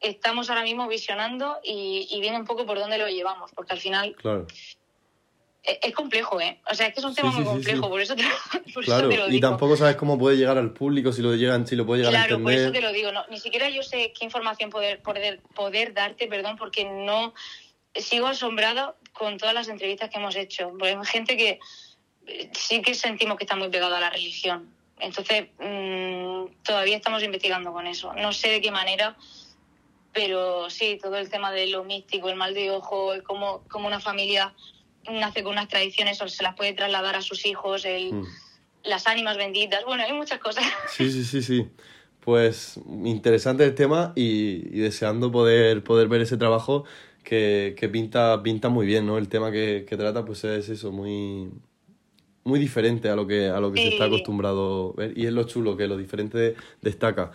estamos 0.00 0.50
ahora 0.50 0.62
mismo 0.62 0.88
visionando 0.88 1.58
y, 1.62 2.08
y 2.10 2.20
viene 2.20 2.36
un 2.38 2.44
poco 2.44 2.66
por 2.66 2.78
dónde 2.78 2.98
lo 2.98 3.08
llevamos, 3.08 3.52
porque 3.54 3.72
al 3.72 3.80
final 3.80 4.16
Claro. 4.16 4.46
Es, 5.66 5.78
es 5.82 5.92
complejo, 5.94 6.40
¿eh? 6.40 6.58
O 6.70 6.74
sea, 6.74 6.86
es 6.86 6.94
que 6.94 7.00
es 7.00 7.06
un 7.06 7.14
tema 7.14 7.30
sí, 7.30 7.36
muy 7.38 7.44
complejo, 7.46 7.82
sí. 7.84 7.88
por 7.88 8.00
eso 8.00 8.16
te, 8.16 8.22
por 8.74 8.82
eso 8.84 8.92
Claro. 8.92 9.08
te 9.08 9.16
lo 9.16 9.28
Y 9.28 9.32
digo. 9.32 9.48
tampoco 9.48 9.76
sabes 9.76 9.96
cómo 9.96 10.16
puede 10.18 10.36
llegar 10.36 10.56
al 10.58 10.72
público, 10.72 11.12
si 11.12 11.22
lo 11.22 11.34
llegan, 11.34 11.66
si 11.66 11.76
lo 11.76 11.84
puede 11.84 12.02
llegar 12.02 12.14
a 12.14 12.26
Claro, 12.26 12.42
por 12.42 12.52
eso 12.52 12.60
te 12.60 12.66
entender. 12.78 12.82
lo 12.84 12.92
digo. 12.92 13.12
No, 13.12 13.24
ni 13.28 13.38
siquiera 13.38 13.68
yo 13.68 13.82
sé 13.82 14.12
qué 14.18 14.24
información 14.24 14.70
poder, 14.70 15.02
poder, 15.02 15.40
poder 15.54 15.92
darte, 15.92 16.26
perdón, 16.28 16.56
porque 16.56 16.84
no 16.84 17.34
sigo 17.94 18.26
asombrada 18.26 18.94
con 19.12 19.38
todas 19.38 19.54
las 19.54 19.68
entrevistas 19.68 20.10
que 20.10 20.18
hemos 20.18 20.36
hecho. 20.36 20.70
Porque 20.70 20.88
hay 20.90 21.04
gente 21.06 21.36
que 21.36 21.58
eh, 22.26 22.50
sí 22.52 22.82
que 22.82 22.94
sentimos 22.94 23.36
que 23.38 23.44
está 23.44 23.56
muy 23.56 23.68
pegada 23.68 23.96
a 23.96 24.00
la 24.00 24.10
religión. 24.10 24.72
Entonces, 24.98 25.48
mm, 25.58 26.62
todavía 26.62 26.96
estamos 26.96 27.22
investigando 27.22 27.72
con 27.72 27.86
eso. 27.86 28.12
No 28.14 28.32
sé 28.32 28.48
de 28.48 28.60
qué 28.60 28.70
manera, 28.70 29.16
pero 30.12 30.70
sí, 30.70 30.98
todo 31.02 31.16
el 31.16 31.28
tema 31.28 31.52
de 31.52 31.66
lo 31.66 31.84
místico, 31.84 32.28
el 32.30 32.36
mal 32.36 32.54
de 32.54 32.70
ojo, 32.70 33.12
el 33.12 33.22
cómo, 33.22 33.62
cómo 33.68 33.86
una 33.86 34.00
familia 34.00 34.54
nace 35.10 35.42
con 35.42 35.52
unas 35.52 35.68
tradiciones 35.68 36.20
o 36.22 36.28
se 36.28 36.42
las 36.42 36.54
puede 36.54 36.72
trasladar 36.72 37.16
a 37.16 37.22
sus 37.22 37.46
hijos, 37.46 37.84
el, 37.84 38.12
Mm. 38.12 38.26
las 38.84 39.06
ánimas 39.06 39.36
benditas. 39.36 39.84
Bueno, 39.84 40.02
hay 40.04 40.12
muchas 40.12 40.38
cosas. 40.38 40.64
Sí, 40.90 41.10
sí, 41.10 41.24
sí, 41.24 41.42
sí. 41.42 41.66
Pues 42.20 42.80
interesante 43.04 43.64
el 43.64 43.74
tema 43.74 44.12
y, 44.16 44.76
y 44.76 44.80
deseando 44.80 45.30
poder, 45.30 45.84
poder 45.84 46.08
ver 46.08 46.22
ese 46.22 46.36
trabajo 46.36 46.84
que, 47.22 47.74
que 47.78 47.88
pinta, 47.88 48.42
pinta 48.42 48.68
muy 48.68 48.84
bien, 48.86 49.06
¿no? 49.06 49.16
El 49.18 49.28
tema 49.28 49.50
que, 49.52 49.84
que 49.88 49.96
trata 49.96 50.24
pues 50.24 50.42
es 50.44 50.68
eso, 50.68 50.90
muy, 50.92 51.50
muy 52.44 52.58
diferente 52.58 53.08
a 53.08 53.16
lo 53.16 53.26
que, 53.26 53.48
a 53.48 53.60
lo 53.60 53.72
que 53.72 53.80
se 53.80 53.88
está 53.88 54.04
acostumbrado 54.06 54.94
a 54.96 55.00
ver 55.00 55.18
y 55.18 55.26
es 55.26 55.32
lo 55.32 55.44
chulo, 55.44 55.76
que 55.76 55.86
lo 55.88 55.96
diferente 55.96 56.54
destaca. 56.82 57.32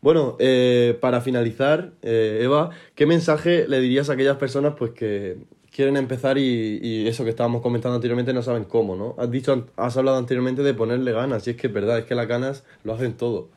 Bueno, 0.00 0.36
eh, 0.40 0.98
para 1.00 1.20
finalizar, 1.20 1.92
eh, 2.02 2.40
Eva, 2.42 2.70
¿qué 2.94 3.06
mensaje 3.06 3.66
le 3.68 3.80
dirías 3.80 4.10
a 4.10 4.14
aquellas 4.14 4.36
personas 4.36 4.74
pues 4.78 4.92
que 4.92 5.38
quieren 5.72 5.96
empezar 5.96 6.36
y, 6.38 6.78
y 6.82 7.08
eso 7.08 7.24
que 7.24 7.30
estábamos 7.30 7.62
comentando 7.62 7.94
anteriormente 7.96 8.32
no 8.32 8.42
saben 8.42 8.64
cómo, 8.64 8.94
¿no? 8.94 9.14
Has 9.18 9.30
dicho, 9.30 9.68
has 9.76 9.96
hablado 9.96 10.18
anteriormente 10.18 10.62
de 10.62 10.74
ponerle 10.74 11.12
ganas 11.12 11.46
y 11.46 11.50
es 11.50 11.56
que 11.56 11.66
es 11.68 11.72
verdad, 11.72 11.98
es 11.98 12.04
que 12.04 12.14
las 12.14 12.28
ganas 12.28 12.64
lo 12.84 12.92
hacen 12.94 13.16
todo. 13.16 13.48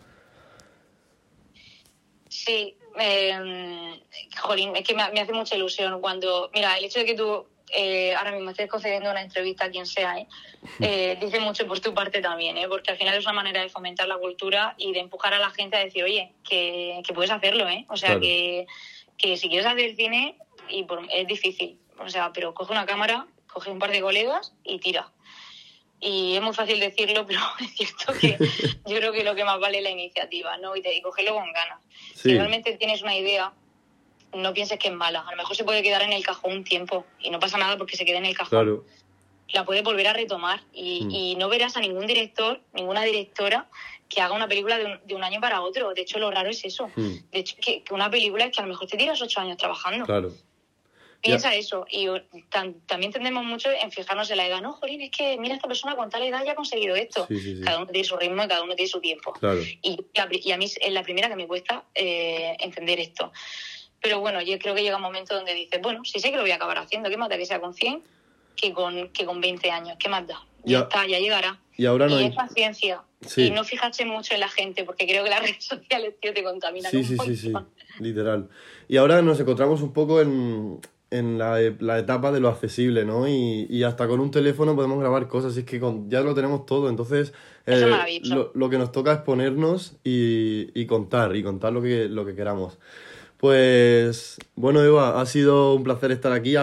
Sí, 2.29 2.75
eh, 2.99 3.99
jolín, 4.41 4.75
es 4.75 4.83
que 4.87 4.95
me, 4.95 5.09
me 5.11 5.21
hace 5.21 5.33
mucha 5.33 5.55
ilusión 5.55 5.99
cuando, 6.01 6.49
mira, 6.53 6.77
el 6.77 6.85
hecho 6.85 6.99
de 6.99 7.05
que 7.05 7.15
tú 7.15 7.45
eh, 7.75 8.13
ahora 8.15 8.31
mismo 8.31 8.51
estés 8.51 8.69
concediendo 8.69 9.09
una 9.11 9.21
entrevista 9.21 9.65
a 9.65 9.69
quien 9.69 9.85
sea, 9.85 10.17
¿eh? 10.19 10.27
Eh, 10.79 11.17
dice 11.19 11.39
mucho 11.39 11.67
por 11.67 11.79
tu 11.79 11.93
parte 11.93 12.21
también, 12.21 12.57
¿eh? 12.57 12.67
porque 12.67 12.91
al 12.91 12.97
final 12.97 13.15
es 13.17 13.23
una 13.25 13.33
manera 13.33 13.61
de 13.61 13.69
fomentar 13.69 14.07
la 14.07 14.17
cultura 14.17 14.73
y 14.77 14.93
de 14.93 14.99
empujar 14.99 15.33
a 15.33 15.39
la 15.39 15.49
gente 15.51 15.75
a 15.77 15.79
decir, 15.83 16.03
oye, 16.03 16.31
que, 16.47 17.01
que 17.05 17.13
puedes 17.13 17.31
hacerlo, 17.31 17.67
¿eh? 17.67 17.85
O 17.89 17.97
sea, 17.97 18.09
Claro. 18.09 18.21
que, 18.21 18.67
que 19.17 19.37
si 19.37 19.49
quieres 19.49 19.65
hacer 19.65 19.95
cine, 19.95 20.37
y 20.69 20.83
por- 20.83 21.05
es 21.11 21.27
difícil, 21.27 21.77
o 21.99 22.09
sea, 22.09 22.31
pero 22.33 22.53
coge 22.53 22.71
una 22.71 22.85
cámara, 22.85 23.27
coge 23.51 23.69
un 23.71 23.79
par 23.79 23.91
de 23.91 24.01
colegas 24.01 24.53
y 24.63 24.79
tira. 24.79 25.11
Y 25.99 26.35
es 26.35 26.41
muy 26.41 26.53
fácil 26.53 26.79
decirlo, 26.79 27.25
pero 27.27 27.39
es 27.61 27.71
cierto 27.75 28.13
que 28.13 28.37
yo 28.85 28.97
creo 28.97 29.11
que 29.11 29.23
lo 29.23 29.35
que 29.35 29.43
más 29.45 29.59
vale 29.59 29.77
es 29.77 29.83
la 29.83 29.89
iniciativa, 29.91 30.57
¿no? 30.57 30.75
Y, 30.75 30.81
te, 30.81 30.95
y 30.95 31.01
cogerlo 31.01 31.33
con 31.35 31.51
ganas. 31.53 31.79
Sí. 32.13 32.29
Si 32.29 32.37
realmente 32.37 32.73
tienes 32.77 33.01
una 33.01 33.15
idea, 33.15 33.53
no 34.33 34.53
pienses 34.53 34.77
que 34.77 34.89
es 34.89 34.93
mala. 34.93 35.21
A 35.21 35.31
lo 35.31 35.37
mejor 35.37 35.55
se 35.55 35.63
puede 35.63 35.81
quedar 35.81 36.01
en 36.01 36.11
el 36.13 36.23
cajón 36.23 36.51
un 36.51 36.63
tiempo 36.63 37.05
y 37.19 37.29
no 37.29 37.39
pasa 37.39 37.57
nada 37.57 37.77
porque 37.77 37.95
se 37.97 38.05
quede 38.05 38.17
en 38.17 38.25
el 38.25 38.35
cajón. 38.35 38.49
Claro, 38.49 38.85
La 39.49 39.63
puedes 39.63 39.83
volver 39.83 40.07
a 40.07 40.13
retomar 40.13 40.61
y, 40.73 41.05
Mm. 41.05 41.11
y 41.11 41.35
no 41.35 41.47
verás 41.49 41.77
a 41.77 41.79
ningún 41.79 42.05
director, 42.07 42.59
ninguna 42.73 43.03
directora 43.03 43.69
que 44.09 44.19
haga 44.21 44.35
una 44.35 44.47
película 44.47 44.77
de 44.77 44.85
un, 44.85 44.99
de 45.07 45.15
un 45.15 45.23
año 45.23 45.39
para 45.39 45.61
otro. 45.61 45.93
De 45.93 46.01
hecho, 46.01 46.19
lo 46.19 46.29
raro 46.29 46.49
es 46.49 46.63
eso. 46.65 46.89
Mm, 46.95 47.15
De 47.31 47.39
hecho, 47.39 47.55
que, 47.61 47.81
que 47.83 47.93
una 47.93 48.09
película 48.11 48.45
es 48.45 48.51
que 48.51 48.59
a 48.59 48.63
lo 48.65 48.69
mejor 48.69 48.87
te 48.87 48.97
tiras 48.97 49.21
ocho 49.21 49.39
años 49.39 49.57
trabajando. 49.57 50.05
claro. 50.05 50.31
Piensa 51.25 51.53
eso. 51.55 51.85
Y 51.89 52.07
tan- 52.49 52.81
también 52.87 53.11
tendemos 53.11 53.43
mucho 53.43 53.69
en 53.71 53.91
fijarnos 53.91 54.29
en 54.31 54.37
la 54.37 54.47
edad. 54.47 54.61
No, 54.61 54.73
Jolín, 54.73 55.01
es 55.01 55.11
que 55.11 55.37
mira, 55.37 55.55
esta 55.55 55.67
persona 55.67 55.95
con 55.95 56.09
tal 56.09 56.23
edad 56.23 56.43
ya 56.45 56.51
ha 56.53 56.55
conseguido 56.55 56.95
esto. 56.95 57.25
Sí, 57.27 57.39
sí, 57.39 57.55
sí. 57.57 57.61
Cada 57.61 57.77
uno 57.77 57.87
tiene 57.87 58.07
su 58.07 58.15
ritmo 58.17 58.43
y 58.43 58.47
cada 58.47 58.63
uno 58.63 58.75
tiene 58.75 58.89
su 58.89 58.99
tiempo. 59.01 59.33
Claro. 59.33 59.59
Y, 59.81 59.97
a 60.51 60.57
mí 60.57 60.65
es 60.65 60.77
la 60.93 61.03
primera 61.03 61.27
que 61.29 61.35
me 61.35 61.47
cuesta 61.47 61.83
eh, 61.93 62.55
entender 62.59 62.99
esto. 62.99 63.31
Pero 64.01 64.19
bueno, 64.19 64.41
yo 64.41 64.59
creo 64.59 64.75
que 64.75 64.83
llega 64.83 64.97
un 64.97 65.01
momento 65.01 65.33
donde 65.35 65.53
dices, 65.53 65.81
bueno, 65.81 66.05
si 66.05 66.19
sé 66.19 66.29
que 66.29 66.35
lo 66.37 66.43
voy 66.43 66.51
a 66.51 66.55
acabar 66.55 66.77
haciendo, 66.77 67.09
¿qué 67.09 67.17
más 67.17 67.29
da 67.29 67.37
que 67.37 67.45
sea 67.45 67.59
con 67.59 67.73
100 67.73 68.03
que 68.55 68.71
con, 68.71 69.09
que 69.09 69.25
con 69.25 69.41
20 69.41 69.71
años? 69.71 69.97
¿Qué 69.99 70.09
más 70.09 70.27
da? 70.27 70.39
Ya, 70.63 70.71
Ya. 70.71 70.79
está, 70.83 71.07
ya 71.07 71.19
llegará. 71.19 71.59
Y 71.77 71.85
ahora 71.87 72.07
no 72.07 72.19
y 72.19 72.23
hay... 72.23 72.29
es 72.29 72.35
paciencia. 72.35 73.01
Sí. 73.25 73.47
Y 73.47 73.49
no 73.51 73.63
fijarse 73.63 74.05
mucho 74.05 74.33
en 74.35 74.39
la 74.41 74.49
gente, 74.49 74.83
porque 74.83 75.07
creo 75.07 75.23
que 75.23 75.29
las 75.31 75.39
redes 75.41 75.63
sociales, 75.65 76.13
tío, 76.21 76.33
te 76.33 76.43
contaminan 76.43 76.91
Sí, 76.91 76.97
un 76.97 77.03
sí, 77.05 77.17
sí, 77.25 77.35
sí, 77.35 77.53
literal. 77.99 78.49
Y 78.87 78.97
ahora 78.97 79.21
nos 79.23 79.39
encontramos 79.39 79.81
un 79.81 79.91
poco 79.91 80.21
en, 80.21 80.79
en 81.17 81.37
la, 81.37 81.59
la, 81.79 81.99
etapa 81.99 82.31
de 82.31 82.39
lo 82.39 82.49
accesible, 82.49 83.05
¿no? 83.05 83.27
Y, 83.27 83.67
y, 83.69 83.83
hasta 83.83 84.07
con 84.07 84.19
un 84.19 84.31
teléfono 84.31 84.75
podemos 84.75 84.99
grabar 84.99 85.27
cosas, 85.27 85.55
y 85.55 85.59
es 85.59 85.65
que 85.65 85.79
con, 85.79 86.09
ya 86.09 86.21
lo 86.21 86.33
tenemos 86.33 86.65
todo, 86.65 86.89
entonces 86.89 87.33
eh, 87.65 88.21
lo, 88.23 88.51
lo, 88.53 88.69
que 88.69 88.77
nos 88.77 88.91
toca 88.91 89.13
es 89.13 89.19
ponernos 89.19 89.97
y, 90.03 90.69
y, 90.79 90.85
contar, 90.85 91.35
y 91.35 91.43
contar 91.43 91.73
lo 91.73 91.81
que, 91.81 92.07
lo 92.07 92.25
que 92.25 92.35
queramos. 92.35 92.77
Pues 93.37 94.37
bueno, 94.55 94.81
Eva, 94.81 95.19
ha 95.19 95.25
sido 95.25 95.75
un 95.75 95.83
placer 95.83 96.11
estar 96.11 96.31
aquí. 96.31 96.55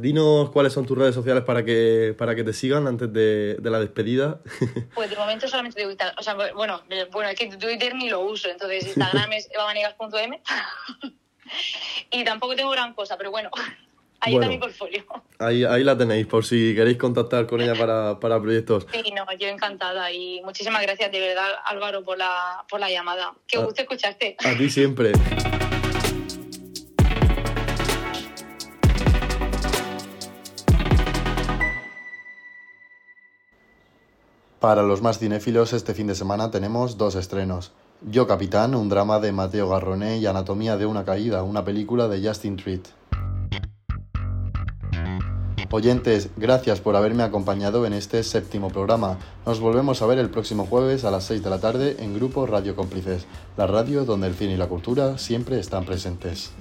Dinos 0.00 0.50
cuáles 0.50 0.72
son 0.72 0.86
tus 0.86 0.96
redes 0.96 1.14
sociales 1.14 1.44
para 1.44 1.64
que, 1.64 2.14
para 2.16 2.34
que 2.34 2.44
te 2.44 2.52
sigan 2.52 2.86
antes 2.86 3.12
de, 3.12 3.56
de 3.60 3.70
la 3.70 3.78
despedida. 3.78 4.40
Pues 4.94 5.10
de 5.10 5.16
momento 5.16 5.46
solamente 5.46 5.82
Instagram. 5.82 6.16
O 6.18 6.22
sea, 6.22 6.34
bueno, 6.54 6.82
bueno, 7.12 7.28
es 7.28 7.38
que 7.38 7.48
Twitter 7.56 7.94
ni 7.94 8.08
lo 8.08 8.20
uso, 8.20 8.48
entonces 8.48 8.86
Instagram 8.86 9.32
es 9.34 9.48
evavanegas.m. 9.52 10.42
y 12.10 12.24
tampoco 12.24 12.54
tengo 12.54 12.70
gran 12.70 12.94
cosa, 12.94 13.16
pero 13.16 13.30
bueno, 13.30 13.50
ahí 14.20 14.34
está 14.34 14.48
mi 14.48 14.58
portfolio. 14.58 15.04
Ahí, 15.38 15.64
ahí 15.64 15.84
la 15.84 15.96
tenéis, 15.96 16.26
por 16.26 16.44
si 16.44 16.74
queréis 16.74 16.98
contactar 16.98 17.46
con 17.46 17.60
ella 17.60 17.74
para, 17.74 18.18
para 18.20 18.40
proyectos. 18.40 18.86
Sí, 18.92 19.12
no, 19.12 19.24
yo 19.38 19.48
encantada 19.48 20.10
y 20.12 20.40
muchísimas 20.42 20.82
gracias 20.82 21.12
de 21.12 21.20
verdad, 21.20 21.50
Álvaro, 21.64 22.04
por 22.04 22.18
la, 22.18 22.64
por 22.68 22.80
la 22.80 22.90
llamada. 22.90 23.34
Qué 23.46 23.58
gusto 23.58 23.82
escucharte. 23.82 24.36
A 24.44 24.56
ti 24.56 24.68
siempre. 24.70 25.12
Para 34.60 34.82
los 34.82 35.02
más 35.02 35.20
cinéfilos, 35.20 35.72
este 35.72 35.94
fin 35.94 36.08
de 36.08 36.16
semana 36.16 36.50
tenemos 36.50 36.98
dos 36.98 37.14
estrenos. 37.14 37.72
Yo 38.00 38.28
Capitán, 38.28 38.76
un 38.76 38.88
drama 38.88 39.18
de 39.18 39.32
Mateo 39.32 39.68
Garroné 39.70 40.18
y 40.18 40.26
Anatomía 40.26 40.76
de 40.76 40.86
una 40.86 41.04
caída, 41.04 41.42
una 41.42 41.64
película 41.64 42.06
de 42.06 42.26
Justin 42.26 42.56
Treat. 42.56 42.86
Oyentes, 45.72 46.30
gracias 46.36 46.80
por 46.80 46.94
haberme 46.94 47.24
acompañado 47.24 47.84
en 47.86 47.92
este 47.92 48.22
séptimo 48.22 48.68
programa. 48.68 49.18
Nos 49.44 49.58
volvemos 49.58 50.00
a 50.00 50.06
ver 50.06 50.18
el 50.18 50.30
próximo 50.30 50.64
jueves 50.64 51.04
a 51.04 51.10
las 51.10 51.24
6 51.24 51.42
de 51.42 51.50
la 51.50 51.60
tarde 51.60 51.96
en 51.98 52.14
Grupo 52.14 52.46
Radio 52.46 52.76
Cómplices, 52.76 53.26
la 53.56 53.66
radio 53.66 54.04
donde 54.04 54.28
el 54.28 54.34
cine 54.34 54.54
y 54.54 54.56
la 54.56 54.68
cultura 54.68 55.18
siempre 55.18 55.58
están 55.58 55.84
presentes. 55.84 56.52